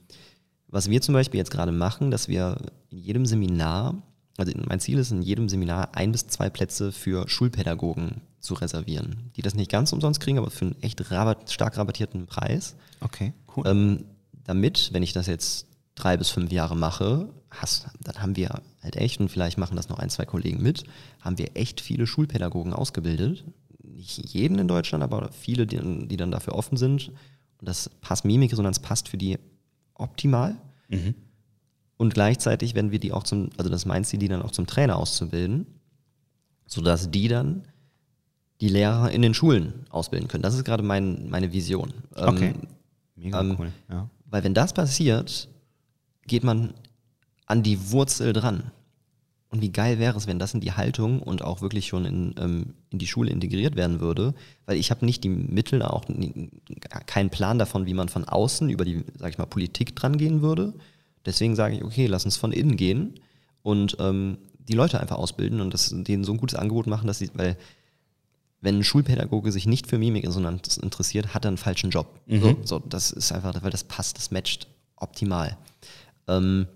was 0.68 0.90
wir 0.90 1.02
zum 1.02 1.14
Beispiel 1.14 1.38
jetzt 1.38 1.52
gerade 1.52 1.72
machen, 1.72 2.10
dass 2.10 2.28
wir 2.28 2.58
in 2.90 2.98
jedem 2.98 3.26
Seminar, 3.26 4.02
also 4.38 4.52
mein 4.68 4.80
Ziel 4.80 4.98
ist, 4.98 5.12
in 5.12 5.22
jedem 5.22 5.50
Seminar 5.50 5.96
ein 5.96 6.12
bis 6.12 6.28
zwei 6.28 6.50
Plätze 6.50 6.92
für 6.92 7.30
Schulpädagogen 7.30 8.22
zu 8.40 8.56
reservieren, 8.56 9.32
die 9.36 9.42
das 9.42 9.56
nicht 9.56 9.72
ganz 9.72 9.94
umsonst 9.94 10.20
kriegen, 10.20 10.38
aber 10.38 10.50
für 10.50 10.66
einen 10.66 10.82
echt 10.82 11.12
rabatt, 11.12 11.52
stark 11.52 11.78
rabattierten 11.78 12.26
Preis. 12.26 12.76
Okay, 13.02 13.34
cool. 13.56 13.68
Ähm, 13.68 14.06
damit, 14.46 14.90
wenn 14.94 15.04
ich 15.04 15.14
das 15.14 15.28
jetzt 15.28 15.68
drei 15.96 16.18
bis 16.18 16.30
fünf 16.30 16.52
Jahre 16.52 16.76
mache, 16.76 17.30
hast, 17.50 17.88
dann 18.02 18.22
haben 18.22 18.36
wir 18.36 18.62
halt 18.82 18.96
echt, 18.96 19.20
und 19.20 19.30
vielleicht 19.30 19.58
machen 19.58 19.76
das 19.76 19.90
noch 19.90 20.00
ein, 20.00 20.10
zwei 20.10 20.26
Kollegen 20.26 20.62
mit, 20.62 20.84
haben 21.22 21.38
wir 21.38 21.56
echt 21.56 21.82
viele 21.82 22.08
Schulpädagogen 22.08 22.74
ausgebildet. 22.74 23.44
Nicht 23.84 24.34
jeden 24.34 24.60
in 24.60 24.68
Deutschland, 24.68 25.04
aber 25.04 25.32
viele, 25.32 25.68
die, 25.68 26.08
die 26.08 26.18
dann 26.18 26.32
dafür 26.32 26.56
offen 26.56 26.78
sind. 26.78 27.10
Und 27.60 27.70
das 27.70 27.90
passt 28.02 28.26
Mimikresonanz 28.26 28.80
passt 28.80 29.08
für 29.08 29.18
die 29.18 29.38
optimal. 29.94 30.56
Und 31.98 32.14
gleichzeitig 32.14 32.76
werden 32.76 32.92
wir 32.92 33.00
die 33.00 33.12
auch 33.14 33.24
zum, 33.24 33.50
also 33.58 33.70
das 33.70 33.82
ist 33.82 33.86
mein 33.86 34.04
Ziel, 34.04 34.20
die 34.20 34.28
dann 34.28 34.42
auch 34.42 34.52
zum 34.52 34.68
Trainer 34.68 34.98
auszubilden, 34.98 35.68
sodass 36.66 37.12
die 37.12 37.28
dann 37.28 37.68
die 38.62 38.70
Lehrer 38.70 39.12
in 39.12 39.22
den 39.22 39.34
Schulen 39.34 39.86
ausbilden 39.90 40.28
können. 40.28 40.44
Das 40.44 40.56
ist 40.56 40.66
gerade 40.66 40.84
mein, 40.84 41.30
meine 41.30 41.54
Vision. 41.54 41.94
Ähm, 42.16 42.28
okay. 42.28 42.54
Mega 43.16 43.42
ähm, 43.42 43.56
cool. 43.60 43.72
Ja. 43.90 44.10
weil 44.26 44.44
wenn 44.44 44.54
das 44.54 44.74
passiert, 44.74 45.48
geht 46.28 46.44
man 46.44 46.74
an 47.46 47.64
die 47.64 47.92
Wurzel 47.92 48.34
dran. 48.34 48.72
Und 49.50 49.62
wie 49.62 49.72
geil 49.72 50.00
wäre 50.00 50.18
es, 50.18 50.26
wenn 50.26 50.40
das 50.40 50.56
in 50.56 50.62
die 50.62 50.72
Haltung 50.72 51.22
und 51.22 51.44
auch 51.44 51.62
wirklich 51.62 51.86
schon 51.88 52.06
in, 52.06 52.34
ähm, 52.40 52.74
in 52.90 52.98
die 52.98 53.06
Schule 53.06 53.30
integriert 53.30 53.76
werden 53.76 54.00
würde, 54.00 54.34
weil 54.66 54.78
ich 54.78 54.90
habe 54.90 55.06
nicht 55.06 55.24
die 55.24 55.30
Mittel, 55.30 55.84
auch 55.84 56.08
nie- 56.08 56.50
keinen 57.06 57.30
Plan 57.30 57.60
davon, 57.60 57.86
wie 57.86 57.94
man 57.94 58.10
von 58.10 58.24
außen 58.26 58.70
über 58.70 58.84
die, 58.84 59.04
sag 59.20 59.30
ich 59.30 59.38
mal, 59.38 59.46
Politik 59.46 59.96
dran 59.96 60.18
gehen 60.18 60.42
würde. 60.42 60.74
Deswegen 61.26 61.56
sage 61.56 61.76
ich, 61.76 61.84
okay, 61.84 62.08
lass 62.08 62.26
uns 62.26 62.36
von 62.36 62.52
innen 62.52 62.78
gehen 62.78 63.20
und 63.62 63.96
ähm, 64.00 64.38
die 64.68 64.74
Leute 64.74 65.00
einfach 65.00 65.18
ausbilden 65.18 65.62
und 65.62 65.72
das, 65.74 65.94
denen 65.96 66.24
so 66.24 66.32
ein 66.32 66.38
gutes 66.40 66.58
Angebot 66.58 66.88
machen, 66.88 67.06
dass 67.06 67.20
sie, 67.20 67.30
weil 67.36 67.56
wenn 68.62 68.80
ein 68.80 68.84
Schulpädagoge 68.84 69.52
sich 69.52 69.68
nicht 69.68 69.86
für 69.88 70.00
Mimikresonanz 70.00 70.78
interessiert, 70.78 71.34
hat 71.36 71.46
er 71.46 71.50
einen 71.50 71.58
falschen 71.58 71.92
Job. 71.92 72.08
So, 72.42 72.58
so, 72.64 72.80
das 72.80 73.12
ist 73.12 73.32
einfach, 73.32 73.62
weil 73.62 73.72
das 73.72 73.84
passt, 73.84 74.18
das 74.18 74.32
matcht 74.32 74.68
optimal. 74.96 75.58
Ähm, 76.28 76.68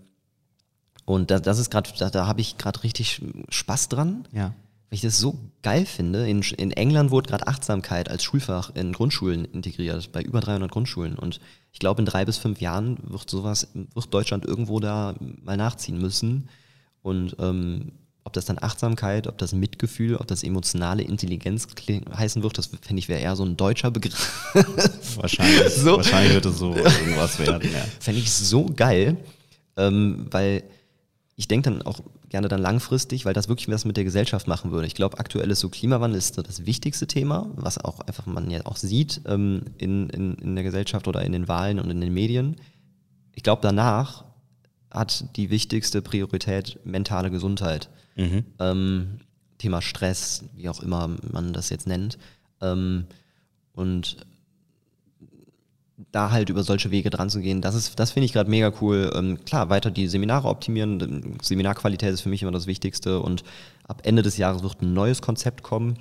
und 1.06 1.32
da, 1.32 1.40
das 1.40 1.60
ist 1.60 1.70
gerade, 1.72 1.90
da, 1.98 2.10
da 2.10 2.28
habe 2.28 2.42
ich 2.42 2.58
gerade 2.58 2.84
richtig 2.84 3.22
Spaß 3.50 3.88
dran, 3.90 4.28
Ja. 4.34 4.48
weil 4.48 4.54
ich 4.92 5.02
das 5.02 5.18
so 5.20 5.38
geil 5.64 5.86
finde. 5.86 6.30
In, 6.30 6.42
in 6.42 6.72
England 6.72 7.12
wurde 7.12 7.30
gerade 7.30 7.48
Achtsamkeit 7.48 8.10
als 8.10 8.24
Schulfach 8.24 8.72
in 8.76 8.92
Grundschulen 8.94 9.46
integriert, 9.46 10.12
bei 10.12 10.22
über 10.22 10.42
300 10.42 10.70
Grundschulen. 10.70 11.16
Und 11.16 11.40
ich 11.72 11.80
glaube, 11.80 12.02
in 12.02 12.06
drei 12.06 12.26
bis 12.26 12.38
fünf 12.38 12.60
Jahren 12.60 12.98
wird 13.04 13.30
sowas, 13.30 13.68
wird 13.74 14.14
Deutschland 14.14 14.46
irgendwo 14.46 14.80
da 14.82 15.16
mal 15.44 15.56
nachziehen 15.58 15.98
müssen. 15.98 16.50
Und 17.04 17.38
ähm, 17.40 17.94
ob 18.26 18.34
das 18.34 18.44
dann 18.44 18.58
Achtsamkeit, 18.62 19.28
ob 19.28 19.38
das 19.38 19.54
Mitgefühl, 19.54 20.18
ob 20.18 20.28
das 20.28 20.44
emotionale 20.44 21.04
Intelligenz 21.04 21.66
heißen 22.14 22.44
wird, 22.44 22.58
das 22.58 22.66
finde 22.68 23.00
ich 23.00 23.08
wäre 23.08 23.22
eher 23.22 23.38
so 23.38 23.46
ein 23.46 23.56
deutscher 23.56 23.92
Begriff. 23.92 24.54
Wahrscheinlich, 25.16 25.70
So. 25.76 25.96
wahrscheinlich 25.96 26.34
wird 26.34 26.46
es 26.48 26.58
so 26.58 26.76
irgendwas 26.76 27.40
werden. 27.40 27.72
Ja. 27.72 27.86
Fände 28.02 28.20
ich 28.20 28.30
so 28.30 28.66
geil, 28.66 29.16
ähm, 29.78 30.28
weil 30.32 30.64
ich 31.36 31.48
denke 31.48 31.70
dann 31.70 31.82
auch 31.84 32.02
gerne 32.30 32.48
dann 32.48 32.62
langfristig, 32.62 33.26
weil 33.26 33.34
das 33.34 33.48
wirklich 33.48 33.70
was 33.70 33.86
mit 33.86 33.96
der 33.96 34.04
Gesellschaft 34.04 34.48
machen 34.48 34.72
würde. 34.72 34.88
Ich 34.88 34.96
glaube, 34.96 35.20
aktuell 35.20 35.52
ist 35.52 35.60
so 35.60 35.70
Klimawandel 35.70 36.18
ist 36.18 36.36
so 36.36 36.42
das 36.42 36.66
wichtigste 36.66 37.08
Thema, 37.08 37.50
was 37.56 37.78
auch 37.78 38.00
einfach 38.02 38.26
man 38.26 38.50
ja 38.50 38.66
auch 38.66 38.76
sieht 38.76 39.22
ähm, 39.28 39.62
in, 39.78 40.10
in, 40.10 40.34
in 40.36 40.56
der 40.56 40.64
Gesellschaft 40.64 41.08
oder 41.08 41.22
in 41.22 41.32
den 41.32 41.48
Wahlen 41.48 41.80
und 41.80 41.90
in 41.90 42.02
den 42.02 42.14
Medien. 42.14 42.58
Ich 43.36 43.44
glaube, 43.44 43.62
danach 43.62 44.26
hat 44.90 45.38
die 45.38 45.52
wichtigste 45.52 46.02
Priorität 46.02 46.80
mentale 46.84 47.30
Gesundheit. 47.30 47.90
Ähm, 48.60 49.20
Thema 49.60 49.82
Stress, 49.82 50.44
wie 50.56 50.70
auch 50.70 50.82
immer 50.82 51.10
man 51.32 51.54
das 51.54 51.70
jetzt 51.70 51.88
nennt. 51.88 52.18
Ähm, 52.62 53.06
und 53.74 54.18
da 55.98 56.32
halt 56.32 56.50
über 56.50 56.64
solche 56.64 56.92
Wege 56.92 57.10
dran 57.10 57.30
zu 57.30 57.42
gehen, 57.42 57.62
das 57.62 57.76
ist, 57.76 58.00
das 58.00 58.12
finde 58.12 58.26
ich 58.26 58.34
gerade 58.34 58.50
mega 58.50 58.72
cool. 58.82 59.12
Ähm, 59.16 59.44
klar, 59.46 59.70
weiter 59.70 59.90
die 59.90 60.08
Seminare 60.08 60.48
optimieren. 60.48 61.38
Seminarqualität 61.42 62.14
ist 62.14 62.22
für 62.22 62.30
mich 62.30 62.44
immer 62.44 62.52
das 62.52 62.68
Wichtigste 62.68 63.20
und 63.20 63.44
ab 63.84 64.02
Ende 64.04 64.22
des 64.22 64.38
Jahres 64.38 64.64
wird 64.64 64.82
ein 64.82 64.94
neues 64.94 65.22
Konzept 65.22 65.64
kommen. 65.64 65.98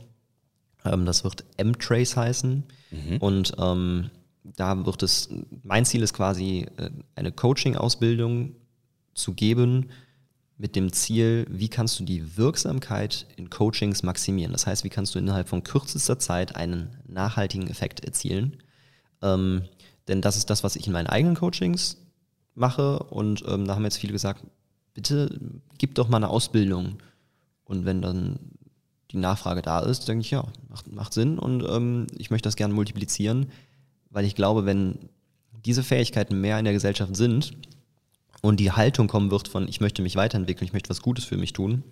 Ähm, 0.85 1.07
das 1.07 1.25
wird 1.25 1.45
M-Trace 1.57 2.17
heißen. 2.17 2.65
Und 3.21 3.53
ähm, 3.59 4.11
da 4.45 4.87
wird 4.87 5.03
es, 5.03 5.29
mein 5.63 5.85
Ziel 5.85 6.03
ist 6.03 6.15
quasi, 6.15 6.67
äh, 6.77 6.91
eine 7.15 7.33
Coaching-Ausbildung 7.33 8.55
zu 9.15 9.33
geben 9.33 9.91
mit 10.59 10.77
dem 10.77 10.93
Ziel, 10.93 11.47
wie 11.51 11.69
kannst 11.69 12.01
du 12.01 12.05
die 12.05 12.37
Wirksamkeit 12.37 13.27
in 13.37 13.51
Coachings 13.51 14.03
maximieren. 14.03 14.53
Das 14.53 14.67
heißt, 14.67 14.85
wie 14.85 14.89
kannst 14.89 15.15
du 15.15 15.19
innerhalb 15.19 15.49
von 15.49 15.63
kürzester 15.63 16.19
Zeit 16.19 16.57
einen 16.57 16.97
nachhaltigen 17.07 17.69
Effekt 17.69 18.05
erzielen. 18.05 18.57
Ähm, 19.23 19.63
denn 20.09 20.21
das 20.21 20.37
ist 20.37 20.51
das, 20.51 20.65
was 20.65 20.77
ich 20.77 20.87
in 20.87 20.93
meinen 20.93 21.09
eigenen 21.09 21.37
Coachings 21.37 21.99
mache. 22.55 22.99
Und 22.99 23.45
ähm, 23.47 23.67
da 23.67 23.75
haben 23.75 23.85
jetzt 23.85 23.99
viele 23.99 24.13
gesagt, 24.13 24.45
bitte 24.95 25.39
gib 25.79 25.95
doch 25.95 26.09
mal 26.09 26.19
eine 26.19 26.29
Ausbildung. 26.29 26.99
Und 27.65 27.85
wenn 27.85 28.03
dann 28.03 28.39
die 29.11 29.19
Nachfrage 29.19 29.63
da 29.63 29.81
ist, 29.81 30.09
denke 30.09 30.23
ich, 30.23 30.31
ja, 30.31 30.45
macht, 30.69 30.93
macht 30.93 31.13
Sinn 31.13 31.39
und 31.39 31.65
ähm, 31.69 32.07
ich 32.17 32.31
möchte 32.31 32.47
das 32.47 32.57
gerne 32.57 32.75
multiplizieren, 32.75 33.47
weil 34.11 34.25
ich 34.25 34.35
glaube, 34.35 34.67
wenn 34.67 34.99
diese 35.65 35.83
Fähigkeiten 35.83 36.41
mehr 36.41 36.59
in 36.59 36.65
der 36.65 36.75
Gesellschaft 36.75 37.15
sind 37.17 37.53
und 38.43 38.59
die 38.59 38.73
Haltung 38.73 39.07
kommen 39.07 39.31
wird 39.31 39.49
von, 39.49 39.69
ich 39.69 39.81
möchte 39.81 40.03
mich 40.03 40.17
weiterentwickeln, 40.17 40.67
ich 40.67 40.73
möchte 40.73 40.91
was 40.91 41.03
Gutes 41.03 41.25
für 41.25 41.37
mich 41.37 41.53
tun, 41.53 41.85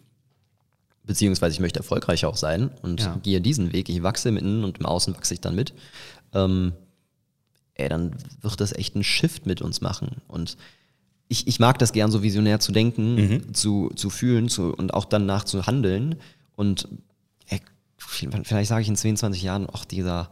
beziehungsweise 1.05 1.55
ich 1.55 1.61
möchte 1.61 1.81
erfolgreicher 1.81 2.29
auch 2.29 2.37
sein 2.37 2.71
und 2.83 3.01
ja. 3.01 3.17
gehe 3.23 3.41
diesen 3.41 3.73
Weg, 3.73 3.89
ich 3.89 4.03
wachse 4.03 4.29
im 4.29 4.37
Innen 4.37 4.65
und 4.65 4.79
im 4.79 4.87
Außen 4.87 5.15
wachse 5.17 5.35
ich 5.35 5.41
dann 5.41 5.55
mit, 5.55 5.73
ähm, 6.33 6.73
ey, 7.75 7.89
dann 7.89 8.13
wird 8.41 8.61
das 8.61 8.73
echt 8.73 8.95
einen 8.95 9.05
Shift 9.05 9.47
mit 9.47 9.63
uns 9.63 9.81
machen 9.81 10.23
und 10.29 10.57
ich, 11.29 11.47
ich 11.47 11.59
mag 11.59 11.79
das 11.79 11.93
gern 11.93 12.11
so 12.11 12.23
visionär 12.23 12.61
zu 12.61 12.73
denken, 12.73 13.15
mhm. 13.15 13.55
zu, 13.55 13.91
zu 13.97 14.11
fühlen 14.11 14.49
zu, 14.49 14.75
und 14.75 14.93
auch 14.95 15.05
danach 15.05 15.45
zu 15.45 15.67
handeln 15.67 16.17
und 16.57 16.89
ey, 17.49 17.61
vielleicht 17.99 18.69
sage 18.69 18.83
ich 18.83 18.89
in 18.89 18.97
22 18.97 19.43
Jahren, 19.43 19.67
ach, 19.73 19.85
dieser 19.85 20.31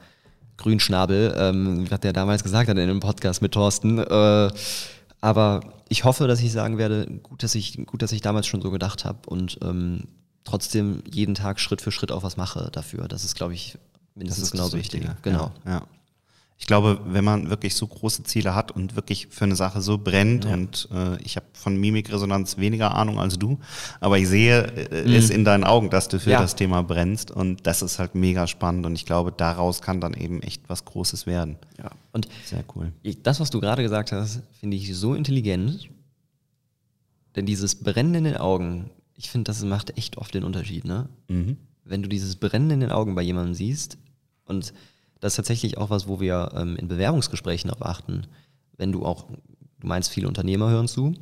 Grünschnabel, 0.58 1.34
ähm, 1.36 1.90
was 1.90 2.00
der 2.00 2.12
damals 2.12 2.44
gesagt 2.44 2.68
hat 2.68 2.76
in 2.76 2.82
einem 2.82 3.00
Podcast 3.00 3.42
mit 3.42 3.52
Thorsten. 3.52 3.98
Äh, 3.98 4.50
aber 5.20 5.60
ich 5.88 6.04
hoffe, 6.04 6.28
dass 6.28 6.40
ich 6.40 6.52
sagen 6.52 6.78
werde, 6.78 7.06
gut, 7.22 7.42
dass 7.42 7.54
ich, 7.54 7.84
gut, 7.86 8.02
dass 8.02 8.12
ich 8.12 8.20
damals 8.20 8.46
schon 8.46 8.60
so 8.60 8.70
gedacht 8.70 9.04
habe 9.04 9.28
und 9.28 9.58
ähm, 9.62 10.04
trotzdem 10.44 11.02
jeden 11.10 11.34
Tag 11.34 11.58
Schritt 11.58 11.80
für 11.80 11.90
Schritt 11.90 12.12
auch 12.12 12.22
was 12.22 12.36
mache 12.36 12.68
dafür. 12.70 13.08
Das 13.08 13.24
ist, 13.24 13.34
glaube 13.34 13.54
ich, 13.54 13.78
mindestens 14.14 14.50
genauso 14.50 14.76
wichtig. 14.76 15.08
Genau. 15.22 15.52
Ja, 15.64 15.72
ja 15.72 15.86
ich 16.62 16.66
glaube, 16.66 17.00
wenn 17.06 17.24
man 17.24 17.50
wirklich 17.50 17.74
so 17.74 17.88
große 17.88 18.22
Ziele 18.22 18.54
hat 18.54 18.70
und 18.70 18.94
wirklich 18.94 19.26
für 19.30 19.46
eine 19.46 19.56
Sache 19.56 19.80
so 19.80 19.98
brennt 19.98 20.44
ja. 20.44 20.52
und 20.52 20.88
äh, 20.94 21.20
ich 21.20 21.34
habe 21.34 21.46
von 21.54 21.76
Mimikresonanz 21.76 22.56
weniger 22.56 22.94
Ahnung 22.94 23.18
als 23.18 23.36
du, 23.36 23.58
aber 23.98 24.16
ich 24.16 24.28
sehe 24.28 24.62
äh, 24.92 25.04
mhm. 25.04 25.12
es 25.12 25.30
in 25.30 25.44
deinen 25.44 25.64
Augen, 25.64 25.90
dass 25.90 26.06
du 26.06 26.20
für 26.20 26.30
ja. 26.30 26.40
das 26.40 26.54
Thema 26.54 26.82
brennst 26.82 27.32
und 27.32 27.66
das 27.66 27.82
ist 27.82 27.98
halt 27.98 28.14
mega 28.14 28.46
spannend 28.46 28.86
und 28.86 28.94
ich 28.94 29.06
glaube, 29.06 29.32
daraus 29.32 29.82
kann 29.82 30.00
dann 30.00 30.14
eben 30.14 30.40
echt 30.40 30.62
was 30.68 30.84
Großes 30.84 31.26
werden. 31.26 31.56
Ja, 31.78 31.90
und 32.12 32.28
sehr 32.44 32.62
cool. 32.76 32.92
Das, 33.24 33.40
was 33.40 33.50
du 33.50 33.58
gerade 33.58 33.82
gesagt 33.82 34.12
hast, 34.12 34.42
finde 34.60 34.76
ich 34.76 34.96
so 34.96 35.16
intelligent, 35.16 35.88
denn 37.34 37.44
dieses 37.44 37.74
Brennen 37.74 38.14
in 38.14 38.22
den 38.22 38.36
Augen, 38.36 38.90
ich 39.16 39.30
finde, 39.30 39.48
das 39.48 39.64
macht 39.64 39.98
echt 39.98 40.16
oft 40.16 40.32
den 40.32 40.44
Unterschied, 40.44 40.84
ne? 40.84 41.08
Mhm. 41.26 41.56
Wenn 41.84 42.04
du 42.04 42.08
dieses 42.08 42.36
Brennen 42.36 42.70
in 42.70 42.78
den 42.78 42.92
Augen 42.92 43.16
bei 43.16 43.22
jemandem 43.22 43.54
siehst 43.54 43.98
und 44.44 44.72
das 45.22 45.34
ist 45.34 45.36
tatsächlich 45.36 45.78
auch 45.78 45.88
was, 45.88 46.08
wo 46.08 46.18
wir 46.18 46.50
ähm, 46.56 46.76
in 46.76 46.88
Bewerbungsgesprächen 46.88 47.70
darauf 47.70 47.86
achten. 47.86 48.26
Wenn 48.76 48.90
du 48.90 49.06
auch, 49.06 49.26
du 49.78 49.86
meinst, 49.86 50.10
viele 50.10 50.26
Unternehmer 50.26 50.68
hören 50.68 50.88
zu, 50.88 51.14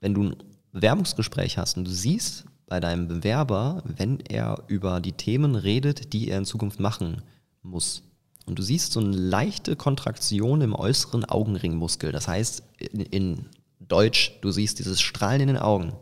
wenn 0.00 0.14
du 0.14 0.22
ein 0.22 0.36
Bewerbungsgespräch 0.70 1.58
hast 1.58 1.76
und 1.76 1.84
du 1.84 1.90
siehst 1.90 2.44
bei 2.66 2.78
deinem 2.78 3.08
Bewerber, 3.08 3.82
wenn 3.84 4.20
er 4.20 4.62
über 4.68 5.00
die 5.00 5.12
Themen 5.12 5.56
redet, 5.56 6.12
die 6.12 6.28
er 6.28 6.38
in 6.38 6.44
Zukunft 6.44 6.78
machen 6.78 7.22
muss, 7.62 8.04
und 8.46 8.58
du 8.58 8.62
siehst 8.62 8.92
so 8.92 9.00
eine 9.00 9.16
leichte 9.16 9.74
Kontraktion 9.74 10.60
im 10.60 10.74
äußeren 10.74 11.24
Augenringmuskel, 11.24 12.12
das 12.12 12.28
heißt 12.28 12.62
in, 12.78 13.00
in 13.00 13.46
Deutsch, 13.80 14.38
du 14.42 14.52
siehst 14.52 14.78
dieses 14.78 15.00
Strahlen 15.00 15.40
in 15.40 15.48
den 15.48 15.58
Augen, 15.58 15.92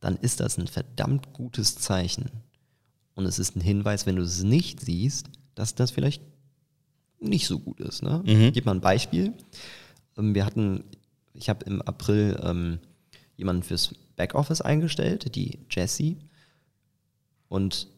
dann 0.00 0.16
ist 0.16 0.40
das 0.40 0.58
ein 0.58 0.66
verdammt 0.66 1.32
gutes 1.32 1.76
Zeichen. 1.76 2.26
Und 3.14 3.24
es 3.24 3.38
ist 3.38 3.56
ein 3.56 3.62
Hinweis, 3.62 4.04
wenn 4.04 4.16
du 4.16 4.22
es 4.22 4.42
nicht 4.42 4.80
siehst, 4.80 5.30
dass 5.60 5.74
das 5.74 5.90
vielleicht 5.90 6.22
nicht 7.20 7.46
so 7.46 7.58
gut 7.58 7.80
ist. 7.80 8.02
Ne? 8.02 8.22
Mhm. 8.24 8.40
Ich 8.44 8.54
gebe 8.54 8.66
mal 8.66 8.74
ein 8.74 8.80
Beispiel. 8.80 9.34
Ähm, 10.16 10.34
wir 10.34 10.46
hatten, 10.46 10.84
ich 11.34 11.50
habe 11.50 11.66
im 11.66 11.82
April 11.82 12.40
ähm, 12.42 12.78
jemanden 13.36 13.62
fürs 13.62 13.94
Backoffice 14.16 14.62
eingestellt, 14.62 15.34
die 15.34 15.58
Jessie. 15.70 16.16
Und 17.48 17.88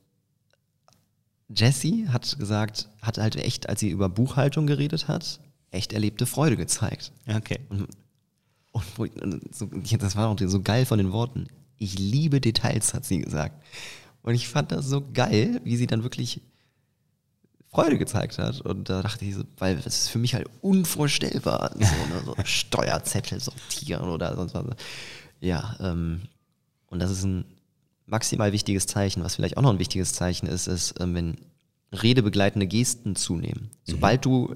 Jessie 1.48 2.08
hat 2.08 2.36
gesagt, 2.38 2.88
hat 3.00 3.18
halt 3.18 3.36
echt, 3.36 3.68
als 3.68 3.80
sie 3.80 3.90
über 3.90 4.08
Buchhaltung 4.08 4.66
geredet 4.66 5.06
hat, 5.06 5.38
echt 5.70 5.92
erlebte 5.92 6.26
Freude 6.26 6.56
gezeigt. 6.56 7.12
Okay. 7.28 7.60
Und, 7.68 7.88
und 8.98 9.54
so, 9.54 9.66
das 9.66 10.16
war 10.16 10.28
auch 10.28 10.38
so 10.40 10.62
geil 10.62 10.84
von 10.84 10.98
den 10.98 11.12
Worten. 11.12 11.46
Ich 11.78 11.96
liebe 11.98 12.40
Details, 12.40 12.92
hat 12.92 13.04
sie 13.04 13.20
gesagt. 13.20 13.62
Und 14.22 14.34
ich 14.34 14.48
fand 14.48 14.72
das 14.72 14.86
so 14.86 15.06
geil, 15.12 15.60
wie 15.62 15.76
sie 15.76 15.86
dann 15.86 16.02
wirklich 16.02 16.40
Freude 17.72 17.96
gezeigt 17.96 18.38
hat. 18.38 18.60
Und 18.60 18.90
da 18.90 19.02
dachte 19.02 19.24
ich 19.24 19.34
so, 19.34 19.44
weil 19.58 19.76
das 19.76 19.86
ist 19.86 20.08
für 20.08 20.18
mich 20.18 20.34
halt 20.34 20.46
unvorstellbar, 20.60 21.72
so, 21.74 21.80
ne, 21.80 22.22
so 22.24 22.34
Steuerzettel 22.44 23.40
sortieren 23.40 24.08
oder 24.08 24.36
sonst 24.36 24.54
was. 24.54 24.64
Ja, 25.40 25.76
ähm, 25.80 26.22
und 26.88 27.00
das 27.00 27.10
ist 27.10 27.24
ein 27.24 27.44
maximal 28.06 28.52
wichtiges 28.52 28.86
Zeichen. 28.86 29.24
Was 29.24 29.36
vielleicht 29.36 29.56
auch 29.56 29.62
noch 29.62 29.72
ein 29.72 29.78
wichtiges 29.78 30.12
Zeichen 30.12 30.46
ist, 30.46 30.66
ist, 30.66 30.94
ähm, 31.00 31.14
wenn 31.14 31.36
redebegleitende 31.92 32.66
Gesten 32.66 33.16
zunehmen. 33.16 33.70
Mhm. 33.86 33.92
Sobald 33.92 34.24
du 34.24 34.54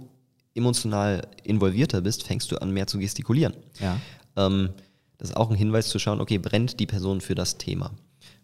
emotional 0.55 1.27
involvierter 1.43 2.03
bist, 2.03 2.23
fängst 2.23 2.51
du 2.53 2.61
an, 2.61 2.71
mehr 2.71 2.87
zu 2.87 2.99
gestikulieren. 2.99 3.55
Ja. 3.81 3.99
Ähm, 4.37 4.71
das 5.19 5.31
ist 5.31 5.37
auch 5.37 5.51
ein 5.51 5.57
Hinweis 5.57 5.89
zu 5.89 5.99
schauen, 5.99 6.21
okay, 6.21 6.37
brennt 6.37 6.79
die 6.81 6.87
Person 6.87 7.23
für 7.23 7.35
das 7.35 7.57
Thema. 7.57 7.93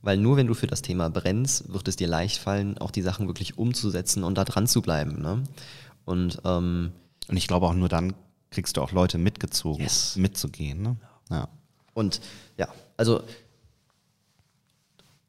Weil 0.03 0.16
nur 0.16 0.36
wenn 0.36 0.48
du 0.48 0.55
für 0.55 0.66
das 0.66 0.82
Thema 0.82 1.09
brennst, 1.09 1.72
wird 1.72 1.86
es 1.86 1.96
dir 1.96 2.09
leicht 2.09 2.38
fallen, 2.38 2.76
auch 2.78 2.90
die 2.90 3.03
Sachen 3.03 3.28
wirklich 3.28 3.57
umzusetzen 3.57 4.24
und 4.24 4.36
da 4.36 4.44
dran 4.44 4.66
zu 4.66 4.82
bleiben. 4.82 5.22
Ne? 5.22 5.44
Und, 6.05 6.42
ähm, 6.44 6.92
und 7.28 7.36
ich 7.36 7.46
glaube 7.46 7.66
auch 7.66 7.74
nur 7.74 7.88
dann 7.88 8.14
kriegst 8.50 8.76
du 8.76 8.82
auch 8.82 8.92
Leute 8.92 9.16
mitgezogen, 9.16 9.84
yes. 9.84 10.16
mitzugehen. 10.16 10.82
Ne? 10.82 10.96
Ja. 11.30 11.48
Und 11.94 12.20
ja, 12.59 12.68
also 12.96 13.22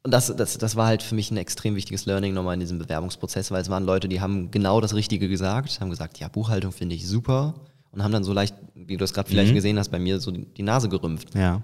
und 0.02 0.10
das, 0.10 0.34
das, 0.36 0.58
das 0.58 0.76
war 0.76 0.86
halt 0.86 1.02
für 1.02 1.14
mich 1.14 1.30
ein 1.30 1.38
extrem 1.38 1.76
wichtiges 1.76 2.04
Learning 2.04 2.34
nochmal 2.34 2.54
in 2.54 2.60
diesem 2.60 2.78
Bewerbungsprozess, 2.78 3.50
weil 3.50 3.62
es 3.62 3.70
waren 3.70 3.84
Leute, 3.84 4.06
die 4.06 4.20
haben 4.20 4.50
genau 4.50 4.82
das 4.82 4.94
Richtige 4.94 5.30
gesagt, 5.30 5.80
haben 5.80 5.88
gesagt, 5.88 6.18
ja, 6.18 6.28
Buchhaltung 6.28 6.72
finde 6.72 6.94
ich 6.94 7.08
super 7.08 7.54
und 7.90 8.02
haben 8.02 8.12
dann 8.12 8.24
so 8.24 8.34
leicht, 8.34 8.54
wie 8.74 8.94
du 8.94 8.98
das 8.98 9.14
gerade 9.14 9.30
vielleicht 9.30 9.52
mhm. 9.52 9.54
gesehen 9.54 9.78
hast, 9.78 9.90
bei 9.90 9.98
mir 9.98 10.20
so 10.20 10.30
die 10.30 10.62
Nase 10.62 10.90
gerümpft. 10.90 11.34
Ja 11.34 11.62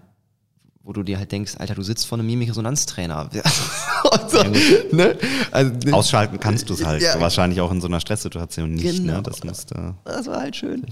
wo 0.90 0.92
du 0.92 1.04
dir 1.04 1.18
halt 1.18 1.30
denkst, 1.30 1.54
Alter, 1.56 1.76
du 1.76 1.84
sitzt 1.84 2.04
vor 2.08 2.18
einem 2.18 2.26
Mimikresonanztrainer. 2.26 3.30
so, 4.28 4.42
ne? 4.90 5.16
also, 5.52 5.72
ne? 5.84 5.92
Ausschalten 5.92 6.40
kannst 6.40 6.68
du 6.68 6.74
es 6.74 6.84
halt. 6.84 7.00
Ja. 7.00 7.20
Wahrscheinlich 7.20 7.60
auch 7.60 7.70
in 7.70 7.80
so 7.80 7.86
einer 7.86 8.00
Stresssituation 8.00 8.72
nicht. 8.72 8.84
Ne? 8.84 8.92
Genau. 8.94 9.16
Ne? 9.18 9.22
Das, 9.22 9.44
musst, 9.44 9.70
äh, 9.70 9.92
das 10.04 10.26
war 10.26 10.40
halt 10.40 10.56
schön. 10.56 10.84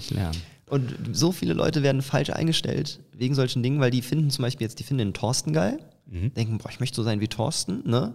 Und 0.69 0.95
so 1.11 1.33
viele 1.33 1.51
Leute 1.51 1.83
werden 1.83 2.01
falsch 2.01 2.29
eingestellt 2.29 3.01
wegen 3.11 3.35
solchen 3.35 3.61
Dingen, 3.61 3.81
weil 3.81 3.91
die 3.91 4.01
finden 4.01 4.29
zum 4.29 4.43
Beispiel 4.43 4.63
jetzt, 4.63 4.79
die 4.79 4.83
finden 4.83 4.99
den 4.99 5.13
Thorsten 5.13 5.51
geil, 5.51 5.79
mhm. 6.05 6.33
denken, 6.33 6.59
boah, 6.59 6.69
ich 6.69 6.79
möchte 6.79 6.95
so 6.95 7.03
sein 7.03 7.19
wie 7.19 7.27
Thorsten, 7.27 7.83
ne? 7.85 8.13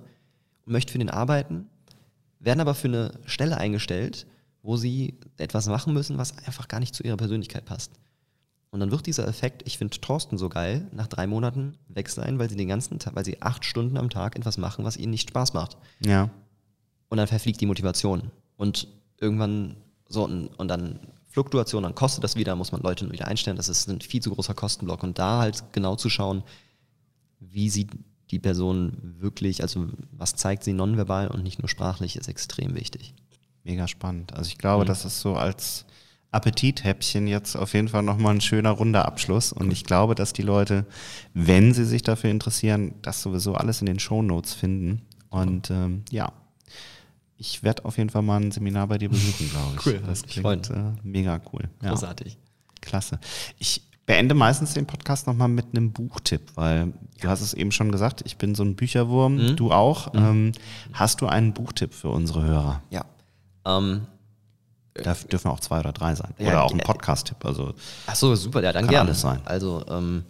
Und 0.64 0.72
möchte 0.72 0.90
für 0.90 0.98
den 0.98 1.10
arbeiten, 1.10 1.66
werden 2.40 2.60
aber 2.60 2.74
für 2.74 2.88
eine 2.88 3.12
Stelle 3.26 3.58
eingestellt, 3.58 4.26
wo 4.62 4.78
sie 4.78 5.18
etwas 5.36 5.66
machen 5.66 5.92
müssen, 5.92 6.16
was 6.16 6.38
einfach 6.46 6.66
gar 6.66 6.80
nicht 6.80 6.94
zu 6.94 7.02
ihrer 7.02 7.18
Persönlichkeit 7.18 7.66
passt. 7.66 7.90
Und 8.74 8.80
dann 8.80 8.90
wird 8.90 9.06
dieser 9.06 9.28
Effekt, 9.28 9.62
ich 9.66 9.78
finde 9.78 10.00
Thorsten 10.00 10.36
so 10.36 10.48
geil, 10.48 10.88
nach 10.90 11.06
drei 11.06 11.28
Monaten 11.28 11.78
weg 11.86 12.08
sein, 12.08 12.40
weil 12.40 12.50
sie 12.50 12.56
den 12.56 12.66
ganzen 12.66 12.98
Tag, 12.98 13.14
weil 13.14 13.24
sie 13.24 13.40
acht 13.40 13.64
Stunden 13.64 13.96
am 13.96 14.10
Tag 14.10 14.34
etwas 14.34 14.58
machen, 14.58 14.84
was 14.84 14.96
ihnen 14.96 15.12
nicht 15.12 15.28
Spaß 15.28 15.54
macht. 15.54 15.76
Ja. 16.04 16.28
Und 17.08 17.18
dann 17.18 17.28
verfliegt 17.28 17.60
die 17.60 17.66
Motivation. 17.66 18.32
Und 18.56 18.88
irgendwann 19.20 19.76
so, 20.08 20.24
und, 20.24 20.48
und 20.58 20.66
dann 20.66 20.98
Fluktuation, 21.28 21.84
dann 21.84 21.94
kostet 21.94 22.24
das 22.24 22.34
wieder, 22.34 22.56
muss 22.56 22.72
man 22.72 22.82
Leute 22.82 23.08
wieder 23.12 23.28
einstellen. 23.28 23.56
Das 23.56 23.68
ist 23.68 23.88
ein 23.88 24.00
viel 24.00 24.20
zu 24.20 24.34
großer 24.34 24.54
Kostenblock. 24.54 25.04
Und 25.04 25.20
da 25.20 25.38
halt 25.38 25.62
genau 25.70 25.94
zu 25.94 26.10
schauen, 26.10 26.42
wie 27.38 27.70
sieht 27.70 27.92
die 28.32 28.40
Person 28.40 29.14
wirklich, 29.20 29.62
also 29.62 29.86
was 30.10 30.34
zeigt 30.34 30.64
sie 30.64 30.72
nonverbal 30.72 31.28
und 31.28 31.44
nicht 31.44 31.60
nur 31.60 31.68
sprachlich, 31.68 32.16
ist 32.16 32.26
extrem 32.26 32.74
wichtig. 32.74 33.14
Mega 33.62 33.86
spannend. 33.86 34.34
Also 34.34 34.48
ich 34.48 34.58
glaube, 34.58 34.82
mhm. 34.82 34.88
das 34.88 35.04
ist 35.04 35.20
so 35.20 35.36
als 35.36 35.86
Appetithäppchen 36.34 37.26
jetzt 37.26 37.56
auf 37.56 37.74
jeden 37.74 37.88
Fall 37.88 38.02
nochmal 38.02 38.34
ein 38.34 38.40
schöner 38.40 38.70
runder 38.70 39.06
Abschluss. 39.06 39.52
Und 39.52 39.72
ich 39.72 39.84
glaube, 39.84 40.14
dass 40.14 40.32
die 40.32 40.42
Leute, 40.42 40.86
wenn 41.32 41.72
sie 41.72 41.84
sich 41.84 42.02
dafür 42.02 42.30
interessieren, 42.30 42.94
das 43.02 43.22
sowieso 43.22 43.54
alles 43.54 43.80
in 43.80 43.86
den 43.86 43.98
Shownotes 43.98 44.54
finden. 44.54 45.02
Und 45.30 45.70
ähm, 45.70 46.02
ja, 46.10 46.32
ich 47.36 47.62
werde 47.62 47.84
auf 47.84 47.98
jeden 47.98 48.10
Fall 48.10 48.22
mal 48.22 48.40
ein 48.40 48.52
Seminar 48.52 48.86
bei 48.86 48.98
dir 48.98 49.08
besuchen, 49.08 49.50
glaube 49.50 49.76
ich. 49.76 49.86
Cool, 49.86 50.02
das 50.06 50.22
klingt 50.22 50.70
äh, 50.70 50.92
mega 51.02 51.40
cool. 51.52 51.68
Ja. 51.82 51.90
Großartig. 51.90 52.38
Klasse. 52.80 53.18
Ich 53.58 53.82
beende 54.06 54.34
meistens 54.34 54.74
den 54.74 54.86
Podcast 54.86 55.26
nochmal 55.26 55.48
mit 55.48 55.66
einem 55.72 55.92
Buchtipp, 55.92 56.52
weil 56.54 56.92
du 57.20 57.28
hast 57.28 57.40
es 57.40 57.54
eben 57.54 57.72
schon 57.72 57.90
gesagt, 57.90 58.22
ich 58.24 58.36
bin 58.36 58.54
so 58.54 58.62
ein 58.62 58.76
Bücherwurm, 58.76 59.36
mhm. 59.36 59.56
du 59.56 59.72
auch. 59.72 60.12
Mhm. 60.12 60.20
Ähm, 60.20 60.52
hast 60.92 61.20
du 61.20 61.26
einen 61.26 61.54
Buchtipp 61.54 61.94
für 61.94 62.10
unsere 62.10 62.44
Hörer? 62.44 62.82
Ja. 62.90 63.04
Ähm, 63.66 64.06
da 64.94 65.14
dürfen 65.14 65.50
auch 65.50 65.60
zwei 65.60 65.80
oder 65.80 65.92
drei 65.92 66.14
sein. 66.14 66.34
Oder 66.38 66.52
ja, 66.52 66.62
auch 66.62 66.72
ein 66.72 66.78
Podcast-Tipp. 66.78 67.44
Also 67.44 67.74
Ach 68.06 68.14
so, 68.14 68.34
super, 68.36 68.62
ja, 68.62 68.72
dann 68.72 68.86
gerne. 68.86 69.10
Alles 69.10 69.20
sein. 69.20 69.40
Also 69.44 69.84
ähm, 69.88 70.24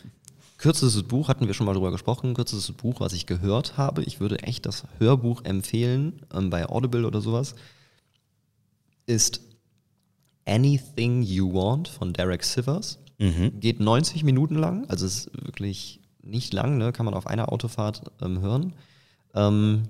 kürzestes 0.57 1.03
Buch, 1.03 1.29
hatten 1.29 1.47
wir 1.47 1.55
schon 1.55 1.67
mal 1.67 1.75
drüber 1.75 1.91
gesprochen, 1.91 2.35
kürzestes 2.35 2.75
Buch, 2.75 3.01
was 3.01 3.13
ich 3.13 3.27
gehört 3.27 3.77
habe. 3.77 4.03
Ich 4.03 4.21
würde 4.21 4.43
echt 4.43 4.65
das 4.65 4.85
Hörbuch 4.99 5.45
empfehlen, 5.45 6.23
ähm, 6.33 6.49
bei 6.49 6.67
Audible 6.67 7.07
oder 7.07 7.21
sowas, 7.21 7.55
ist 9.07 9.43
Anything 10.47 11.23
You 11.23 11.53
Want 11.53 11.89
von 11.89 12.13
Derek 12.15 12.45
Sivers. 12.45 12.99
Mhm. 13.19 13.61
Geht 13.61 13.81
90 13.81 14.25
Minuten 14.25 14.57
lang, 14.57 14.89
also 14.89 15.07
ist 15.07 15.31
wirklich 15.35 16.01
nicht 16.23 16.53
lang, 16.55 16.79
ne? 16.79 16.93
kann 16.93 17.05
man 17.05 17.15
auf 17.15 17.27
einer 17.27 17.53
Autofahrt 17.53 18.11
ähm, 18.23 18.41
hören. 18.41 18.73
Ähm, 19.35 19.89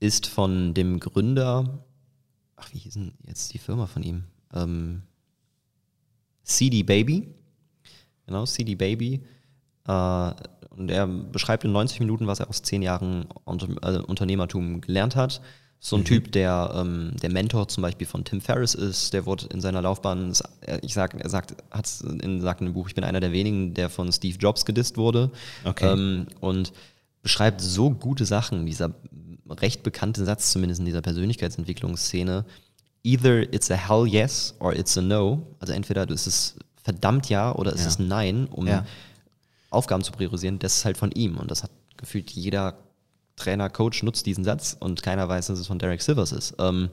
ist 0.00 0.26
von 0.26 0.74
dem 0.74 1.00
Gründer, 1.00 1.78
ach, 2.56 2.72
wie 2.72 2.78
hieß 2.78 2.94
denn 2.94 3.12
jetzt 3.26 3.52
die 3.54 3.58
Firma 3.58 3.86
von 3.86 4.02
ihm? 4.02 4.24
Ähm, 4.52 5.02
CD 6.42 6.82
Baby. 6.82 7.28
Genau, 8.26 8.46
CD 8.46 8.74
Baby. 8.74 9.22
Äh, 9.86 10.32
und 10.70 10.90
er 10.90 11.06
beschreibt 11.06 11.64
in 11.64 11.72
90 11.72 12.00
Minuten, 12.00 12.26
was 12.26 12.40
er 12.40 12.48
aus 12.48 12.62
zehn 12.62 12.82
Jahren 12.82 13.26
Unter 13.44 13.68
äh, 13.82 13.98
Unternehmertum 13.98 14.80
gelernt 14.80 15.16
hat. 15.16 15.40
So 15.78 15.96
ein 15.96 16.04
Typ, 16.04 16.32
der 16.32 16.72
ähm, 16.74 17.12
der 17.22 17.30
Mentor 17.30 17.68
zum 17.68 17.82
Beispiel 17.82 18.06
von 18.06 18.24
Tim 18.24 18.40
Ferriss 18.40 18.74
ist, 18.74 19.12
der 19.12 19.26
wurde 19.26 19.46
in 19.52 19.60
seiner 19.60 19.82
Laufbahn, 19.82 20.32
ich 20.82 20.94
sag, 20.94 21.14
er 21.20 21.28
sagt, 21.28 21.54
hat 21.70 21.88
in 22.22 22.40
sagt 22.40 22.60
in 22.60 22.66
einem 22.66 22.74
Buch, 22.74 22.88
ich 22.88 22.94
bin 22.94 23.04
einer 23.04 23.20
der 23.20 23.30
wenigen, 23.30 23.74
der 23.74 23.90
von 23.90 24.10
Steve 24.10 24.38
Jobs 24.38 24.64
gedisst 24.64 24.96
wurde. 24.96 25.30
Okay. 25.64 25.92
Ähm, 25.92 26.26
und 26.40 26.72
beschreibt 27.22 27.60
so 27.60 27.90
gute 27.90 28.24
Sachen, 28.24 28.66
dieser 28.66 28.94
recht 29.50 29.82
bekannte 29.82 30.24
Satz, 30.24 30.50
zumindest 30.52 30.80
in 30.80 30.86
dieser 30.86 31.02
Persönlichkeitsentwicklungsszene. 31.02 32.44
Either 33.02 33.52
it's 33.52 33.70
a 33.70 33.76
hell 33.76 34.06
yes 34.06 34.54
or 34.58 34.74
it's 34.74 34.96
a 34.98 35.02
no. 35.02 35.46
Also 35.60 35.72
entweder 35.72 36.08
ist 36.10 36.26
es 36.26 36.56
verdammt 36.82 37.28
ja 37.28 37.54
oder 37.54 37.72
ist 37.72 37.82
Ja. 37.82 37.88
es 37.88 37.98
nein, 37.98 38.46
um 38.50 38.66
Ja. 38.66 38.84
Aufgaben 39.70 40.02
zu 40.02 40.12
priorisieren. 40.12 40.58
Das 40.58 40.76
ist 40.78 40.84
halt 40.84 40.96
von 40.96 41.10
ihm. 41.12 41.36
Und 41.36 41.50
das 41.50 41.62
hat 41.62 41.70
gefühlt 41.96 42.30
jeder 42.30 42.78
Trainer, 43.36 43.68
Coach 43.68 44.02
nutzt 44.02 44.26
diesen 44.26 44.44
Satz 44.44 44.76
und 44.78 45.02
keiner 45.02 45.28
weiß, 45.28 45.48
dass 45.48 45.58
es 45.58 45.66
von 45.66 45.78
Derek 45.78 46.00
Sivers 46.02 46.32
ist. 46.32 46.54
Ähm, 46.58 46.88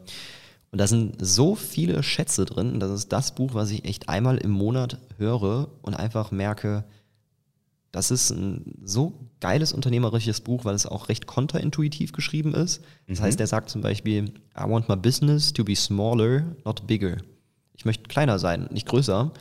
und 0.71 0.79
da 0.79 0.87
sind 0.87 1.15
so 1.19 1.55
viele 1.55 2.01
Schätze 2.03 2.45
drin. 2.45 2.79
Das 2.79 2.91
ist 2.91 3.11
das 3.13 3.33
Buch, 3.35 3.53
was 3.53 3.69
ich 3.71 3.85
echt 3.85 4.09
einmal 4.09 4.37
im 4.37 4.51
Monat 4.51 4.97
höre 5.17 5.69
und 5.83 5.93
einfach 5.93 6.31
merke, 6.31 6.83
das 7.93 8.09
ist 8.09 8.31
ein 8.31 8.73
so 8.83 9.13
geiles 9.39 9.71
unternehmerisches 9.71 10.41
Buch, 10.41 10.65
weil 10.65 10.73
es 10.73 10.87
auch 10.87 11.09
recht 11.09 11.27
kontraintuitiv 11.27 12.11
geschrieben 12.11 12.55
ist. 12.55 12.81
Das 13.07 13.21
heißt, 13.21 13.39
er 13.39 13.45
sagt 13.45 13.69
zum 13.69 13.81
Beispiel, 13.81 14.33
I 14.57 14.63
want 14.67 14.89
my 14.89 14.95
business 14.95 15.53
to 15.53 15.63
be 15.63 15.75
smaller, 15.75 16.55
not 16.65 16.87
bigger. 16.87 17.17
Ich 17.75 17.85
möchte 17.85 18.07
kleiner 18.07 18.39
sein, 18.39 18.67
nicht 18.71 18.87
größer. 18.87 19.31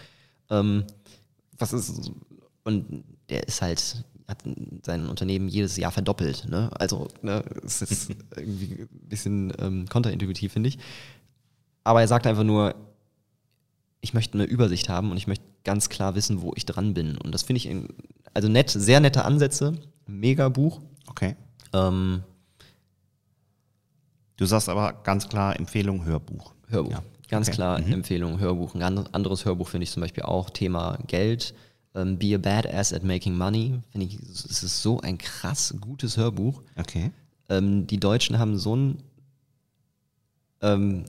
Ähm, 0.51 0.85
was 1.57 1.73
ist, 1.73 2.11
und 2.65 3.05
der 3.31 3.49
ist 3.49 3.63
halt, 3.63 4.05
hat 4.29 4.45
sein 4.83 5.09
Unternehmen 5.09 5.49
jedes 5.49 5.79
Jahr 5.79 5.91
verdoppelt. 5.91 6.47
Ne? 6.47 6.69
Also, 6.75 7.09
ne, 7.23 7.43
es 7.65 7.81
ist 7.81 8.11
irgendwie 8.37 8.83
ein 8.83 9.09
bisschen 9.09 9.55
ähm, 9.61 9.89
kontraintuitiv, 9.89 10.53
finde 10.53 10.69
ich. 10.69 10.79
Aber 11.85 12.03
er 12.03 12.09
sagt 12.09 12.27
einfach 12.27 12.45
nur, 12.45 12.75
ich 14.03 14.13
möchte 14.13 14.35
eine 14.35 14.45
Übersicht 14.45 14.91
haben 14.91 15.11
und 15.11 15.17
ich 15.17 15.27
möchte 15.27 15.45
ganz 15.65 15.89
klar 15.89 16.15
wissen, 16.15 16.43
wo 16.43 16.53
ich 16.55 16.67
dran 16.67 16.93
bin. 16.93 17.17
Und 17.17 17.33
das 17.33 17.43
finde 17.43 17.59
ich, 17.59 17.71
also 18.35 18.49
nett, 18.49 18.71
sehr 18.71 19.01
nette 19.01 19.25
Ansätze, 19.25 19.75
mega 20.07 20.49
Buch. 20.49 20.81
Okay. 21.07 21.37
Ähm, 21.73 22.23
Du 24.37 24.47
sagst 24.47 24.69
aber 24.69 24.93
ganz 25.05 25.29
klar 25.29 25.59
Empfehlung 25.59 26.05
Hörbuch. 26.05 26.53
Hörbuch. 26.69 26.91
Ja. 26.93 27.03
Ganz 27.29 27.49
Okay. 27.49 27.55
klar 27.57 27.79
Empfehlung, 27.87 28.41
Hörbuch. 28.41 28.75
Ein 28.75 28.83
an- 28.83 29.09
anderes 29.13 29.45
Hörbuch 29.45 29.69
finde 29.69 29.85
ich 29.85 29.91
zum 29.91 30.01
Beispiel 30.01 30.25
auch 30.25 30.51
Thema 30.51 30.99
Geld. 31.07 31.55
Ähm, 31.95 32.19
Be 32.19 32.35
a 32.35 32.39
Badass 32.39 32.93
at 32.93 33.05
Making 33.05 33.37
Money. 33.37 33.81
Finde 33.93 34.07
ich, 34.07 34.19
es 34.21 34.63
ist 34.63 34.83
so 34.83 35.01
ein 35.01 35.19
krass 35.19 35.75
gutes 35.81 36.17
Hörbuch. 36.17 36.63
Okay. 36.77 37.13
Ähm, 37.51 37.87
die 37.87 38.01
Deutschen 38.01 38.39
haben 38.39 38.59
so 38.59 38.75
ein 38.75 39.03
ähm, 40.61 41.05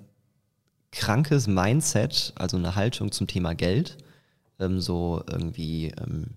krankes 0.92 1.48
Mindset, 1.48 2.34
also 2.36 2.58
eine 2.58 2.76
Haltung 2.76 3.12
zum 3.12 3.28
Thema 3.28 3.54
Geld. 3.56 3.98
Ähm, 4.60 4.80
so 4.80 5.24
irgendwie 5.28 5.88
ähm, 6.00 6.32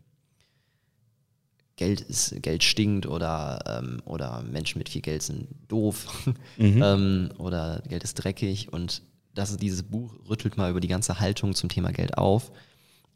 Geld 1.76 2.00
ist, 2.00 2.42
Geld 2.42 2.64
stinkt 2.64 3.06
oder, 3.06 3.62
ähm, 3.66 4.00
oder 4.06 4.42
Menschen 4.42 4.78
mit 4.78 4.88
viel 4.88 5.02
Geld 5.02 5.22
sind 5.22 5.48
doof 5.68 6.06
ähm, 6.58 7.30
oder 7.38 7.82
Geld 7.88 8.02
ist 8.02 8.14
dreckig 8.14 8.72
und 8.72 9.02
das 9.34 9.50
ist, 9.50 9.60
dieses 9.60 9.82
Buch 9.82 10.14
rüttelt 10.28 10.56
mal 10.56 10.70
über 10.70 10.80
die 10.80 10.88
ganze 10.88 11.20
Haltung 11.20 11.54
zum 11.54 11.68
Thema 11.68 11.92
Geld 11.92 12.16
auf. 12.16 12.50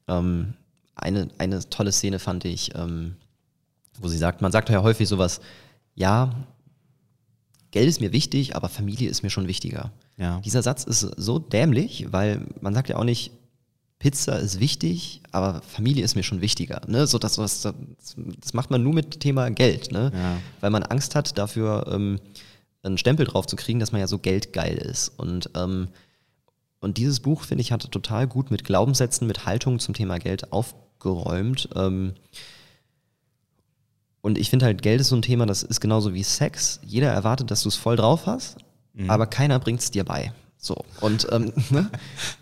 Ähm, 0.06 0.52
eine, 0.94 1.28
eine 1.38 1.66
tolle 1.70 1.92
Szene 1.92 2.18
fand 2.18 2.44
ich, 2.44 2.74
ähm, 2.74 3.16
wo 3.98 4.08
sie 4.08 4.18
sagt, 4.18 4.42
man 4.42 4.52
sagt 4.52 4.68
ja 4.68 4.82
häufig 4.82 5.08
sowas, 5.08 5.40
ja, 5.94 6.34
Geld 7.70 7.88
ist 7.88 8.00
mir 8.00 8.12
wichtig, 8.12 8.56
aber 8.56 8.68
Familie 8.68 9.08
ist 9.08 9.22
mir 9.22 9.30
schon 9.30 9.48
wichtiger. 9.48 9.92
Ja. 10.18 10.40
Dieser 10.40 10.62
Satz 10.62 10.84
ist 10.84 11.00
so 11.00 11.38
dämlich, 11.38 12.08
weil 12.10 12.46
man 12.60 12.74
sagt 12.74 12.90
ja 12.90 12.96
auch 12.96 13.04
nicht, 13.04 13.32
Pizza 14.00 14.36
ist 14.38 14.60
wichtig, 14.60 15.20
aber 15.30 15.60
Familie 15.60 16.02
ist 16.02 16.16
mir 16.16 16.22
schon 16.22 16.40
wichtiger. 16.40 16.80
Ne? 16.88 17.06
So, 17.06 17.18
das, 17.18 17.36
das, 17.36 17.68
das 18.16 18.54
macht 18.54 18.70
man 18.70 18.82
nur 18.82 18.94
mit 18.94 19.20
Thema 19.20 19.50
Geld, 19.50 19.92
ne? 19.92 20.10
Ja. 20.12 20.38
weil 20.60 20.70
man 20.70 20.82
Angst 20.82 21.14
hat, 21.14 21.36
dafür 21.36 21.86
ähm, 21.92 22.18
einen 22.82 22.96
Stempel 22.96 23.26
drauf 23.26 23.46
zu 23.46 23.56
kriegen, 23.56 23.78
dass 23.78 23.92
man 23.92 24.00
ja 24.00 24.06
so 24.06 24.18
geldgeil 24.18 24.78
ist. 24.78 25.10
Und, 25.18 25.50
ähm, 25.54 25.88
und 26.80 26.96
dieses 26.96 27.20
Buch, 27.20 27.42
finde 27.42 27.60
ich, 27.60 27.72
hat 27.72 27.90
total 27.92 28.26
gut 28.26 28.50
mit 28.50 28.64
Glaubenssätzen, 28.64 29.26
mit 29.26 29.44
Haltungen 29.44 29.80
zum 29.80 29.92
Thema 29.92 30.18
Geld 30.18 30.50
aufgeräumt. 30.50 31.68
Ähm, 31.76 32.14
und 34.22 34.38
ich 34.38 34.48
finde 34.48 34.64
halt, 34.64 34.80
Geld 34.80 35.02
ist 35.02 35.08
so 35.08 35.16
ein 35.16 35.22
Thema, 35.22 35.44
das 35.44 35.62
ist 35.62 35.80
genauso 35.80 36.14
wie 36.14 36.22
Sex. 36.22 36.80
Jeder 36.86 37.10
erwartet, 37.12 37.50
dass 37.50 37.62
du 37.62 37.68
es 37.68 37.76
voll 37.76 37.96
drauf 37.96 38.24
hast, 38.24 38.56
aber 39.08 39.26
keiner 39.26 39.58
bringt 39.58 39.80
es 39.80 39.90
dir 39.90 40.04
bei. 40.04 40.32
So. 40.62 40.84
Und, 41.00 41.26
ähm, 41.32 41.52
ne? 41.70 41.90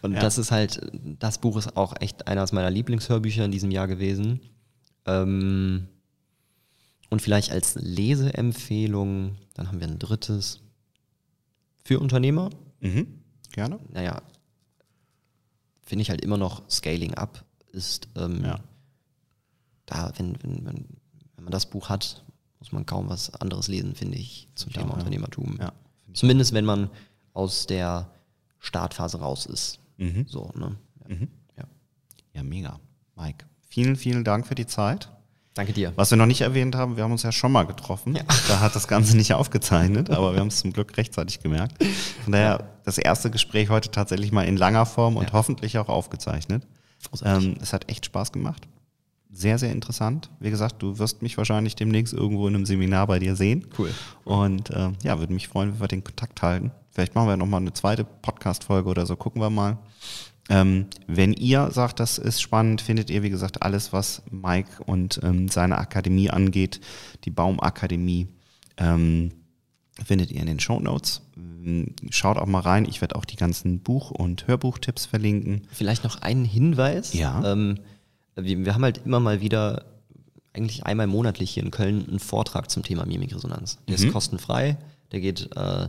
und 0.02 0.14
Ja. 0.14 0.20
das 0.20 0.38
ist 0.38 0.50
halt, 0.50 0.80
das 1.18 1.38
Buch 1.38 1.56
ist 1.56 1.76
auch 1.76 1.94
echt 2.00 2.26
eines 2.26 2.52
meiner 2.52 2.70
Lieblingshörbücher 2.70 3.44
in 3.44 3.52
diesem 3.52 3.70
Jahr 3.70 3.86
gewesen. 3.86 4.40
Ähm, 5.06 5.86
und 7.10 7.22
vielleicht 7.22 7.52
als 7.52 7.76
Leseempfehlung, 7.76 9.36
dann 9.54 9.68
haben 9.68 9.80
wir 9.80 9.86
ein 9.86 9.98
drittes 9.98 10.60
für 11.84 12.00
Unternehmer. 12.00 12.50
Mhm. 12.80 13.06
Gerne. 13.52 13.78
Naja, 13.92 14.20
finde 15.82 16.02
ich 16.02 16.10
halt 16.10 16.20
immer 16.20 16.36
noch 16.36 16.68
Scaling 16.68 17.14
Up 17.14 17.44
ist 17.72 18.08
ähm, 18.16 18.44
Ja. 18.44 18.60
da, 19.86 20.12
wenn, 20.16 20.36
wenn, 20.42 20.64
wenn, 20.66 20.84
wenn 21.36 21.44
man 21.44 21.52
das 21.52 21.66
Buch 21.70 21.88
hat, 21.88 22.24
muss 22.58 22.72
man 22.72 22.84
kaum 22.84 23.08
was 23.08 23.32
anderes 23.34 23.68
lesen, 23.68 23.94
finde 23.94 24.18
ich, 24.18 24.48
zum 24.54 24.72
Thema 24.72 24.88
ja. 24.88 24.94
Unternehmertum. 24.94 25.56
Ja. 25.60 25.72
Zumindest 26.12 26.52
wenn 26.52 26.64
man 26.64 26.90
aus 27.38 27.66
der 27.66 28.10
Startphase 28.58 29.20
raus 29.20 29.46
ist. 29.46 29.78
Mhm. 29.96 30.26
So, 30.28 30.50
ne? 30.56 30.76
Ja. 31.08 31.16
Ja. 31.58 31.64
Ja, 32.34 32.42
mega. 32.42 32.80
Mike, 33.16 33.46
vielen, 33.68 33.96
vielen 33.96 34.24
Dank 34.24 34.46
für 34.46 34.54
die 34.56 34.66
Zeit. 34.66 35.10
Danke 35.54 35.72
dir. 35.72 35.92
Was 35.96 36.10
wir 36.10 36.16
noch 36.18 36.26
nicht 36.26 36.40
erwähnt 36.40 36.74
haben, 36.76 36.96
wir 36.96 37.02
haben 37.04 37.10
uns 37.12 37.22
ja 37.24 37.32
schon 37.32 37.50
mal 37.50 37.64
getroffen. 37.64 38.16
Da 38.48 38.60
hat 38.60 38.76
das 38.76 38.86
Ganze 38.86 39.16
nicht 39.16 39.34
aufgezeichnet, 39.34 40.10
aber 40.10 40.32
wir 40.32 40.40
haben 40.40 40.48
es 40.48 40.58
zum 40.58 40.72
Glück 40.72 40.96
rechtzeitig 40.96 41.40
gemerkt. 41.40 41.82
Von 42.24 42.32
daher 42.32 42.68
das 42.84 42.98
erste 42.98 43.30
Gespräch 43.30 43.68
heute 43.68 43.90
tatsächlich 43.90 44.30
mal 44.30 44.44
in 44.46 44.56
langer 44.56 44.86
Form 44.86 45.16
und 45.16 45.26
Ja. 45.28 45.32
hoffentlich 45.32 45.78
auch 45.78 45.88
aufgezeichnet. 45.88 46.64
Ähm, 47.24 47.56
es 47.60 47.72
hat 47.72 47.88
echt 47.90 48.06
Spaß 48.06 48.30
gemacht. 48.32 48.68
Sehr, 49.30 49.58
sehr 49.58 49.72
interessant. 49.72 50.30
Wie 50.40 50.50
gesagt, 50.50 50.80
du 50.82 50.98
wirst 50.98 51.22
mich 51.22 51.36
wahrscheinlich 51.36 51.74
demnächst 51.76 52.14
irgendwo 52.14 52.46
in 52.48 52.54
einem 52.54 52.66
Seminar 52.66 53.06
bei 53.08 53.18
dir 53.18 53.34
sehen. 53.36 53.66
Cool. 53.78 53.92
Und 54.24 54.70
äh, 54.70 54.90
ja, 55.02 55.18
würde 55.18 55.32
mich 55.34 55.48
freuen, 55.48 55.72
wenn 55.74 55.80
wir 55.80 55.88
den 55.88 56.02
Kontakt 56.04 56.40
halten. 56.42 56.70
Vielleicht 56.98 57.14
machen 57.14 57.28
wir 57.28 57.36
nochmal 57.36 57.60
eine 57.60 57.72
zweite 57.72 58.02
Podcast-Folge 58.02 58.88
oder 58.88 59.06
so, 59.06 59.14
gucken 59.14 59.40
wir 59.40 59.50
mal. 59.50 59.78
Ähm, 60.48 60.86
wenn 61.06 61.32
ihr 61.32 61.70
sagt, 61.70 62.00
das 62.00 62.18
ist 62.18 62.42
spannend, 62.42 62.80
findet 62.80 63.08
ihr, 63.08 63.22
wie 63.22 63.30
gesagt, 63.30 63.62
alles, 63.62 63.92
was 63.92 64.22
Mike 64.32 64.82
und 64.84 65.20
ähm, 65.22 65.46
seine 65.46 65.78
Akademie 65.78 66.28
angeht, 66.28 66.80
die 67.22 67.30
Baumakademie, 67.30 68.26
ähm, 68.78 69.30
findet 70.04 70.32
ihr 70.32 70.40
in 70.40 70.46
den 70.48 70.58
Show 70.58 70.80
Notes. 70.80 71.22
Schaut 72.10 72.36
auch 72.36 72.46
mal 72.46 72.62
rein. 72.62 72.84
Ich 72.84 73.00
werde 73.00 73.14
auch 73.14 73.24
die 73.24 73.36
ganzen 73.36 73.78
Buch- 73.78 74.10
und 74.10 74.48
Hörbuchtipps 74.48 75.06
verlinken. 75.06 75.68
Vielleicht 75.70 76.02
noch 76.02 76.20
einen 76.22 76.44
Hinweis. 76.44 77.12
Ja. 77.14 77.52
Ähm, 77.52 77.78
wir, 78.34 78.64
wir 78.64 78.74
haben 78.74 78.82
halt 78.82 79.02
immer 79.04 79.20
mal 79.20 79.40
wieder, 79.40 79.84
eigentlich 80.52 80.84
einmal 80.84 81.06
monatlich 81.06 81.52
hier 81.52 81.62
in 81.62 81.70
Köln, 81.70 82.06
einen 82.08 82.18
Vortrag 82.18 82.72
zum 82.72 82.82
Thema 82.82 83.06
Mimikresonanz. 83.06 83.78
Der 83.86 83.96
Mhm. 84.00 84.04
ist 84.06 84.12
kostenfrei. 84.12 84.78
Der 85.12 85.20
geht 85.20 85.48
äh, 85.56 85.88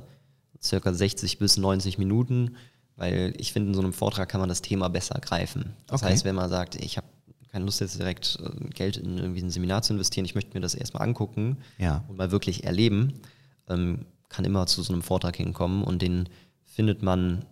circa 0.62 0.93
60 0.93 1.38
bis 1.39 1.57
90 1.57 1.97
Minuten, 1.97 2.55
weil 2.95 3.34
ich 3.38 3.53
finde, 3.53 3.70
in 3.70 3.74
so 3.76 3.82
einem 3.82 3.93
Vortrag 3.93 4.28
kann 4.30 4.39
man 4.41 4.49
das 4.49 4.62
Thema 4.62 4.89
besser 4.89 5.20
greifen. 5.22 5.74
Das 5.88 6.01
Okay. 6.01 6.12
heißt, 6.12 6.26
wenn 6.26 6.36
man 6.36 6.49
sagt, 6.49 6.76
ich 6.76 6.97
habe 6.97 7.07
keine 7.51 7.66
Lust 7.66 7.80
jetzt 7.82 7.97
direkt 7.97 8.38
äh, 8.43 8.70
Geld 8.70 8.97
in 8.97 9.18
irgendwie 9.18 9.41
ein 9.41 9.49
Seminar 9.49 9.82
zu 9.82 9.93
investieren, 9.93 10.26
ich 10.26 10.36
möchte 10.36 10.53
mir 10.53 10.62
das 10.62 10.76
erstmal 10.76 11.03
angucken 11.03 11.57
Ja. 11.78 12.03
und 12.07 12.18
mal 12.18 12.32
wirklich 12.32 12.64
erleben, 12.66 13.14
ähm, 13.70 14.05
kann 14.28 14.45
immer 14.45 14.68
zu 14.68 14.84
so 14.84 14.93
einem 14.93 15.01
Vortrag 15.01 15.36
hinkommen 15.38 15.84
und 15.84 16.01
den 16.01 16.30
findet 16.66 17.01
man 17.01 17.45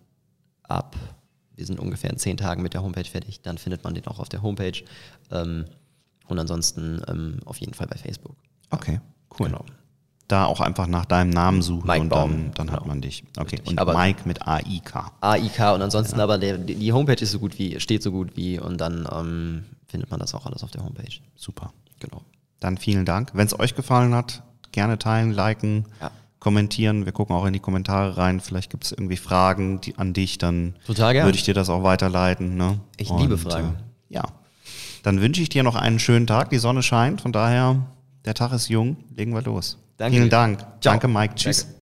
ab, 0.62 0.96
wir 1.56 1.66
sind 1.66 1.80
ungefähr 1.80 2.10
in 2.10 2.18
zehn 2.18 2.36
Tagen 2.36 2.62
mit 2.62 2.74
der 2.74 2.82
Homepage 2.82 3.04
fertig, 3.04 3.40
dann 3.42 3.58
findet 3.58 3.82
man 3.82 3.94
den 3.94 4.06
auch 4.06 4.18
auf 4.20 4.28
der 4.28 4.42
Homepage. 4.42 4.82
Ähm, 5.32 5.64
Und 6.28 6.38
ansonsten 6.38 7.00
ähm, 7.08 7.40
auf 7.46 7.56
jeden 7.56 7.72
Fall 7.74 7.86
bei 7.88 7.96
Facebook. 7.96 8.36
Okay, 8.70 9.00
cool. 9.40 9.46
Genau. 9.48 9.64
Da 10.28 10.44
auch 10.44 10.60
einfach 10.60 10.86
nach 10.86 11.06
deinem 11.06 11.30
Namen 11.30 11.62
suchen 11.62 11.86
Mike 11.86 12.00
und 12.02 12.08
Baum, 12.10 12.30
dann, 12.30 12.52
dann 12.54 12.70
hat 12.70 12.80
genau. 12.80 12.88
man 12.88 13.00
dich. 13.00 13.24
Okay, 13.38 13.56
Richtig. 13.56 13.68
und 13.70 13.78
Aber- 13.78 13.96
Mike 13.96 14.22
mit 14.26 14.46
AIK. 14.46 15.10
AIK 15.22 15.58
und 15.74 15.80
ansonsten 15.82 16.20
aber 16.20 16.36
der, 16.36 16.58
die 16.58 16.92
Homepage 16.92 17.14
ist 17.22 17.30
so 17.32 17.38
gut 17.38 17.58
wie, 17.58 17.80
steht 17.80 18.02
so 18.02 18.12
gut 18.12 18.36
wie 18.36 18.60
und 18.60 18.78
dann 18.78 19.08
ähm, 19.10 19.64
findet 19.86 20.10
man 20.10 20.20
das 20.20 20.34
auch 20.34 20.44
alles 20.44 20.62
auf 20.62 20.70
der 20.70 20.84
Homepage. 20.84 21.14
Super. 21.34 21.72
Genau. 21.98 22.22
Dann 22.60 22.76
vielen 22.76 23.06
Dank. 23.06 23.30
Wenn 23.32 23.46
es 23.46 23.58
euch 23.58 23.74
gefallen 23.74 24.14
hat, 24.14 24.42
gerne 24.72 24.98
teilen, 24.98 25.32
liken, 25.32 25.86
Ja. 26.00 26.10
kommentieren. 26.40 27.06
Wir 27.06 27.12
gucken 27.12 27.34
auch 27.34 27.46
in 27.46 27.54
die 27.54 27.60
Kommentare 27.60 28.18
rein. 28.18 28.40
Vielleicht 28.40 28.70
gibt 28.70 28.84
es 28.84 28.92
irgendwie 28.92 29.16
Fragen 29.16 29.80
die, 29.80 29.96
an 29.96 30.12
dich, 30.12 30.36
dann 30.36 30.74
würde 30.86 31.30
ich 31.36 31.44
dir 31.44 31.54
das 31.54 31.70
auch 31.70 31.82
weiterleiten. 31.84 32.54
Ne? 32.56 32.80
Ich 32.98 33.10
liebe 33.10 33.38
Fragen. 33.38 33.76
Äh, 34.10 34.14
ja. 34.14 34.24
Dann 35.04 35.22
wünsche 35.22 35.40
ich 35.40 35.48
dir 35.48 35.62
noch 35.62 35.74
einen 35.74 35.98
schönen 35.98 36.26
Tag. 36.26 36.50
Die 36.50 36.58
Sonne 36.58 36.82
scheint, 36.82 37.22
von 37.22 37.32
daher, 37.32 37.86
der 38.26 38.34
Tag 38.34 38.52
ist 38.52 38.68
jung. 38.68 38.98
Legen 39.16 39.32
wir 39.32 39.40
los. 39.42 39.78
Danke. 39.98 40.16
Vielen 40.16 40.30
Dank. 40.30 40.60
Ciao. 40.80 40.94
Danke, 40.94 41.08
Mike. 41.08 41.34
Tschüss. 41.34 41.64
Danke. 41.64 41.77